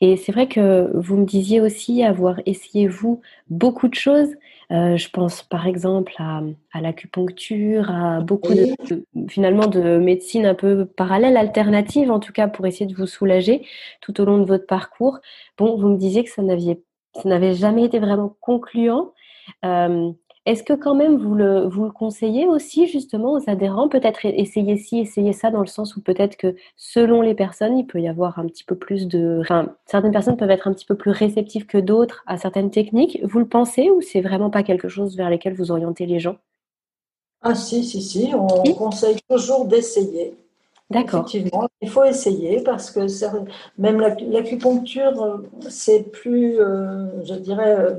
Et 0.00 0.16
c'est 0.16 0.32
vrai 0.32 0.48
que 0.48 0.90
vous 0.94 1.16
me 1.16 1.24
disiez 1.24 1.60
aussi 1.60 2.02
avoir 2.02 2.40
essayé, 2.46 2.86
vous, 2.86 3.20
beaucoup 3.48 3.88
de 3.88 3.94
choses. 3.94 4.30
Euh, 4.72 4.96
je 4.96 5.08
pense 5.10 5.42
par 5.42 5.66
exemple 5.66 6.12
à, 6.18 6.42
l'acupuncture, 6.80 7.90
à 7.90 8.20
beaucoup 8.20 8.52
de, 8.52 9.04
finalement 9.28 9.66
de 9.66 9.98
médecine 9.98 10.44
un 10.44 10.54
peu 10.54 10.86
parallèle, 10.86 11.36
alternative 11.36 12.10
en 12.10 12.18
tout 12.18 12.32
cas, 12.32 12.48
pour 12.48 12.66
essayer 12.66 12.86
de 12.86 12.94
vous 12.94 13.06
soulager 13.06 13.64
tout 14.00 14.20
au 14.20 14.24
long 14.24 14.38
de 14.38 14.44
votre 14.44 14.66
parcours. 14.66 15.18
Bon, 15.56 15.76
vous 15.76 15.88
me 15.88 15.96
disiez 15.96 16.24
que 16.24 16.30
ça 16.30 16.42
n'avait 16.42 17.54
jamais 17.54 17.84
été 17.84 17.98
vraiment 17.98 18.36
concluant. 18.40 19.12
Euh, 19.64 20.10
est-ce 20.46 20.62
que 20.62 20.72
quand 20.72 20.94
même 20.94 21.16
vous 21.16 21.34
le, 21.34 21.66
vous 21.66 21.84
le 21.84 21.90
conseillez 21.90 22.46
aussi 22.46 22.86
justement 22.86 23.32
aux 23.32 23.50
adhérents 23.50 23.88
Peut-être 23.88 24.24
essayer 24.24 24.76
ci, 24.76 25.00
essayer 25.00 25.32
ça, 25.32 25.50
dans 25.50 25.60
le 25.60 25.66
sens 25.66 25.96
où 25.96 26.00
peut-être 26.00 26.36
que 26.36 26.54
selon 26.76 27.20
les 27.20 27.34
personnes, 27.34 27.76
il 27.76 27.86
peut 27.86 28.00
y 28.00 28.08
avoir 28.08 28.38
un 28.38 28.46
petit 28.46 28.62
peu 28.62 28.76
plus 28.76 29.08
de... 29.08 29.38
Enfin, 29.40 29.74
certaines 29.86 30.12
personnes 30.12 30.36
peuvent 30.36 30.50
être 30.50 30.68
un 30.68 30.72
petit 30.72 30.86
peu 30.86 30.94
plus 30.94 31.10
réceptives 31.10 31.66
que 31.66 31.78
d'autres 31.78 32.22
à 32.26 32.38
certaines 32.38 32.70
techniques. 32.70 33.18
Vous 33.24 33.40
le 33.40 33.48
pensez 33.48 33.90
ou 33.90 34.00
c'est 34.00 34.20
vraiment 34.20 34.48
pas 34.48 34.62
quelque 34.62 34.88
chose 34.88 35.16
vers 35.16 35.30
lesquels 35.30 35.54
vous 35.54 35.72
orientez 35.72 36.06
les 36.06 36.20
gens? 36.20 36.36
Ah 37.42 37.54
si, 37.54 37.84
si, 37.84 38.00
si. 38.00 38.30
On 38.34 38.72
conseille 38.74 39.18
toujours 39.28 39.64
d'essayer. 39.66 40.34
D'accord. 40.88 41.26
Effectivement, 41.26 41.68
il 41.82 41.90
faut 41.90 42.04
essayer 42.04 42.60
parce 42.60 42.92
que 42.92 43.00
même 43.76 44.00
l'acupuncture, 44.00 45.20
euh, 45.20 45.38
c'est 45.68 46.12
plus, 46.12 46.60
euh, 46.60 47.24
je 47.24 47.34
dirais, 47.34 47.76
euh, 47.76 47.94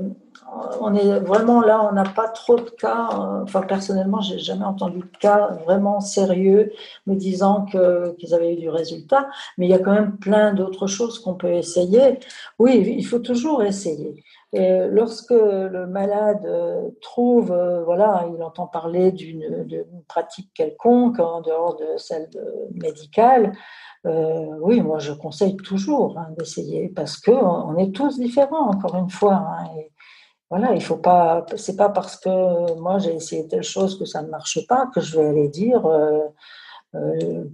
on 0.80 0.94
est 0.94 1.20
vraiment 1.20 1.60
là, 1.60 1.86
on 1.88 1.92
n'a 1.92 2.04
pas 2.04 2.28
trop 2.28 2.56
de 2.56 2.70
cas. 2.70 3.08
Enfin, 3.42 3.62
personnellement, 3.62 4.20
j'ai 4.20 4.38
jamais 4.38 4.64
entendu 4.64 4.98
de 4.98 5.18
cas 5.18 5.48
vraiment 5.64 6.00
sérieux 6.00 6.72
me 7.06 7.14
disant 7.14 7.64
qu'ils 7.66 8.34
avaient 8.34 8.54
eu 8.54 8.56
du 8.56 8.68
résultat. 8.68 9.28
Mais 9.56 9.66
il 9.66 9.70
y 9.70 9.74
a 9.74 9.78
quand 9.78 9.92
même 9.92 10.16
plein 10.16 10.52
d'autres 10.54 10.86
choses 10.86 11.18
qu'on 11.18 11.34
peut 11.34 11.52
essayer. 11.52 12.20
Oui, 12.58 12.94
il 12.96 13.04
faut 13.04 13.18
toujours 13.18 13.62
essayer. 13.62 14.22
Lorsque 14.54 15.30
le 15.30 15.86
malade 15.86 16.46
euh, 16.46 16.88
trouve, 17.02 17.52
euh, 17.52 17.84
voilà, 17.84 18.26
il 18.34 18.42
entend 18.42 18.66
parler 18.66 19.12
d'une 19.12 19.74
pratique 20.08 20.50
quelconque 20.54 21.18
en 21.18 21.42
dehors 21.42 21.76
de 21.76 21.98
celle 21.98 22.30
médicale, 22.72 23.52
euh, 24.06 24.46
oui, 24.60 24.80
moi 24.80 25.00
je 25.00 25.12
conseille 25.12 25.56
toujours 25.56 26.16
hein, 26.18 26.28
d'essayer 26.38 26.88
parce 26.88 27.18
que 27.18 27.32
on 27.32 27.76
est 27.76 27.92
tous 27.94 28.18
différents, 28.18 28.70
encore 28.70 28.94
une 28.96 29.10
fois. 29.10 29.34
Hein, 29.34 29.66
voilà, 30.50 30.74
il 30.74 30.82
faut 30.82 30.96
pas. 30.96 31.44
C'est 31.56 31.76
pas 31.76 31.90
parce 31.90 32.16
que 32.16 32.74
moi 32.80 32.98
j'ai 32.98 33.14
essayé 33.14 33.46
telle 33.46 33.62
chose 33.62 33.98
que 33.98 34.04
ça 34.04 34.22
ne 34.22 34.28
marche 34.28 34.66
pas 34.66 34.88
que 34.94 35.00
je 35.00 35.18
vais 35.18 35.26
aller 35.26 35.48
dire 35.48 35.82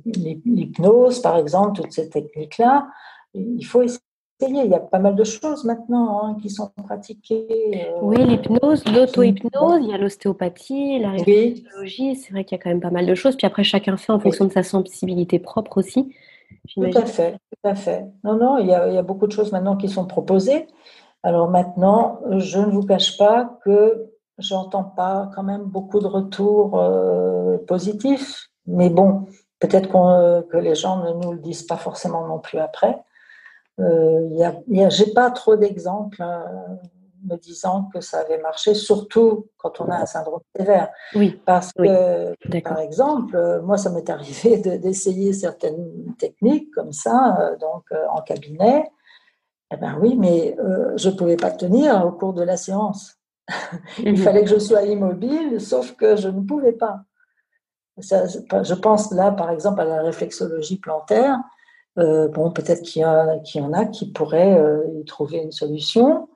l'hypnose, 0.06 1.20
par 1.20 1.36
exemple, 1.36 1.80
toutes 1.80 1.92
ces 1.92 2.08
techniques-là. 2.08 2.88
Il 3.34 3.64
faut 3.64 3.82
essayer 3.82 4.00
il 4.48 4.70
y 4.70 4.74
a 4.74 4.80
pas 4.80 4.98
mal 4.98 5.14
de 5.14 5.24
choses 5.24 5.64
maintenant 5.64 6.24
hein, 6.24 6.36
qui 6.40 6.50
sont 6.50 6.70
pratiquées. 6.84 7.46
Euh, 7.86 7.98
oui, 8.02 8.24
l'hypnose, 8.24 8.84
l'auto-hypnose, 8.86 9.80
il 9.82 9.90
y 9.90 9.94
a 9.94 9.98
l'ostéopathie, 9.98 10.98
la 10.98 11.10
réflexologie. 11.10 12.16
C'est 12.16 12.32
vrai 12.32 12.44
qu'il 12.44 12.56
y 12.56 12.60
a 12.60 12.62
quand 12.62 12.70
même 12.70 12.80
pas 12.80 12.90
mal 12.90 13.06
de 13.06 13.14
choses. 13.14 13.36
Puis 13.36 13.46
après, 13.46 13.64
chacun 13.64 13.96
fait 13.96 14.12
en 14.12 14.20
fonction 14.20 14.44
de 14.44 14.52
sa 14.52 14.62
sensibilité 14.62 15.38
propre 15.38 15.78
aussi. 15.78 16.14
Tout 16.74 16.82
à 16.94 17.06
fait, 17.06 17.32
tout 17.32 17.68
à 17.68 17.74
fait. 17.74 18.04
Non, 18.22 18.36
non, 18.36 18.58
il 18.58 18.66
y, 18.66 18.74
a, 18.74 18.88
il 18.88 18.94
y, 18.94 18.98
a, 18.98 19.02
beaucoup 19.02 19.26
de 19.26 19.32
choses 19.32 19.52
maintenant 19.52 19.76
qui 19.76 19.88
sont 19.88 20.06
proposées. 20.06 20.66
Alors 21.24 21.48
maintenant, 21.50 22.20
je 22.38 22.60
ne 22.60 22.70
vous 22.70 22.82
cache 22.82 23.18
pas 23.18 23.58
que 23.64 24.12
j'entends 24.38 24.84
pas 24.84 25.30
quand 25.34 25.42
même 25.42 25.64
beaucoup 25.64 25.98
de 25.98 26.06
retours 26.06 26.78
euh, 26.78 27.58
positifs. 27.66 28.50
Mais 28.66 28.90
bon, 28.90 29.26
peut-être 29.58 29.88
que 30.48 30.56
les 30.56 30.76
gens 30.76 31.02
ne 31.02 31.12
nous 31.24 31.32
le 31.32 31.38
disent 31.38 31.64
pas 31.64 31.76
forcément 31.76 32.26
non 32.26 32.38
plus 32.38 32.58
après. 32.58 33.02
Euh, 33.80 34.28
y 34.30 34.44
a, 34.44 34.88
j'ai 34.88 35.12
pas 35.12 35.30
trop 35.30 35.56
d'exemples 35.56 36.22
hein, 36.22 36.44
me 37.24 37.36
disant 37.36 37.88
que 37.92 38.00
ça 38.00 38.20
avait 38.20 38.38
marché, 38.38 38.74
surtout 38.74 39.46
quand 39.56 39.80
on 39.80 39.90
a 39.90 39.96
un 39.96 40.06
syndrome 40.06 40.40
sévère. 40.56 40.90
Oui. 41.14 41.40
Parce 41.44 41.72
que, 41.72 42.60
par 42.60 42.78
exemple, 42.78 43.60
moi, 43.62 43.76
ça 43.76 43.90
m'est 43.90 44.08
arrivé 44.10 44.58
d'essayer 44.58 45.32
certaines 45.32 46.14
techniques 46.18 46.70
comme 46.74 46.92
ça, 46.92 47.36
euh, 47.40 47.56
donc 47.56 47.84
euh, 47.92 48.04
en 48.10 48.20
cabinet. 48.20 48.84
Eh 49.74 49.80
ben 49.80 49.98
oui, 50.00 50.14
mais 50.16 50.56
je 50.96 51.08
ne 51.08 51.14
pouvais 51.14 51.36
pas 51.36 51.50
tenir 51.50 52.06
au 52.06 52.12
cours 52.12 52.32
de 52.32 52.42
la 52.42 52.56
séance. 52.56 53.18
Il 53.98 54.12
mhm. 54.12 54.16
fallait 54.16 54.44
que 54.44 54.50
je 54.50 54.58
sois 54.58 54.82
immobile, 54.82 55.60
sauf 55.60 55.92
que 55.96 56.16
je 56.16 56.28
ne 56.28 56.40
pouvais 56.40 56.72
pas. 56.72 57.00
je 57.98 58.74
pense 58.74 59.12
là, 59.12 59.30
par 59.32 59.50
exemple, 59.50 59.80
à 59.80 59.84
la 59.84 60.02
réflexologie 60.02 60.78
plantaire. 60.78 61.38
Euh, 61.98 62.28
bon, 62.28 62.50
peut-être 62.50 62.82
qu'il 62.82 63.02
y, 63.02 63.04
en 63.04 63.72
a 63.72 63.84
qui 63.84 64.10
pourraient 64.10 64.58
euh, 64.58 64.82
y 65.00 65.04
trouver 65.04 65.38
une 65.38 65.52
solution. 65.52 66.28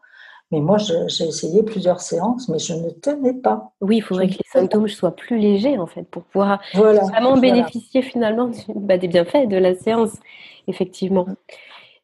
Mais 0.50 0.60
moi, 0.60 0.78
j'ai 0.78 1.26
essayé 1.26 1.62
plusieurs 1.62 2.00
séances, 2.00 2.48
mais 2.48 2.58
je 2.58 2.72
ne 2.72 2.88
tenais 2.88 3.34
pas. 3.34 3.72
Oui, 3.82 3.98
il 3.98 4.00
faudrait 4.00 4.28
que 4.28 4.34
les 4.34 4.48
symptômes 4.50 4.88
soient 4.88 5.14
plus 5.14 5.38
légers, 5.38 5.76
en 5.76 5.86
fait, 5.86 6.04
pour 6.04 6.22
pouvoir 6.22 6.62
vraiment 6.72 7.36
bénéficier 7.36 8.00
finalement 8.00 8.50
bah, 8.74 8.96
des 8.96 9.08
bienfaits 9.08 9.46
de 9.46 9.58
la 9.58 9.74
séance, 9.74 10.12
effectivement. 10.66 11.26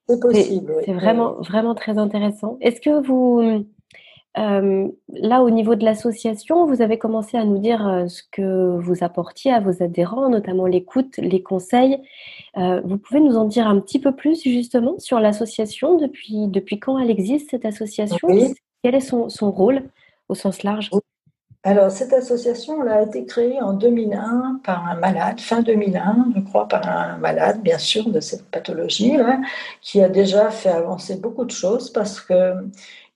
C'est 0.09 0.21
possible. 0.21 0.75
C'est 0.85 0.93
vraiment, 0.93 1.35
vraiment 1.41 1.75
très 1.75 1.99
intéressant. 1.99 2.59
Est-ce 2.61 2.81
que 2.81 3.05
vous, 3.07 3.65
euh, 4.37 4.89
là, 5.13 5.43
au 5.43 5.51
niveau 5.51 5.77
de 5.77 5.85
l'association, 5.85 6.67
vous 6.67 6.83
avez 6.83 6.99
commencé 6.99 7.37
à 7.37 7.45
nous 7.45 7.59
dire 7.59 7.87
euh, 7.87 8.09
ce 8.09 8.23
que 8.33 8.77
vous 8.79 9.05
apportiez 9.05 9.53
à 9.53 9.61
vos 9.61 9.83
adhérents, 9.83 10.29
notamment 10.29 10.67
l'écoute, 10.67 11.17
les 11.19 11.43
conseils. 11.43 11.99
Euh, 12.57 12.81
vous 12.85 12.99
pouvez 12.99 13.21
nous 13.21 13.37
en 13.37 13.45
dire 13.45 13.69
un 13.69 13.79
petit 13.79 14.01
peu 14.01 14.13
plus 14.13 14.43
justement 14.43 14.99
sur 14.99 15.21
l'association? 15.21 15.97
Depuis, 15.99 16.49
depuis 16.49 16.81
quand 16.81 16.99
elle 16.99 17.11
existe, 17.11 17.51
cette 17.51 17.65
association? 17.65 18.29
Quel 18.83 18.97
est 18.97 19.01
son, 19.01 19.29
son, 19.29 19.51
rôle 19.51 19.85
au 20.29 20.35
sens 20.35 20.63
large? 20.65 20.91
Alors, 21.65 21.91
cette 21.91 22.13
association 22.13 22.83
elle 22.83 22.89
a 22.89 23.03
été 23.03 23.25
créée 23.25 23.61
en 23.61 23.73
2001 23.73 24.61
par 24.65 24.87
un 24.87 24.97
malade, 24.97 25.41
fin 25.41 25.63
2001, 25.63 26.33
je 26.37 26.41
crois, 26.43 26.69
par 26.69 26.87
un 26.87 27.17
malade, 27.17 27.63
bien 27.63 27.79
sûr, 27.79 28.09
de 28.11 28.21
cette 28.21 28.45
pathologie, 28.51 29.17
qui 29.81 30.03
a 30.03 30.09
déjà 30.09 30.51
fait 30.51 30.69
avancer 30.69 31.17
beaucoup 31.17 31.45
de 31.45 31.51
choses 31.51 31.91
parce 31.91 32.21
que 32.21 32.55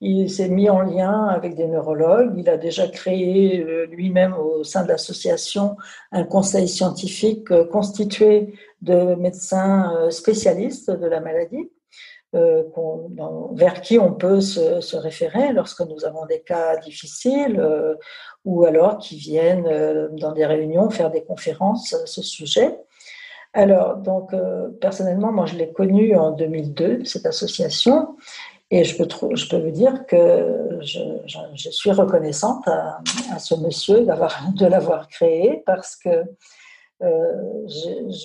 il 0.01 0.31
s'est 0.31 0.49
mis 0.49 0.71
en 0.71 0.83
lien 0.83 1.27
avec 1.27 1.57
des 1.57 1.67
neurologues. 1.67 2.33
Il 2.37 2.49
a 2.49 2.57
déjà 2.57 2.87
créé 2.89 3.61
euh, 3.61 3.87
lui-même 3.87 4.33
au 4.35 4.63
sein 4.63 4.85
de 4.85 4.89
l'association 4.89 5.77
un 6.13 6.25
conseil 6.25 6.69
scientifique 6.69 7.51
euh, 7.51 7.65
constitué 7.65 8.55
de 8.81 9.17
médecins 9.17 9.93
euh, 9.97 10.11
spécialistes 10.11 10.91
de 10.91 11.07
la 11.07 11.21
maladie. 11.21 11.69
Vers 12.33 13.81
qui 13.81 13.99
on 13.99 14.13
peut 14.13 14.41
se, 14.41 14.97
référer 14.97 15.53
lorsque 15.53 15.81
nous 15.81 16.05
avons 16.05 16.27
des 16.27 16.41
cas 16.41 16.77
difficiles 16.77 17.63
ou 18.45 18.65
alors 18.65 18.99
qui 18.99 19.17
viennent 19.17 20.09
dans 20.13 20.33
des 20.33 20.47
réunions 20.47 20.91
faire 20.91 21.11
des 21.11 21.25
conférences 21.25 21.95
à 21.95 22.07
ce 22.07 22.23
sujet. 22.23 22.79
Alors, 23.55 23.97
donc, 23.97 24.35
personnellement, 24.81 25.33
moi, 25.33 25.47
je 25.47 25.57
l'ai 25.57 25.73
connu 25.73 26.15
en 26.15 26.33
2002, 26.33 27.05
cette 27.05 27.25
association, 27.25 28.17
et 28.71 28.85
je 28.85 29.03
peux, 29.03 29.09
je 29.35 29.49
peux 29.49 29.59
vous 29.59 29.71
dire 29.71 30.05
que 30.07 30.79
je, 30.83 31.01
je, 31.55 31.71
suis 31.71 31.91
reconnaissante 31.91 32.69
à, 32.69 33.01
à 33.33 33.39
ce 33.39 33.55
monsieur 33.55 34.01
de 34.01 34.67
l'avoir 34.67 35.09
créé 35.09 35.63
parce 35.65 35.97
que 35.97 36.25
euh, 37.03 37.69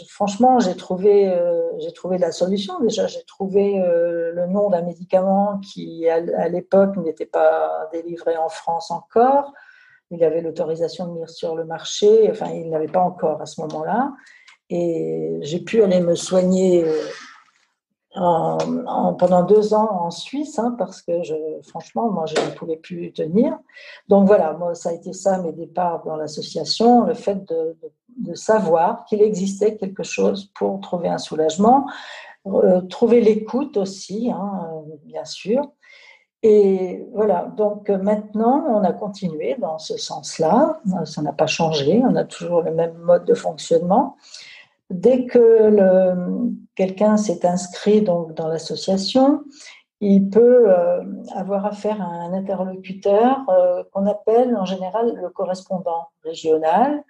franchement, 0.10 0.60
j'ai 0.60 0.76
trouvé, 0.76 1.30
euh, 1.30 1.62
j'ai 1.80 1.92
trouvé 1.92 2.18
la 2.18 2.32
solution. 2.32 2.80
Déjà, 2.80 3.08
j'ai 3.08 3.24
trouvé 3.24 3.80
euh, 3.80 4.32
le 4.34 4.48
nom 4.48 4.70
d'un 4.70 4.82
médicament 4.82 5.60
qui, 5.60 6.08
à, 6.10 6.50
l'époque, 6.50 6.98
n'était 6.98 7.28
pas 7.28 7.90
délivré 7.92 8.36
en 8.38 8.50
France 8.50 8.90
encore. 8.90 9.54
il 10.10 10.24
avait 10.24 10.42
l'autorisation 10.42 11.08
de 11.08 11.14
venir 11.14 11.30
sur 11.30 11.56
le 11.56 11.66
marché, 11.66 12.28
enfin 12.30 12.48
il 12.52 12.70
n'avait 12.70 12.88
pas 12.88 13.02
encore 13.02 13.42
à 13.42 13.46
ce 13.46 13.62
moment-là. 13.62 14.14
Et 14.70 15.38
j'ai 15.42 15.60
pu 15.60 15.84
aller 15.84 16.00
me 16.00 16.16
soigner 16.16 16.86
pendant 18.14 19.44
deux 19.44 19.74
ans 19.74 20.06
en 20.06 20.12
Suisse, 20.12 20.60
hein, 20.60 20.76
parce 20.78 21.02
que 21.02 21.14
franchement, 21.68 22.10
moi, 22.10 22.26
je 22.26 22.36
ne 22.36 22.56
pouvais 22.56 22.78
plus 22.78 23.12
tenir. 23.12 23.58
Donc 24.08 24.28
voilà, 24.28 24.54
moi, 24.54 24.76
ça 24.76 24.90
a 24.90 24.94
été 24.94 25.14
ça 25.14 25.40
mes 25.40 25.52
départs 25.52 26.04
dans 26.06 26.16
l'association, 26.16 27.06
le 27.06 27.14
fait 27.14 27.44
de, 27.48 27.76
savoir 28.36 29.06
qu'il 29.06 29.22
existait 29.22 29.76
quelque 29.76 30.04
chose 30.04 30.52
pour 30.54 30.80
trouver 30.80 31.10
un 31.10 31.18
soulagement, 31.18 31.88
euh, 32.46 32.82
trouver 32.82 33.22
l'écoute 33.22 33.78
aussi, 33.78 34.32
hein, 34.32 34.70
bien 35.04 35.26
sûr. 35.26 35.64
Et 36.44 37.08
voilà, 37.14 37.46
donc 37.56 37.90
maintenant, 37.90 38.66
on 38.68 38.84
a 38.84 38.92
continué 38.92 39.56
dans 39.58 39.80
ce 39.80 39.98
sens-là. 39.98 40.82
Ça 41.06 41.22
n'a 41.22 41.32
pas 41.32 41.48
changé, 41.48 42.04
on 42.06 42.16
a 42.16 42.26
toujours 42.26 42.62
le 42.62 42.72
même 42.72 42.98
mode 42.98 43.26
de 43.26 43.34
fonctionnement. 43.34 44.18
Dès 44.94 45.26
que 45.26 45.76
quelqu'un 46.76 47.18
s'est 47.18 47.46
inscrit 47.46 48.02
donc 48.02 48.34
dans 48.34 48.48
l'association, 48.48 49.44
il 50.06 50.30
peut 50.30 50.70
euh, 50.70 51.02
avoir 51.34 51.66
affaire 51.66 52.02
à 52.02 52.06
un 52.06 52.34
interlocuteur 52.34 53.40
euh, 53.50 53.84
qu'on 53.92 54.06
appelle 54.06 54.56
en 54.58 54.66
général 54.66 55.16
le 55.16 55.30
correspondant 55.30 56.08
régional. 56.24 57.04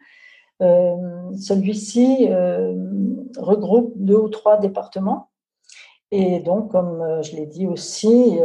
Euh, 0.62 0.96
celui-ci 1.36 2.30
regroupe 3.38 3.94
deux 3.96 4.18
ou 4.18 4.30
trois 4.30 4.58
départements. 4.58 5.30
Et 6.12 6.40
donc, 6.42 6.72
comme 6.72 7.24
je 7.24 7.36
l'ai 7.36 7.48
dit 7.48 7.66
aussi, 7.66 8.38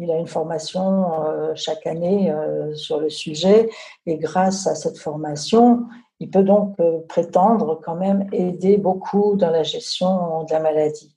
il 0.00 0.10
a 0.12 0.16
une 0.16 0.28
formation 0.28 1.10
chaque 1.56 1.84
année 1.84 2.32
sur 2.74 3.00
le 3.00 3.10
sujet. 3.10 3.68
Et 4.06 4.18
grâce 4.18 4.68
à 4.68 4.76
cette 4.76 4.98
formation, 4.98 5.80
il 6.22 6.30
peut 6.30 6.44
donc 6.44 6.78
euh, 6.78 7.00
prétendre 7.08 7.80
quand 7.84 7.96
même 7.96 8.28
aider 8.32 8.76
beaucoup 8.76 9.34
dans 9.34 9.50
la 9.50 9.64
gestion 9.64 10.44
de 10.44 10.52
la 10.52 10.60
maladie. 10.60 11.16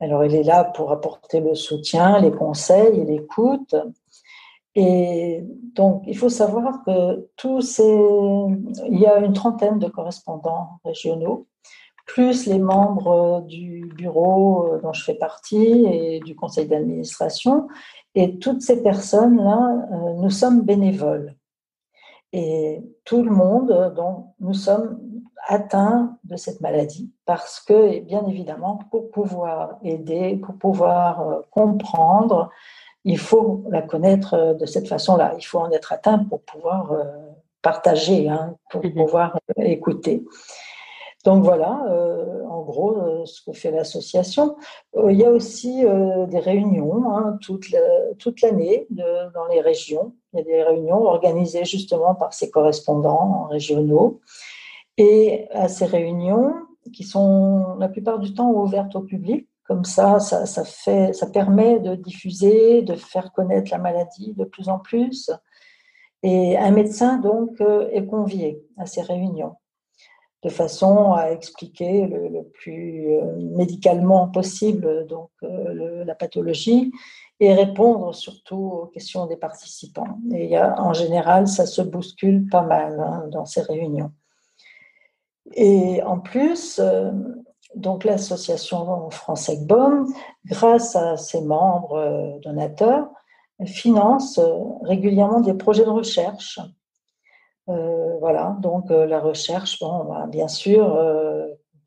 Alors, 0.00 0.24
il 0.24 0.34
est 0.34 0.44
là 0.44 0.62
pour 0.62 0.92
apporter 0.92 1.40
le 1.40 1.54
soutien, 1.56 2.20
les 2.20 2.30
conseils 2.30 3.04
l'écoute. 3.04 3.74
Et 4.76 5.44
donc, 5.74 6.04
il 6.06 6.16
faut 6.16 6.28
savoir 6.28 6.84
que 6.84 7.28
tous 7.36 7.62
ces, 7.62 7.96
il 8.88 8.98
y 9.00 9.06
a 9.06 9.18
une 9.18 9.32
trentaine 9.32 9.80
de 9.80 9.88
correspondants 9.88 10.78
régionaux, 10.84 11.46
plus 12.06 12.46
les 12.46 12.60
membres 12.60 13.42
du 13.48 13.92
bureau 13.96 14.68
euh, 14.68 14.80
dont 14.80 14.92
je 14.92 15.02
fais 15.02 15.14
partie 15.14 15.84
et 15.86 16.20
du 16.20 16.36
conseil 16.36 16.66
d'administration. 16.68 17.66
Et 18.14 18.38
toutes 18.38 18.62
ces 18.62 18.84
personnes-là, 18.84 19.88
euh, 19.92 20.14
nous 20.14 20.30
sommes 20.30 20.62
bénévoles. 20.62 21.34
Et 22.36 22.82
tout 23.04 23.22
le 23.22 23.30
monde, 23.30 23.94
donc, 23.94 24.26
nous 24.40 24.54
sommes 24.54 24.98
atteints 25.46 26.18
de 26.24 26.34
cette 26.34 26.60
maladie 26.60 27.12
parce 27.26 27.60
que, 27.60 28.00
bien 28.00 28.26
évidemment, 28.26 28.80
pour 28.90 29.08
pouvoir 29.12 29.78
aider, 29.84 30.34
pour 30.44 30.56
pouvoir 30.56 31.20
euh, 31.20 31.40
comprendre, 31.52 32.50
il 33.04 33.18
faut 33.18 33.62
la 33.70 33.82
connaître 33.82 34.34
euh, 34.34 34.54
de 34.54 34.66
cette 34.66 34.88
façon-là. 34.88 35.34
Il 35.38 35.44
faut 35.44 35.60
en 35.60 35.70
être 35.70 35.92
atteint 35.92 36.18
pour 36.18 36.40
pouvoir 36.42 36.90
euh, 36.90 37.04
partager, 37.62 38.28
hein, 38.28 38.56
pour 38.68 38.84
mhm. 38.84 38.94
pouvoir 38.94 39.38
écouter. 39.58 40.24
Donc 41.24 41.42
voilà, 41.42 41.82
euh, 41.88 42.44
en 42.46 42.60
gros, 42.62 42.98
euh, 42.98 43.24
ce 43.24 43.40
que 43.42 43.56
fait 43.56 43.70
l'association. 43.70 44.56
Euh, 44.96 45.10
il 45.10 45.18
y 45.18 45.24
a 45.24 45.30
aussi 45.30 45.82
des 45.82 46.38
réunions 46.38 47.10
hein, 47.10 47.38
toute, 47.40 47.70
l'année 48.42 48.86
dans 48.90 49.46
les 49.50 49.60
régions. 49.60 50.14
Il 50.34 50.38
y 50.38 50.40
a 50.40 50.44
des 50.44 50.62
réunions 50.62 51.04
organisées 51.04 51.64
justement 51.64 52.14
par 52.14 52.34
ces 52.34 52.50
correspondants 52.50 53.44
régionaux. 53.44 54.20
Et 54.96 55.48
à 55.52 55.68
ces 55.68 55.86
réunions, 55.86 56.54
qui 56.92 57.04
sont 57.04 57.76
la 57.78 57.88
plupart 57.88 58.18
du 58.18 58.34
temps 58.34 58.50
ouvertes 58.50 58.94
au 58.96 59.00
public, 59.00 59.48
comme 59.64 59.84
ça, 59.84 60.20
ça, 60.20 60.64
fait, 60.64 61.12
ça 61.14 61.26
permet 61.26 61.80
de 61.80 61.94
diffuser, 61.94 62.82
de 62.82 62.94
faire 62.94 63.32
connaître 63.32 63.70
la 63.70 63.78
maladie 63.78 64.34
de 64.34 64.44
plus 64.44 64.68
en 64.68 64.78
plus. 64.78 65.30
Et 66.22 66.58
un 66.58 66.70
médecin, 66.70 67.18
donc, 67.18 67.62
est 67.92 68.06
convié 68.06 68.62
à 68.76 68.86
ces 68.86 69.00
réunions 69.00 69.56
de 70.44 70.50
façon 70.50 71.14
à 71.14 71.30
expliquer 71.30 72.06
le, 72.06 72.42
plus 72.52 73.14
euh, 73.14 73.36
médicalement 73.56 74.28
possible 74.28 75.06
donc 75.06 75.30
euh, 75.42 76.04
la 76.04 76.14
pathologie 76.14 76.92
et 77.40 77.52
répondre 77.52 78.14
surtout 78.14 78.56
aux 78.56 78.86
questions 78.86 79.26
des 79.26 79.36
participants. 79.36 80.18
Et 80.32 80.58
en 80.58 80.92
général, 80.92 81.48
ça 81.48 81.66
se 81.66 81.82
bouscule 81.82 82.48
pas 82.48 82.62
mal 82.62 82.98
hein, 83.00 83.24
dans 83.30 83.44
ces 83.44 83.62
réunions. 83.62 84.12
Et 85.52 86.02
en 86.02 86.20
plus, 86.20 86.78
euh, 86.78 87.10
donc 87.74 88.04
l'association 88.04 89.10
France 89.10 89.50
BOM, 89.62 90.06
grâce 90.46 90.96
à 90.96 91.16
ses 91.16 91.42
membres 91.42 92.38
donateurs, 92.42 93.08
finance 93.66 94.40
régulièrement 94.82 95.40
des 95.40 95.54
projets 95.54 95.84
de 95.84 95.90
recherche 95.90 96.60
euh, 97.70 98.18
voilà, 98.18 98.56
donc 98.60 98.90
euh, 98.90 99.06
la 99.06 99.20
recherche, 99.20 99.80
bon, 99.80 100.04
bah, 100.04 100.26
bien 100.28 100.48
sûr, 100.48 100.94
euh, 100.94 101.46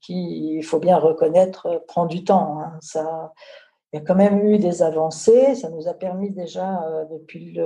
il 0.09 0.63
faut 0.63 0.79
bien 0.79 0.97
reconnaître, 0.97 1.83
prend 1.87 2.05
du 2.05 2.23
temps. 2.23 2.59
Hein. 2.59 2.77
ça, 2.81 3.33
il 3.93 3.99
y 3.99 4.01
a 4.01 4.05
quand 4.05 4.15
même 4.15 4.45
eu 4.45 4.57
des 4.57 4.81
avancées. 4.81 5.55
Ça 5.55 5.69
nous 5.69 5.88
a 5.88 5.93
permis 5.93 6.31
déjà, 6.31 6.81
depuis 7.11 7.57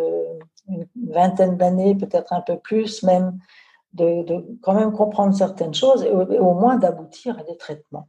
une 0.67 0.86
vingtaine 1.09 1.57
d'années, 1.57 1.95
peut-être 1.95 2.34
un 2.34 2.41
peu 2.41 2.57
plus 2.57 3.03
même, 3.03 3.39
de, 3.93 4.24
quand 4.61 4.74
même 4.74 4.91
comprendre 4.91 5.36
certaines 5.36 5.74
choses 5.74 6.03
et 6.03 6.11
au, 6.11 6.53
moins 6.53 6.78
d'aboutir 6.78 7.39
à 7.39 7.43
des 7.43 7.57
traitements. 7.57 8.07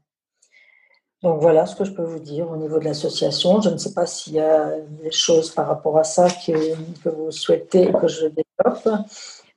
Donc 1.23 1.41
voilà 1.41 1.67
ce 1.67 1.77
que 1.77 1.85
je 1.85 1.93
peux 1.93 2.03
vous 2.03 2.19
dire 2.19 2.51
au 2.51 2.57
niveau 2.57 2.79
de 2.81 2.85
l'association. 2.85 3.61
Je 3.61 3.71
ne 3.71 3.77
sais 3.77 3.95
pas 3.95 4.07
s'il 4.07 4.35
y 4.35 4.41
a 4.41 4.79
des 5.03 5.13
choses 5.13 5.51
par 5.51 5.69
rapport 5.69 5.97
à 5.97 6.05
ça 6.05 6.29
que 6.29 7.09
vous 7.09 7.31
souhaitez 7.31 7.93
que 7.93 8.09
je 8.09 8.27
développe. 8.27 9.07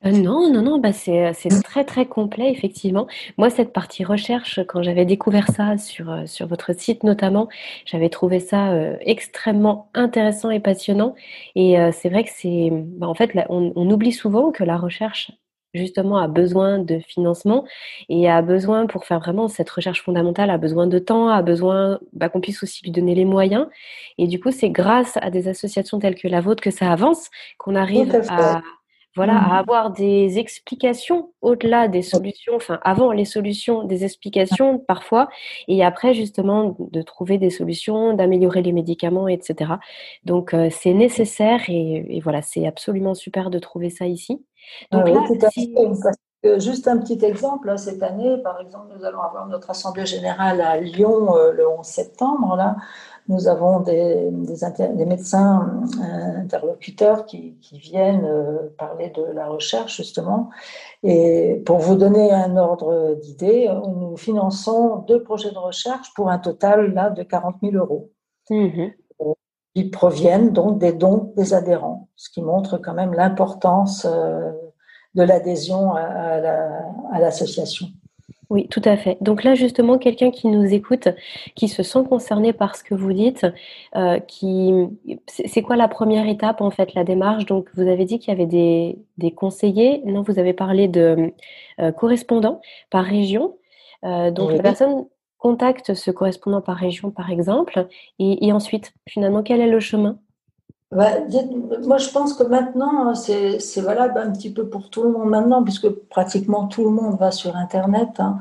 Euh, 0.05 0.11
non, 0.11 0.51
non, 0.51 0.61
non, 0.61 0.77
bah 0.79 0.93
c'est, 0.93 1.33
c'est 1.33 1.49
très, 1.63 1.83
très 1.83 2.05
complet, 2.05 2.51
effectivement. 2.51 3.07
Moi, 3.37 3.49
cette 3.49 3.73
partie 3.73 4.03
recherche, 4.03 4.59
quand 4.67 4.83
j'avais 4.83 5.05
découvert 5.05 5.49
ça 5.49 5.77
sur, 5.77 6.11
euh, 6.11 6.25
sur 6.27 6.47
votre 6.47 6.73
site 6.73 7.03
notamment, 7.03 7.47
j'avais 7.85 8.09
trouvé 8.09 8.39
ça 8.39 8.71
euh, 8.71 8.97
extrêmement 9.01 9.89
intéressant 9.95 10.51
et 10.51 10.59
passionnant. 10.59 11.15
Et 11.55 11.75
c'est 11.91 12.09
vrai 12.09 12.23
que 12.23 12.29
c'est, 12.33 12.69
bah, 12.71 13.07
en 13.07 13.15
fait, 13.15 13.31
on, 13.49 13.73
on 13.75 13.89
oublie 13.89 14.11
souvent 14.11 14.51
que 14.51 14.63
la 14.63 14.77
recherche, 14.77 15.31
justement, 15.73 16.17
a 16.17 16.27
besoin 16.27 16.79
de 16.79 16.99
financement 16.99 17.65
et 18.09 18.29
a 18.29 18.41
besoin, 18.41 18.85
pour 18.87 19.05
faire 19.05 19.19
vraiment 19.19 19.47
cette 19.47 19.69
recherche 19.69 20.03
fondamentale, 20.03 20.49
a 20.49 20.57
besoin 20.57 20.87
de 20.87 20.99
temps, 20.99 21.29
a 21.29 21.41
besoin 21.41 21.99
bah, 22.13 22.29
qu'on 22.29 22.41
puisse 22.41 22.61
aussi 22.63 22.83
lui 22.83 22.91
donner 22.91 23.15
les 23.15 23.25
moyens. 23.25 23.67
Et 24.17 24.27
du 24.27 24.39
coup, 24.39 24.51
c'est 24.51 24.69
grâce 24.69 25.17
à 25.21 25.31
des 25.31 25.47
associations 25.47 25.99
telles 25.99 26.15
que 26.15 26.27
la 26.27 26.41
vôtre 26.41 26.61
que 26.63 26.71
ça 26.71 26.91
avance, 26.91 27.29
qu'on 27.57 27.75
arrive 27.75 28.15
à 28.29 28.61
voilà, 29.15 29.37
à 29.37 29.47
mmh. 29.47 29.59
avoir 29.59 29.91
des 29.91 30.39
explications 30.39 31.31
au-delà 31.41 31.87
des 31.87 32.01
solutions, 32.01 32.55
enfin 32.55 32.79
avant 32.83 33.11
les 33.11 33.25
solutions, 33.25 33.83
des 33.83 34.03
explications 34.03 34.79
parfois, 34.79 35.29
et 35.67 35.83
après 35.83 36.13
justement 36.13 36.75
de 36.79 37.01
trouver 37.01 37.37
des 37.37 37.49
solutions, 37.49 38.13
d'améliorer 38.13 38.61
les 38.61 38.73
médicaments, 38.73 39.27
etc. 39.27 39.73
Donc 40.25 40.53
euh, 40.53 40.69
c'est 40.69 40.93
nécessaire 40.93 41.61
et, 41.69 42.19
voilà, 42.23 42.41
c'est 42.41 42.67
absolument 42.67 43.13
super 43.13 43.49
de 43.49 43.59
trouver 43.59 43.89
ça 43.89 44.05
ici. 44.05 44.43
Donc 44.91 45.07
juste 46.59 46.87
un 46.87 46.97
petit 46.97 47.23
exemple, 47.23 47.77
cette 47.77 48.03
année, 48.03 48.37
par 48.37 48.59
exemple, 48.61 48.93
nous 48.97 49.05
allons 49.05 49.21
avoir 49.21 49.47
notre 49.47 49.69
assemblée 49.69 50.05
générale 50.05 50.61
à 50.61 50.77
Lyon 50.77 51.35
euh, 51.35 51.51
le 51.51 51.67
11 51.67 51.85
septembre, 51.85 52.55
là. 52.55 52.75
Nous 53.27 53.47
avons 53.47 53.79
des, 53.79 54.29
des, 54.29 55.05
médecins 55.05 55.81
euh, 55.99 56.41
interlocuteurs 56.41 57.25
qui, 57.25 57.55
qui 57.59 57.79
viennent 57.79 58.25
euh, 58.25 58.69
parler 58.77 59.09
de 59.09 59.23
la 59.23 59.47
recherche, 59.47 59.97
justement. 59.97 60.51
Et 61.01 61.63
pour 61.65 61.79
vous 61.79 61.95
donner 61.95 62.31
un 62.31 62.55
ordre 62.55 63.15
d'idée, 63.15 63.67
nous 63.87 64.15
finançons 64.15 64.97
deux 65.07 65.23
projets 65.23 65.51
de 65.51 65.57
recherche 65.57 66.13
pour 66.13 66.29
un 66.29 66.37
total 66.37 66.93
là, 66.93 67.09
de 67.09 67.23
40 67.23 67.55
000 67.63 67.75
euros. 67.75 68.11
Mmh 68.49 68.89
qui 69.75 69.83
proviennent 69.89 70.51
donc 70.53 70.79
des 70.79 70.93
dons 70.93 71.33
des 71.35 71.53
adhérents, 71.53 72.07
ce 72.15 72.29
qui 72.29 72.41
montre 72.41 72.77
quand 72.77 72.93
même 72.93 73.13
l'importance 73.13 74.07
de 75.15 75.23
l'adhésion 75.23 75.93
à 75.95 77.19
l'association. 77.19 77.87
Oui, 78.49 78.67
tout 78.67 78.81
à 78.85 78.95
fait. 78.95 79.17
Donc 79.21 79.43
là, 79.43 79.55
justement, 79.55 79.97
quelqu'un 79.97 80.29
qui 80.31 80.47
nous 80.47 80.73
écoute, 80.73 81.07
qui 81.55 81.67
se 81.67 81.83
sent 81.83 82.03
concerné 82.07 82.53
par 82.53 82.75
ce 82.75 82.83
que 82.83 82.93
vous 82.93 83.13
dites, 83.13 83.45
euh, 83.95 84.19
qui, 84.19 84.71
c'est 85.27 85.61
quoi 85.61 85.75
la 85.75 85.87
première 85.87 86.27
étape 86.27 86.61
en 86.61 86.69
fait, 86.69 86.93
la 86.93 87.03
démarche? 87.03 87.45
Donc, 87.45 87.69
vous 87.75 87.87
avez 87.87 88.05
dit 88.05 88.19
qu'il 88.19 88.29
y 88.29 88.35
avait 88.35 88.45
des, 88.45 88.99
des, 89.17 89.31
conseillers. 89.31 90.01
Non, 90.05 90.21
vous 90.21 90.37
avez 90.39 90.53
parlé 90.53 90.87
de 90.87 91.33
euh, 91.79 91.91
correspondants 91.91 92.61
par 92.91 93.03
région. 93.03 93.57
Euh, 94.03 94.29
donc, 94.29 94.51
la 94.51 94.61
personne 94.61 95.05
contacte 95.39 95.93
ce 95.93 96.11
correspondant 96.11 96.61
par 96.61 96.77
région, 96.77 97.11
par 97.11 97.31
exemple, 97.31 97.87
et, 98.19 98.45
et 98.45 98.51
ensuite, 98.51 98.93
finalement, 99.07 99.43
quel 99.43 99.61
est 99.61 99.69
le 99.69 99.79
chemin? 99.79 100.19
Bah, 100.91 101.11
moi, 101.83 101.97
je 101.97 102.09
pense 102.09 102.33
que 102.33 102.43
maintenant, 102.43 103.15
c'est 103.15 103.81
valable 103.81 104.19
un 104.19 104.31
petit 104.31 104.53
peu 104.53 104.69
pour 104.69 104.89
tout 104.89 105.03
le 105.03 105.11
monde 105.11 105.29
maintenant, 105.29 105.63
puisque 105.63 105.89
pratiquement 105.89 106.67
tout 106.67 106.83
le 106.83 106.91
monde 106.91 107.17
va 107.19 107.31
sur 107.31 107.55
Internet. 107.55 108.19
Hein. 108.19 108.39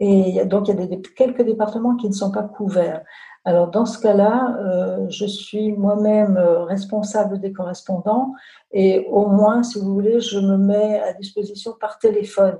et 0.00 0.44
donc 0.46 0.68
il 0.68 0.80
y 0.80 0.94
a 0.94 0.96
quelques 1.16 1.42
départements 1.42 1.96
qui 1.96 2.08
ne 2.08 2.12
sont 2.12 2.32
pas 2.32 2.42
couverts. 2.42 3.02
Alors 3.44 3.68
dans 3.68 3.86
ce 3.86 3.98
cas-là, 3.98 4.56
euh, 4.60 5.06
je 5.08 5.26
suis 5.26 5.72
moi-même 5.72 6.36
euh, 6.36 6.64
responsable 6.64 7.40
des 7.40 7.52
correspondants 7.52 8.32
et 8.70 9.06
au 9.10 9.26
moins, 9.26 9.64
si 9.64 9.80
vous 9.80 9.92
voulez, 9.92 10.20
je 10.20 10.38
me 10.38 10.56
mets 10.56 11.00
à 11.00 11.12
disposition 11.12 11.72
par 11.80 11.98
téléphone 11.98 12.58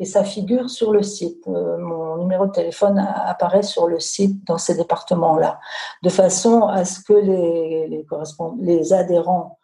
et 0.00 0.04
ça 0.04 0.24
figure 0.24 0.70
sur 0.70 0.92
le 0.92 1.02
site. 1.02 1.46
Euh, 1.46 1.78
mon 1.78 2.16
numéro 2.16 2.46
de 2.46 2.52
téléphone 2.52 2.98
apparaît 2.98 3.62
sur 3.62 3.86
le 3.86 4.00
site 4.00 4.44
dans 4.44 4.58
ces 4.58 4.76
départements-là, 4.76 5.60
de 6.02 6.08
façon 6.08 6.62
à 6.66 6.84
ce 6.84 7.00
que 7.00 7.12
les, 7.12 7.86
les, 7.88 8.06
les 8.58 8.92
adhérents 8.92 9.58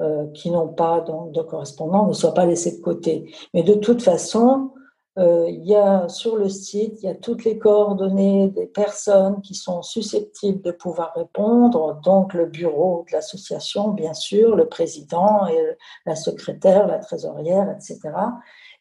euh, 0.00 0.26
qui 0.34 0.50
n'ont 0.50 0.66
pas 0.66 1.00
donc, 1.02 1.30
de 1.30 1.40
correspondant 1.40 2.08
ne 2.08 2.12
soient 2.12 2.34
pas 2.34 2.46
laissés 2.46 2.78
de 2.78 2.82
côté. 2.82 3.32
Mais 3.54 3.62
de 3.62 3.74
toute 3.74 4.02
façon, 4.02 4.72
euh, 5.20 5.46
il 5.48 5.64
y 5.64 5.76
a 5.76 6.08
sur 6.08 6.34
le 6.34 6.48
site, 6.48 7.00
il 7.00 7.06
y 7.06 7.08
a 7.08 7.14
toutes 7.14 7.44
les 7.44 7.58
coordonnées 7.58 8.48
des 8.48 8.66
personnes 8.66 9.40
qui 9.40 9.54
sont 9.54 9.82
susceptibles 9.82 10.62
de 10.62 10.72
pouvoir 10.72 11.12
répondre, 11.14 12.00
donc 12.02 12.34
le 12.34 12.46
bureau 12.46 13.04
de 13.06 13.12
l'association, 13.14 13.90
bien 13.90 14.14
sûr, 14.14 14.56
le 14.56 14.66
président 14.66 15.46
et 15.46 15.76
la 16.06 16.16
secrétaire, 16.16 16.88
la 16.88 16.98
trésorière, 16.98 17.70
etc. 17.70 18.00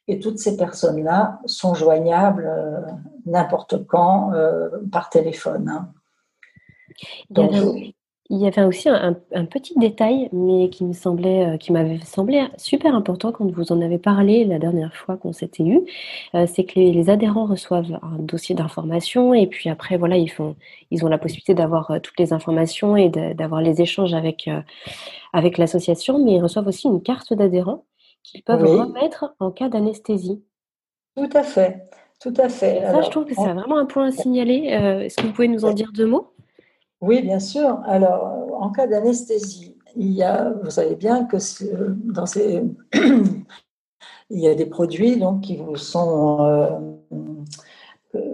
Et 0.07 0.19
toutes 0.19 0.39
ces 0.39 0.57
personnes-là 0.57 1.41
sont 1.45 1.75
joignables 1.75 2.47
euh, 2.47 2.81
n'importe 3.27 3.85
quand 3.85 4.31
par 4.91 5.11
téléphone. 5.11 5.69
Hein. 5.69 5.93
il, 7.29 7.85
y 7.85 7.93
avait, 8.47 8.63
aussi 8.63 8.89
un, 8.89 9.13
petit 9.45 9.73
détail, 9.77 10.29
mais 10.31 10.69
qui 10.69 10.83
me 10.85 10.93
semblait, 10.93 11.53
euh, 11.53 11.57
qui 11.57 11.71
m'avait 11.71 11.99
semblé 11.99 12.45
super 12.57 12.95
important 12.95 13.31
quand 13.31 13.49
vous 13.51 13.71
en 13.71 13.81
avez 13.81 13.97
parlé 13.97 14.45
la 14.45 14.59
dernière 14.59 14.95
fois 14.95 15.17
qu'on 15.17 15.33
s'était 15.33 15.63
eu, 15.63 15.81
c'est 16.47 16.63
que 16.63 16.79
les, 16.79 17.09
adhérents 17.09 17.45
reçoivent 17.45 17.99
un 18.01 18.17
dossier 18.19 18.55
d'information 18.55 19.33
et 19.33 19.47
puis 19.47 19.69
après 19.69 19.97
voilà 19.97 20.15
ils 20.15 20.29
font, 20.29 20.55
ils 20.89 21.03
ont 21.05 21.09
la 21.09 21.17
possibilité 21.17 21.53
d'avoir 21.53 21.99
toutes 22.01 22.17
les 22.17 22.31
informations 22.31 22.95
et 22.95 23.09
d'avoir 23.09 23.61
les 23.61 23.81
échanges 23.81 24.13
avec 24.13 24.49
avec 25.33 25.57
l'association, 25.57 26.23
mais 26.23 26.35
ils 26.35 26.41
reçoivent 26.41 26.67
aussi 26.67 26.87
une 26.87 27.01
carte 27.01 27.33
d'adhérent 27.33 27.85
qu'ils 28.23 28.43
peuvent 28.43 28.63
remettre 28.63 29.35
en 29.39 29.51
cas 29.51 29.69
d'anesthésie. 29.69 30.41
Tout 31.17 31.29
à 31.33 31.43
fait, 31.43 31.89
tout 32.21 32.33
à 32.37 32.49
fait. 32.49 32.81
ça, 32.81 33.01
je 33.01 33.09
trouve 33.09 33.25
que 33.25 33.35
c'est 33.35 33.53
vraiment 33.53 33.77
un 33.77 33.85
point 33.85 34.07
à 34.07 34.11
signaler. 34.11 34.71
Euh, 34.73 35.01
est-ce 35.01 35.17
que 35.17 35.27
vous 35.27 35.33
pouvez 35.33 35.47
nous 35.47 35.65
en 35.65 35.73
dire 35.73 35.91
deux 35.93 36.07
mots? 36.07 36.32
Oui, 37.03 37.21
bien 37.21 37.39
sûr. 37.39 37.81
Alors, 37.85 38.33
en 38.57 38.71
cas 38.71 38.87
d'anesthésie, 38.87 39.77
il 39.97 40.13
y 40.13 40.23
a, 40.23 40.53
vous 40.63 40.69
savez 40.69 40.95
bien 40.95 41.25
que 41.25 41.35
dans 42.13 42.25
ces, 42.25 42.63
il 42.93 44.39
y 44.39 44.47
a 44.47 44.55
des 44.55 44.65
produits 44.65 45.17
donc 45.17 45.41
qui 45.41 45.57
vous 45.57 45.75
sont 45.75 46.41
euh, 46.41 46.69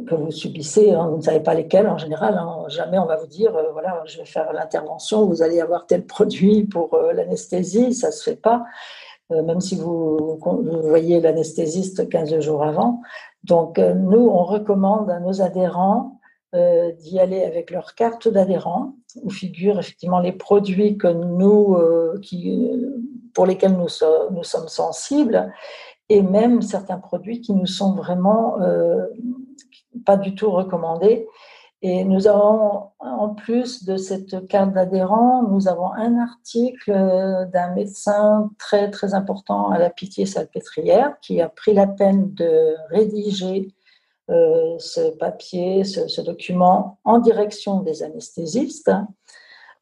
que, 0.05 0.13
vous 0.13 0.29
subissez, 0.29 0.91
hein. 0.91 1.07
vous 1.07 1.17
ne 1.17 1.21
savez 1.23 1.39
pas 1.39 1.55
lesquels 1.55 1.87
en 1.87 1.97
général. 1.97 2.37
Hein. 2.37 2.65
jamais 2.67 2.99
on 2.99 3.07
va 3.07 3.15
vous 3.15 3.25
dire, 3.25 3.57
euh, 3.57 3.71
voilà, 3.71 4.03
je 4.05 4.19
vais 4.19 4.25
faire 4.25 4.53
l'intervention, 4.53 5.25
vous 5.25 5.41
allez 5.41 5.59
avoir 5.59 5.87
tel 5.87 6.05
produit 6.05 6.65
pour 6.65 6.95
l'anesthésie, 7.11 7.95
ça 7.95 8.11
se 8.11 8.21
fait 8.21 8.35
pas. 8.35 8.65
Euh, 9.31 9.43
même 9.43 9.61
si 9.61 9.75
vous, 9.75 10.39
voyez 10.83 11.21
l'anesthésiste 11.21 12.09
15 12.09 12.39
jours 12.39 12.63
avant. 12.63 13.01
Donc, 13.43 13.77
euh, 13.77 13.93
nous, 13.93 14.27
on 14.27 14.43
recommande 14.43 15.09
à 15.11 15.19
nos 15.19 15.41
adhérents 15.41 16.18
euh, 16.55 16.91
d'y 16.93 17.19
aller 17.19 17.43
avec 17.43 17.71
leur 17.71 17.95
carte 17.95 18.27
d'adhérent, 18.27 18.95
où 19.23 19.29
figurent 19.29 19.79
effectivement 19.79 20.19
les 20.19 20.31
produits 20.31 20.97
que 20.97 21.07
nous, 21.07 21.77
qui, 22.21 22.69
pour 23.33 23.45
lesquels 23.45 23.77
nous, 23.77 23.87
sommes 23.87 24.67
sensibles, 24.67 25.51
et 26.09 26.21
même 26.21 26.61
certains 26.61 26.97
produits 26.97 27.41
qui 27.41 27.53
nous 27.53 27.67
sont 27.67 27.95
vraiment 27.95 28.57
pas 30.05 30.17
du 30.17 30.35
tout 30.35 30.51
recommandés. 30.51 31.27
Et 31.81 32.03
nous 32.03 32.27
avons, 32.27 32.89
en 32.99 33.29
plus 33.29 33.85
de 33.85 33.95
cette 33.95 34.47
carte 34.47 34.73
d'adhérent, 34.73 35.43
nous 35.43 35.69
avons 35.69 35.93
un 35.93 36.17
article 36.17 36.91
d'un 37.53 37.73
médecin 37.73 38.49
très, 38.59 38.89
très 38.89 39.13
important 39.13 39.69
à 39.69 39.79
la 39.79 39.89
Pitié-Salpêtrière 39.89 41.15
qui 41.21 41.39
a 41.41 41.47
pris 41.47 41.73
la 41.73 41.87
peine 41.87 42.33
de 42.33 42.75
rédiger 42.89 43.73
euh, 44.29 44.75
ce 44.77 45.09
papier, 45.09 45.83
ce, 45.83 46.21
document 46.21 46.99
en 47.03 47.17
direction 47.17 47.79
des 47.79 48.03
anesthésistes, 48.03 48.91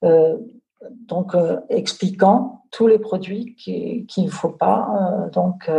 euh, 0.05 0.37
donc 0.81 1.35
euh, 1.35 1.59
expliquant 1.69 2.61
tous 2.71 2.87
les 2.87 2.97
produits 2.97 3.55
qu'il 3.55 4.23
ne 4.23 4.29
faut 4.29 4.51
pas 4.51 5.29
donc 5.33 5.69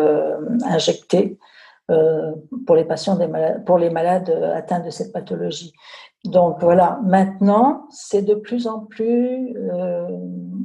injecter 0.64 1.38
pour 1.86 2.76
les 2.76 2.84
patients 2.84 3.16
des 3.16 3.26
malades, 3.26 3.64
pour 3.64 3.78
les 3.78 3.90
malades 3.90 4.30
atteints 4.54 4.80
de 4.80 4.90
cette 4.90 5.12
pathologie. 5.12 5.72
Donc 6.24 6.56
voilà, 6.60 6.98
maintenant, 7.04 7.86
c'est 7.90 8.22
de 8.22 8.34
plus 8.34 8.66
en 8.66 8.80
plus 8.80 9.54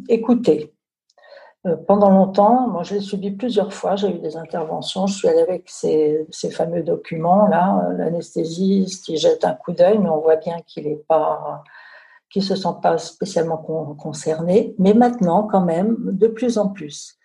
écouté. 0.09 0.73
Euh, 1.65 1.77
pendant 1.77 2.09
longtemps, 2.09 2.67
moi 2.67 2.83
je 2.83 2.95
l'ai 2.95 3.01
subi 3.01 3.31
plusieurs 3.31 3.73
fois, 3.73 3.95
j'ai 3.95 4.09
eu 4.09 4.19
des 4.19 4.35
interventions, 4.35 5.07
je 5.07 5.15
suis 5.15 5.27
allée 5.29 5.41
avec 5.41 5.63
ces, 5.69 6.27
fameux 6.51 6.83
documents-là, 6.83 7.87
euh, 7.87 7.93
l'anesthésiste 7.97 9.05
qui 9.05 9.15
jette 9.15 9.45
un 9.45 9.53
coup 9.53 9.71
d'œil, 9.71 9.97
mais 9.97 10.09
on 10.09 10.19
voit 10.19 10.35
bien 10.35 10.57
qu'il 10.67 10.87
est 10.87 11.03
pas 11.07 11.63
ne 12.35 12.41
se 12.41 12.55
sent 12.55 12.75
pas 12.81 12.97
spécialement 12.97 13.57
concerné, 13.57 14.73
mais 14.79 14.95
maintenant 14.95 15.43
quand 15.43 15.61
même, 15.61 15.97
de 15.99 16.27
plus 16.27 16.57
en 16.57 16.69
plus. 16.69 17.19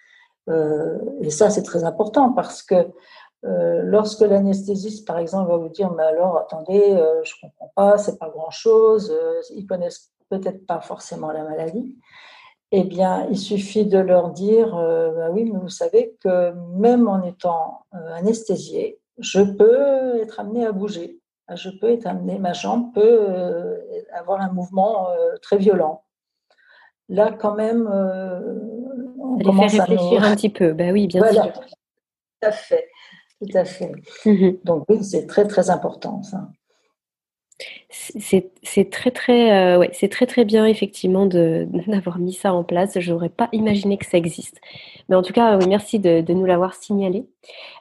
et 1.20 1.30
ça, 1.30 1.49
c'est 1.49 1.62
très 1.62 1.84
important 1.84 2.32
parce 2.32 2.62
que 2.62 2.86
euh, 3.45 3.82
lorsque 3.84 4.22
l'anesthésiste, 4.22 5.07
par 5.07 5.18
exemple, 5.18 5.51
va 5.51 5.57
vous 5.57 5.68
dire, 5.68 5.93
mais 5.93 6.03
alors, 6.03 6.39
attendez, 6.39 6.93
euh, 6.93 7.22
je 7.22 7.34
comprends 7.41 7.72
pas, 7.74 7.99
c'est 7.99 8.18
pas 8.18 8.28
grand-chose, 8.28 9.11
euh, 9.12 9.41
ils 9.55 9.66
connaissent 9.66 10.12
peut-être 10.28 10.66
pas 10.66 10.80
forcément 10.80 11.30
la 11.30 11.45
maladie, 11.45 11.97
eh 12.71 12.85
bien, 12.85 13.27
il 13.31 13.39
suffit 13.39 13.87
de 13.87 13.99
leur 13.99 14.31
dire, 14.31 14.73
bah 14.75 15.31
oui, 15.31 15.45
mais 15.45 15.59
vous 15.59 15.69
savez 15.69 16.16
que 16.21 16.53
même 16.77 17.09
en 17.09 17.23
étant 17.23 17.87
anesthésié, 17.93 19.01
je 19.19 19.41
peux 19.41 20.21
être 20.21 20.41
amené 20.41 20.66
à 20.66 20.73
bouger, 20.73 21.19
je 21.55 21.71
peux 21.71 21.91
être 21.91 22.07
amené, 22.07 22.39
ma 22.39 22.53
jambe 22.53 22.93
peut 22.93 23.81
avoir 24.12 24.41
un 24.41 24.53
mouvement 24.53 25.09
très 25.41 25.57
violent. 25.57 26.03
Là, 27.09 27.33
quand 27.33 27.55
même, 27.55 27.87
on 29.19 29.39
commence 29.39 29.79
à 29.79 29.85
réfléchir 29.85 30.23
un 30.25 30.35
petit 30.35 30.51
peu. 30.51 30.73
Ben 30.75 30.93
oui, 30.93 31.07
bien 31.07 31.27
sûr. 31.33 31.53
Tout 31.53 31.62
à 32.43 32.53
fait. 32.53 32.89
Tout 33.41 33.57
à 33.57 33.64
fait. 33.64 33.93
Mhm. 34.27 34.59
Donc 34.64 34.85
oui, 34.89 35.05
c'est 35.05 35.27
très 35.27 35.47
très 35.47 35.71
important 35.71 36.23
ça. 36.23 36.49
C'est 37.90 38.90
très 38.90 39.11
très 39.11 39.50
euh, 39.50 39.78
ouais, 39.78 39.90
c'est 39.92 40.09
très 40.09 40.26
très 40.26 40.44
bien 40.44 40.64
effectivement 40.64 41.26
d'avoir 41.26 42.18
mis 42.18 42.32
ça 42.32 42.52
en 42.52 42.62
place. 42.62 42.98
Je 42.98 43.12
n'aurais 43.12 43.28
pas 43.28 43.48
imaginé 43.52 43.98
que 43.98 44.06
ça 44.06 44.16
existe. 44.16 44.61
Mais 45.09 45.16
en 45.16 45.22
tout 45.22 45.32
cas, 45.32 45.59
oui, 45.59 45.66
merci 45.68 45.98
de, 45.98 46.20
nous 46.32 46.44
l'avoir 46.44 46.74
signalé. 46.74 47.26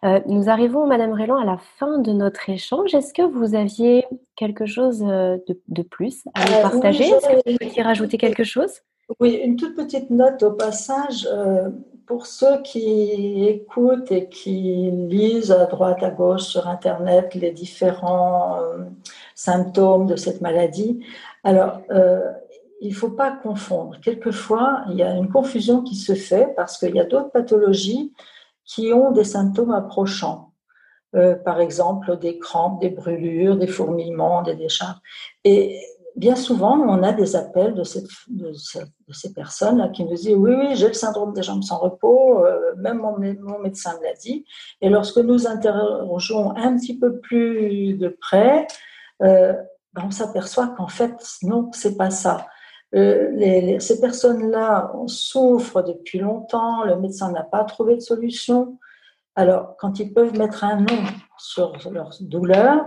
Euh, 0.04 0.20
nous 0.28 0.50
arrivons, 0.50 0.88
Madame 0.88 1.12
Rélan, 1.12 1.38
à 1.38 1.46
la 1.46 1.58
fin 1.78 2.00
de 2.00 2.12
notre 2.12 2.50
échange. 2.50 2.96
Est-ce 2.96 3.14
que 3.14 3.22
vous 3.22 3.54
aviez 3.54 4.06
quelque 4.36 4.66
chose 4.66 5.04
euh, 5.08 5.38
de, 5.68 5.82
plus 5.84 6.24
à 6.34 6.46
nous 6.46 6.62
partager? 6.62 7.04
Est-ce 7.04 7.58
que 7.58 7.80
vous 7.80 7.84
rajouter 7.84 8.18
quelque 8.18 8.44
chose? 8.44 8.82
Oui, 9.20 9.40
une 9.44 9.56
toute 9.56 9.76
petite 9.76 10.10
note 10.10 10.42
au 10.44 10.52
passage 10.52 11.28
pour 12.08 12.26
ceux 12.26 12.62
qui 12.64 13.46
écoutent 13.46 14.12
et 14.12 14.30
qui 14.30 14.90
lisent 14.92 15.52
à 15.52 15.66
droite, 15.66 16.02
à 16.02 16.10
gauche 16.10 16.44
sur 16.44 16.68
Internet 16.68 17.36
les 17.36 17.52
différents 17.52 18.58
euh, 18.62 18.86
symptômes 19.38 20.08
de 20.08 20.16
cette 20.16 20.42
maladie, 20.42 21.00
alors 21.44 21.82
euh, 21.92 22.32
il 22.82 22.90
ne 22.90 22.96
faut 22.96 23.12
pas 23.12 23.32
confondre. 23.32 24.00
Quelquefois, 24.02 24.84
il 24.90 24.96
y 24.96 25.04
a 25.04 25.14
une 25.14 25.30
confusion 25.30 25.84
qui 25.84 25.96
se 25.96 26.16
fait 26.16 26.54
parce 26.56 26.80
qu'il 26.80 26.96
y 26.96 27.00
a 27.00 27.06
d'autres 27.06 27.30
pathologies 27.30 28.14
qui 28.66 28.92
ont 28.94 29.12
des 29.12 29.24
symptômes 29.24 29.72
approchants. 29.72 30.54
Euh, 31.16 31.36
par 31.36 31.62
exemple, 31.62 32.18
des 32.18 32.40
crampes, 32.40 32.82
des 32.82 32.90
brûlures, 32.90 33.58
des 33.58 33.68
fourmillements, 33.68 34.42
des 34.42 34.56
décharges. 34.56 34.98
Et 35.44 35.80
bien 36.16 36.36
souvent, 36.36 36.78
on 36.80 37.04
a 37.04 37.14
des 37.14 37.36
appels 37.36 37.76
de, 37.76 37.84
ces 37.84 39.34
personnes 39.36 39.92
qui 39.92 40.04
nous 40.04 40.16
disent 40.16 40.36
Oui, 40.36 40.54
oui, 40.56 40.76
j'ai 40.76 40.88
le 40.88 40.94
syndrome 40.94 41.34
des 41.34 41.44
jambes 41.44 41.64
sans 41.64 41.78
repos, 41.78 42.44
euh, 42.44 42.74
même 42.78 42.98
mon, 42.98 43.20
médecin 43.60 43.98
me 44.00 44.04
l'a 44.04 44.14
dit. 44.14 44.46
Et 44.82 44.90
lorsque 44.90 45.18
nous 45.18 45.48
interrogeons 45.48 46.56
un 46.58 46.76
petit 46.76 46.98
peu 46.98 47.20
plus 47.20 47.94
de 47.94 48.10
près, 48.10 48.66
euh, 49.24 49.54
ben, 49.94 50.04
on 50.06 50.12
s'aperçoit 50.12 50.68
qu'en 50.70 50.88
fait, 50.88 51.14
non, 51.44 51.70
c'est 51.74 51.98
pas 51.98 52.12
ça. 52.12 52.48
Euh, 52.96 53.80
ces 53.80 54.00
personnes-là 54.00 54.94
souffrent 55.08 55.84
depuis 55.84 56.20
longtemps, 56.20 56.84
le 56.84 56.98
médecin 56.98 57.32
n'a 57.32 57.44
pas 57.44 57.64
trouvé 57.64 57.96
de 57.96 58.02
solution. 58.02 58.78
Alors, 59.36 59.76
quand 59.78 60.00
ils 60.00 60.14
peuvent 60.14 60.38
mettre 60.38 60.64
un 60.64 60.78
nom 60.78 61.04
sur 61.38 61.74
leur 61.92 62.12
douleur, 62.22 62.86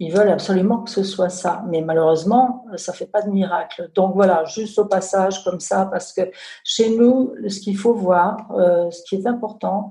ils 0.00 0.12
veulent 0.12 0.30
absolument 0.30 0.82
que 0.82 0.90
ce 0.90 1.04
soit 1.04 1.28
ça. 1.28 1.62
Mais 1.68 1.82
malheureusement, 1.82 2.66
ça 2.76 2.92
ne 2.92 2.96
fait 2.96 3.06
pas 3.06 3.22
de 3.22 3.30
miracle. 3.30 3.90
Donc 3.94 4.14
voilà, 4.14 4.44
juste 4.44 4.78
au 4.78 4.86
passage 4.86 5.44
comme 5.44 5.60
ça, 5.60 5.86
parce 5.86 6.12
que 6.12 6.22
chez 6.64 6.96
nous, 6.96 7.34
ce 7.48 7.60
qu'il 7.60 7.76
faut 7.76 7.94
voir, 7.94 8.50
euh, 8.52 8.90
ce 8.90 9.02
qui 9.04 9.14
est 9.14 9.26
important 9.26 9.90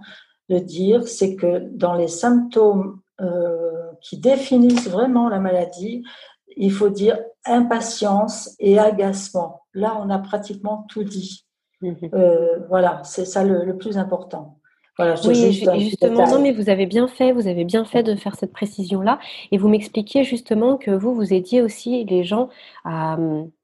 de 0.50 0.60
dire, 0.60 1.08
c'est 1.08 1.36
que 1.36 1.70
dans 1.72 1.94
les 1.94 2.10
symptômes 2.10 3.00
qui 4.04 4.18
définissent 4.18 4.90
vraiment 4.90 5.30
la 5.30 5.40
maladie, 5.40 6.04
il 6.56 6.72
faut 6.72 6.90
dire 6.90 7.18
impatience 7.46 8.56
et 8.60 8.78
agacement. 8.78 9.62
Là, 9.74 9.98
on 10.00 10.10
a 10.10 10.20
pratiquement 10.20 10.86
tout 10.90 11.04
dit. 11.04 11.46
Mhm. 11.82 12.10
Euh, 12.14 12.60
voilà, 12.70 13.02
c'est 13.04 13.26
ça 13.26 13.44
le, 13.44 13.78
plus 13.78 13.98
important. 13.98 14.60
Voilà, 14.98 15.16
oui, 15.26 15.52
justement, 15.80 16.28
non, 16.28 16.40
mais 16.40 16.52
vous 16.52 16.70
avez 16.70 16.86
bien 16.86 17.08
fait, 17.08 17.32
vous 17.32 17.48
avez 17.48 17.64
bien 17.64 17.84
fait 17.84 18.04
de 18.04 18.14
faire 18.16 18.36
cette 18.36 18.54
précision-là, 18.54 19.18
et 19.52 19.58
vous 19.58 19.68
m'expliquiez 19.68 20.24
justement 20.24 20.78
que 20.78 20.92
vous, 20.92 21.16
vous 21.16 21.34
aidiez 21.34 21.64
aussi 21.64 22.06
les 22.06 22.24
gens 22.24 22.50
à, 22.86 23.18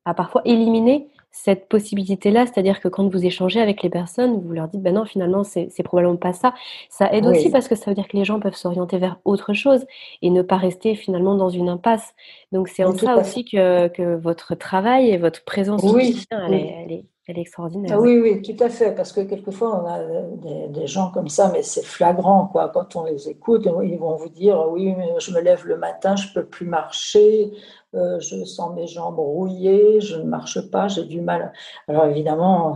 à 0.05 0.13
parfois 0.15 0.41
éliminer 0.45 1.07
cette 1.31 1.69
possibilité-là, 1.69 2.45
c'est-à-dire 2.47 2.79
que 2.79 2.87
quand 2.87 3.07
vous 3.07 3.25
échangez 3.25 3.61
avec 3.61 3.83
les 3.83 3.89
personnes, 3.89 4.39
vous 4.39 4.51
leur 4.51 4.67
dites, 4.67 4.81
ben 4.81 4.95
non, 4.95 5.05
finalement, 5.05 5.43
c'est 5.43 5.83
probablement 5.83 6.17
pas 6.17 6.33
ça. 6.33 6.53
Ça 6.89 7.13
aide 7.13 7.25
aussi 7.25 7.49
parce 7.49 7.67
que 7.67 7.75
ça 7.75 7.91
veut 7.91 7.95
dire 7.95 8.07
que 8.07 8.17
les 8.17 8.25
gens 8.25 8.39
peuvent 8.39 8.55
s'orienter 8.55 8.97
vers 8.97 9.19
autre 9.25 9.53
chose 9.53 9.85
et 10.21 10.29
ne 10.31 10.41
pas 10.41 10.57
rester 10.57 10.95
finalement 10.95 11.35
dans 11.35 11.49
une 11.49 11.69
impasse. 11.69 12.13
Donc 12.51 12.67
c'est 12.67 12.83
en 12.83 12.95
ça 12.95 13.17
aussi 13.17 13.45
que, 13.45 13.87
que, 13.89 14.15
votre 14.15 14.55
travail 14.55 15.09
et 15.11 15.17
votre 15.17 15.43
présence 15.43 15.83
oui, 15.83 16.25
elle, 16.31 16.53
est, 16.53 16.75
elle, 16.85 16.91
est, 16.91 17.05
elle, 17.29 17.37
est, 17.37 17.41
extraordinaire. 17.41 17.91
Ah, 17.93 17.99
oui, 17.99 18.19
oui, 18.19 18.41
tout 18.41 18.63
à 18.63 18.69
fait, 18.69 18.93
parce 18.95 19.11
que 19.11 19.21
quelquefois, 19.21 19.83
on 19.83 19.87
a 19.87 20.03
des, 20.37 20.67
des 20.67 20.87
gens 20.87 21.11
comme 21.11 21.29
ça, 21.29 21.49
mais 21.53 21.63
c'est 21.63 21.85
flagrant, 21.85 22.47
quoi. 22.47 22.69
Quand 22.69 22.95
on 22.95 23.05
les 23.05 23.29
écoute, 23.29 23.67
ils 23.83 23.97
vont 23.97 24.15
vous 24.15 24.29
dire, 24.29 24.67
oui, 24.69 24.93
mais 24.97 25.13
je 25.19 25.31
me 25.33 25.39
lève 25.39 25.65
le 25.65 25.77
matin, 25.77 26.15
je 26.15 26.33
peux 26.33 26.45
plus 26.45 26.65
marcher, 26.65 27.51
euh, 27.95 28.19
je 28.19 28.43
sens 28.45 28.75
mes 28.75 28.85
jambes 28.85 29.17
rouillées, 29.17 29.99
je 29.99 30.17
ne 30.17 30.23
marche 30.23 30.69
pas, 30.69 30.87
j'ai 30.87 31.05
du 31.05 31.21
mal. 31.21 31.53
Alors 31.87 32.05
évidemment, 32.05 32.75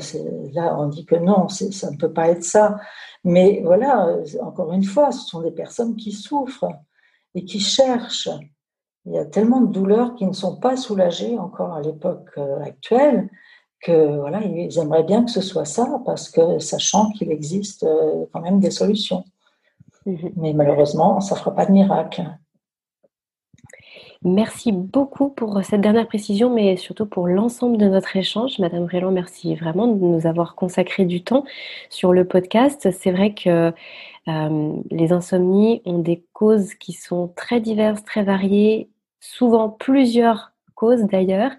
là, 0.53 0.75
on 0.79 0.87
dit 0.87 1.05
que 1.05 1.15
non, 1.15 1.47
ça 1.49 1.91
ne 1.91 1.97
peut 1.97 2.11
pas 2.11 2.29
être 2.29 2.43
ça. 2.43 2.77
Mais 3.23 3.61
voilà, 3.63 4.17
encore 4.41 4.73
une 4.73 4.83
fois, 4.83 5.11
ce 5.11 5.27
sont 5.27 5.41
des 5.41 5.51
personnes 5.51 5.95
qui 5.95 6.11
souffrent 6.11 6.73
et 7.35 7.45
qui 7.45 7.59
cherchent. 7.59 8.29
Il 9.05 9.13
y 9.13 9.17
a 9.17 9.25
tellement 9.25 9.61
de 9.61 9.71
douleurs 9.71 10.15
qui 10.15 10.25
ne 10.25 10.33
sont 10.33 10.59
pas 10.59 10.77
soulagées 10.77 11.37
encore 11.37 11.73
à 11.73 11.81
l'époque 11.81 12.29
euh, 12.37 12.61
actuelle 12.61 13.29
que 13.84 14.17
voilà, 14.17 14.41
ils 14.41 14.77
aimeraient 14.79 15.03
bien 15.03 15.23
que 15.23 15.31
ce 15.31 15.41
soit 15.41 15.65
ça 15.65 16.01
parce 16.05 16.29
que 16.29 16.59
sachant 16.59 17.11
qu'il 17.11 17.31
existe 17.31 17.84
euh, 17.84 18.25
quand 18.31 18.41
même 18.41 18.59
des 18.59 18.71
solutions. 18.71 19.23
Mmh 20.05 20.29
Mais 20.38 20.53
malheureusement, 20.53 21.21
ça 21.21 21.36
ne 21.36 21.39
fera 21.39 21.53
pas 21.53 21.65
de 21.65 21.71
miracle. 21.71 22.23
Merci 24.25 24.71
beaucoup 24.71 25.29
pour 25.29 25.61
cette 25.65 25.81
dernière 25.81 26.07
précision, 26.07 26.49
mais 26.49 26.77
surtout 26.77 27.05
pour 27.05 27.27
l'ensemble 27.27 27.77
de 27.77 27.89
notre 27.89 28.15
échange. 28.15 28.57
Madame 28.57 28.86
Rélan, 28.86 29.11
merci 29.11 29.53
vraiment 29.55 29.86
de 29.86 29.99
nous 29.99 30.25
avoir 30.25 30.55
consacré 30.55 31.03
du 31.03 31.23
temps 31.25 31.43
sur 31.89 32.13
le 32.13 32.25
podcast. 32.25 32.89
C'est 32.97 33.11
vrai 33.11 33.34
que 33.34 33.73
euh, 34.29 34.73
les 34.91 35.11
insomnies 35.11 35.81
ont 35.86 35.99
des 35.99 36.23
causes 36.31 36.73
qui 36.75 36.93
sont 36.93 37.34
très 37.36 37.59
diverses, 37.59 38.03
très 38.05 38.23
variées, 38.23 38.89
souvent 39.19 39.69
plusieurs 39.69 40.52
d'ailleurs. 40.91 41.51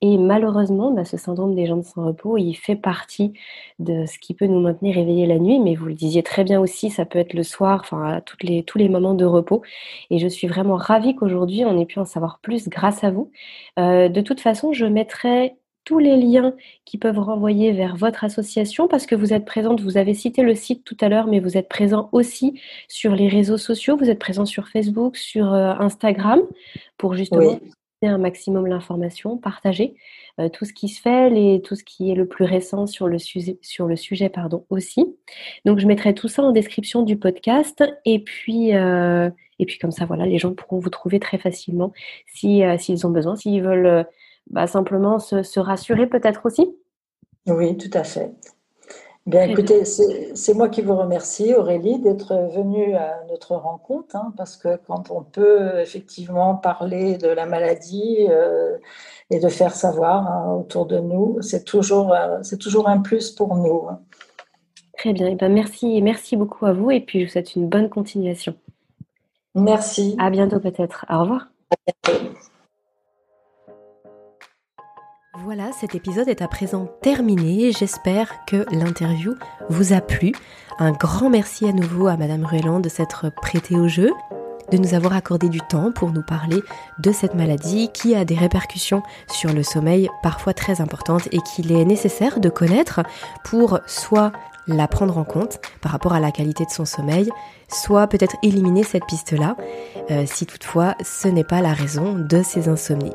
Et 0.00 0.18
malheureusement, 0.18 0.92
bah, 0.92 1.04
ce 1.04 1.16
syndrome 1.16 1.54
des 1.54 1.66
jambes 1.66 1.82
sans 1.82 2.06
repos, 2.06 2.36
il 2.36 2.54
fait 2.54 2.76
partie 2.76 3.32
de 3.78 4.06
ce 4.06 4.18
qui 4.18 4.34
peut 4.34 4.46
nous 4.46 4.60
maintenir 4.60 4.98
éveillés 4.98 5.26
la 5.26 5.38
nuit. 5.38 5.58
Mais 5.60 5.74
vous 5.74 5.86
le 5.86 5.94
disiez 5.94 6.22
très 6.22 6.44
bien 6.44 6.60
aussi, 6.60 6.90
ça 6.90 7.04
peut 7.04 7.18
être 7.18 7.34
le 7.34 7.42
soir, 7.42 7.80
enfin 7.82 8.20
les, 8.42 8.62
tous 8.64 8.78
les 8.78 8.88
moments 8.88 9.14
de 9.14 9.24
repos. 9.24 9.62
Et 10.10 10.18
je 10.18 10.28
suis 10.28 10.46
vraiment 10.46 10.76
ravie 10.76 11.14
qu'aujourd'hui, 11.14 11.64
on 11.64 11.80
ait 11.80 11.86
pu 11.86 11.98
en 11.98 12.04
savoir 12.04 12.40
plus 12.40 12.68
grâce 12.68 13.04
à 13.04 13.10
vous. 13.10 13.30
Euh, 13.78 14.08
de 14.08 14.20
toute 14.20 14.40
façon, 14.40 14.72
je 14.72 14.86
mettrai 14.86 15.56
tous 15.84 15.98
les 15.98 16.16
liens 16.16 16.54
qui 16.84 16.98
peuvent 16.98 17.18
renvoyer 17.18 17.72
vers 17.72 17.96
votre 17.96 18.24
association 18.24 18.88
parce 18.88 19.06
que 19.06 19.14
vous 19.14 19.32
êtes 19.32 19.44
présente, 19.44 19.80
vous 19.80 19.96
avez 19.96 20.14
cité 20.14 20.42
le 20.42 20.54
site 20.54 20.84
tout 20.84 20.96
à 21.00 21.08
l'heure, 21.08 21.26
mais 21.26 21.40
vous 21.40 21.56
êtes 21.56 21.68
présent 21.68 22.08
aussi 22.12 22.60
sur 22.88 23.14
les 23.14 23.28
réseaux 23.28 23.58
sociaux, 23.58 23.96
vous 23.96 24.10
êtes 24.10 24.18
présent 24.18 24.46
sur 24.46 24.68
Facebook, 24.68 25.16
sur 25.16 25.52
euh, 25.52 25.72
Instagram 25.78 26.40
pour 26.96 27.14
justement 27.14 27.58
un 28.02 28.18
maximum 28.18 28.66
l'information, 28.66 29.38
partager 29.38 29.96
euh, 30.40 30.48
tout 30.48 30.64
ce 30.64 30.72
qui 30.72 30.88
se 30.88 31.00
fait, 31.00 31.30
les, 31.30 31.62
tout 31.62 31.74
ce 31.74 31.84
qui 31.84 32.10
est 32.10 32.14
le 32.14 32.26
plus 32.26 32.44
récent 32.44 32.86
sur 32.86 33.08
le 33.08 33.18
sujet, 33.18 33.58
sur 33.62 33.86
le 33.86 33.96
sujet 33.96 34.28
pardon, 34.28 34.66
aussi. 34.70 35.16
Donc 35.64 35.78
je 35.78 35.86
mettrai 35.86 36.14
tout 36.14 36.28
ça 36.28 36.42
en 36.42 36.52
description 36.52 37.02
du 37.02 37.16
podcast 37.16 37.84
et 38.04 38.18
puis, 38.18 38.74
euh, 38.74 39.30
et 39.58 39.66
puis 39.66 39.78
comme 39.78 39.92
ça, 39.92 40.04
voilà, 40.06 40.26
les 40.26 40.38
gens 40.38 40.54
pourront 40.54 40.78
vous 40.78 40.90
trouver 40.90 41.20
très 41.20 41.38
facilement 41.38 41.92
si, 42.26 42.64
euh, 42.64 42.76
s'ils 42.78 43.06
ont 43.06 43.10
besoin, 43.10 43.36
s'ils 43.36 43.62
veulent 43.62 44.06
bah, 44.50 44.66
simplement 44.66 45.18
se 45.18 45.58
rassurer 45.60 46.06
peut-être 46.06 46.44
aussi. 46.44 46.74
Oui, 47.46 47.76
tout 47.76 47.90
à 47.92 48.04
fait. 48.04 48.30
Bien, 49.26 49.44
écoutez, 49.44 49.86
c'est 49.86 50.54
moi 50.54 50.68
qui 50.68 50.82
vous 50.82 50.96
remercie, 50.96 51.54
Aurélie, 51.54 51.98
d'être 51.98 52.34
venue 52.54 52.94
à 52.94 53.24
notre 53.30 53.56
rencontre, 53.56 54.16
hein, 54.16 54.34
parce 54.36 54.58
que 54.58 54.76
quand 54.86 55.10
on 55.10 55.22
peut 55.22 55.80
effectivement 55.80 56.56
parler 56.56 57.16
de 57.16 57.28
la 57.28 57.46
maladie 57.46 58.26
euh, 58.28 58.76
et 59.30 59.40
de 59.40 59.48
faire 59.48 59.74
savoir 59.74 60.30
hein, 60.30 60.52
autour 60.52 60.84
de 60.84 60.98
nous, 60.98 61.40
c'est 61.40 61.64
toujours, 61.64 62.12
euh, 62.12 62.40
c'est 62.42 62.58
toujours 62.58 62.86
un 62.86 62.98
plus 62.98 63.30
pour 63.30 63.56
nous. 63.56 63.86
Hein. 63.88 64.00
Très 64.98 65.14
bien, 65.14 65.28
et 65.28 65.32
eh 65.32 65.36
ben 65.36 65.50
merci, 65.50 66.02
merci 66.02 66.36
beaucoup 66.36 66.66
à 66.66 66.74
vous, 66.74 66.90
et 66.90 67.00
puis 67.00 67.20
je 67.20 67.24
vous 67.24 67.32
souhaite 67.32 67.56
une 67.56 67.68
bonne 67.68 67.88
continuation. 67.88 68.54
Merci. 69.54 70.16
À 70.18 70.28
bientôt 70.28 70.60
peut-être. 70.60 71.06
Au 71.08 71.20
revoir. 71.20 71.48
À 71.70 71.76
bientôt. 72.12 72.34
Voilà, 75.56 75.70
cet 75.70 75.94
épisode 75.94 76.28
est 76.28 76.42
à 76.42 76.48
présent 76.48 76.88
terminé. 77.00 77.70
J'espère 77.70 78.44
que 78.44 78.66
l'interview 78.72 79.36
vous 79.70 79.92
a 79.92 80.00
plu. 80.00 80.32
Un 80.80 80.90
grand 80.90 81.30
merci 81.30 81.68
à 81.68 81.72
nouveau 81.72 82.08
à 82.08 82.16
Madame 82.16 82.44
Ruelland 82.44 82.80
de 82.80 82.88
s'être 82.88 83.30
prêtée 83.30 83.76
au 83.76 83.86
jeu, 83.86 84.10
de 84.72 84.78
nous 84.78 84.94
avoir 84.94 85.12
accordé 85.12 85.48
du 85.48 85.60
temps 85.60 85.92
pour 85.92 86.10
nous 86.10 86.24
parler 86.24 86.60
de 86.98 87.12
cette 87.12 87.36
maladie 87.36 87.88
qui 87.92 88.16
a 88.16 88.24
des 88.24 88.34
répercussions 88.34 89.04
sur 89.28 89.52
le 89.52 89.62
sommeil 89.62 90.10
parfois 90.24 90.54
très 90.54 90.80
importantes 90.80 91.28
et 91.30 91.38
qu'il 91.38 91.70
est 91.70 91.84
nécessaire 91.84 92.40
de 92.40 92.48
connaître 92.48 93.02
pour 93.44 93.78
soit 93.86 94.32
la 94.66 94.88
prendre 94.88 95.18
en 95.18 95.24
compte 95.24 95.60
par 95.80 95.92
rapport 95.92 96.14
à 96.14 96.20
la 96.20 96.32
qualité 96.32 96.64
de 96.64 96.70
son 96.70 96.84
sommeil, 96.84 97.30
soit 97.68 98.08
peut-être 98.08 98.34
éliminer 98.42 98.82
cette 98.82 99.06
piste-là, 99.06 99.56
euh, 100.10 100.24
si 100.26 100.46
toutefois 100.46 100.96
ce 101.04 101.28
n'est 101.28 101.44
pas 101.44 101.60
la 101.60 101.74
raison 101.74 102.14
de 102.14 102.42
ces 102.42 102.68
insomnies. 102.68 103.14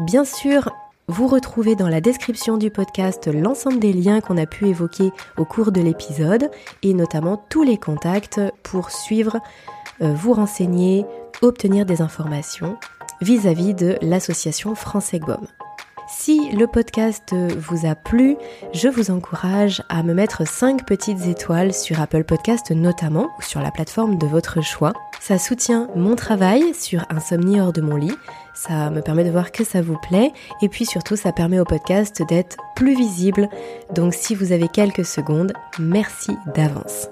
Bien 0.00 0.24
sûr, 0.24 0.72
vous 1.10 1.26
retrouvez 1.26 1.74
dans 1.74 1.88
la 1.88 2.00
description 2.00 2.56
du 2.56 2.70
podcast 2.70 3.26
l'ensemble 3.26 3.80
des 3.80 3.92
liens 3.92 4.20
qu'on 4.20 4.36
a 4.36 4.46
pu 4.46 4.68
évoquer 4.68 5.10
au 5.36 5.44
cours 5.44 5.72
de 5.72 5.80
l'épisode 5.80 6.50
et 6.84 6.94
notamment 6.94 7.44
tous 7.48 7.64
les 7.64 7.78
contacts 7.78 8.40
pour 8.62 8.92
suivre, 8.92 9.38
euh, 10.02 10.14
vous 10.14 10.32
renseigner, 10.32 11.04
obtenir 11.42 11.84
des 11.84 12.00
informations 12.00 12.76
vis-à-vis 13.20 13.74
de 13.74 13.98
l'association 14.02 14.76
France 14.76 15.12
Egbom. 15.12 15.46
Si 16.08 16.50
le 16.50 16.66
podcast 16.66 17.34
vous 17.34 17.86
a 17.86 17.94
plu, 17.94 18.36
je 18.72 18.88
vous 18.88 19.10
encourage 19.10 19.82
à 19.88 20.02
me 20.02 20.12
mettre 20.12 20.46
5 20.46 20.84
petites 20.84 21.26
étoiles 21.26 21.72
sur 21.72 22.00
Apple 22.00 22.24
Podcast 22.24 22.70
notamment 22.70 23.30
ou 23.38 23.42
sur 23.42 23.60
la 23.60 23.70
plateforme 23.70 24.18
de 24.18 24.26
votre 24.26 24.60
choix. 24.60 24.92
Ça 25.20 25.38
soutient 25.38 25.88
mon 25.94 26.16
travail 26.16 26.74
sur 26.74 27.04
Insomnie 27.10 27.60
hors 27.60 27.72
de 27.72 27.80
mon 27.80 27.96
lit 27.96 28.16
ça 28.60 28.90
me 28.90 29.00
permet 29.00 29.24
de 29.24 29.30
voir 29.30 29.52
que 29.52 29.64
ça 29.64 29.80
vous 29.80 29.96
plaît 29.96 30.32
et 30.60 30.68
puis 30.68 30.84
surtout 30.84 31.16
ça 31.16 31.32
permet 31.32 31.58
au 31.58 31.64
podcast 31.64 32.22
d'être 32.28 32.58
plus 32.76 32.94
visible. 32.94 33.48
Donc 33.94 34.12
si 34.12 34.34
vous 34.34 34.52
avez 34.52 34.68
quelques 34.68 35.06
secondes, 35.06 35.54
merci 35.78 36.32
d'avance. 36.54 37.08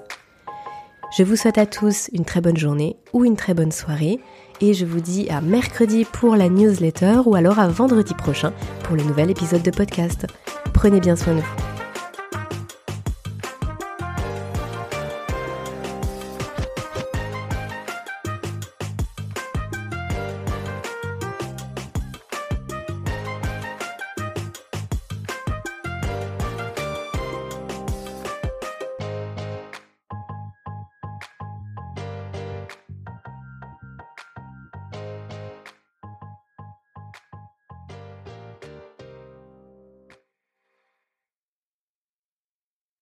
Je 1.17 1.23
vous 1.23 1.35
souhaite 1.35 1.57
à 1.57 1.65
tous 1.65 2.09
une 2.13 2.23
très 2.23 2.39
bonne 2.39 2.57
journée 2.57 2.97
ou 3.13 3.25
une 3.25 3.35
très 3.35 3.55
bonne 3.55 3.71
soirée 3.71 4.19
et 4.61 4.75
je 4.75 4.85
vous 4.85 4.99
dis 4.99 5.27
à 5.31 5.41
mercredi 5.41 6.05
pour 6.05 6.35
la 6.35 6.49
newsletter 6.49 7.21
ou 7.25 7.33
alors 7.33 7.57
à 7.57 7.67
vendredi 7.67 8.13
prochain 8.13 8.53
pour 8.83 8.95
le 8.95 9.01
nouvel 9.01 9.31
épisode 9.31 9.63
de 9.63 9.71
podcast. 9.71 10.27
Prenez 10.75 10.99
bien 10.99 11.15
soin 11.15 11.33
de 11.33 11.39
vous. 11.39 11.78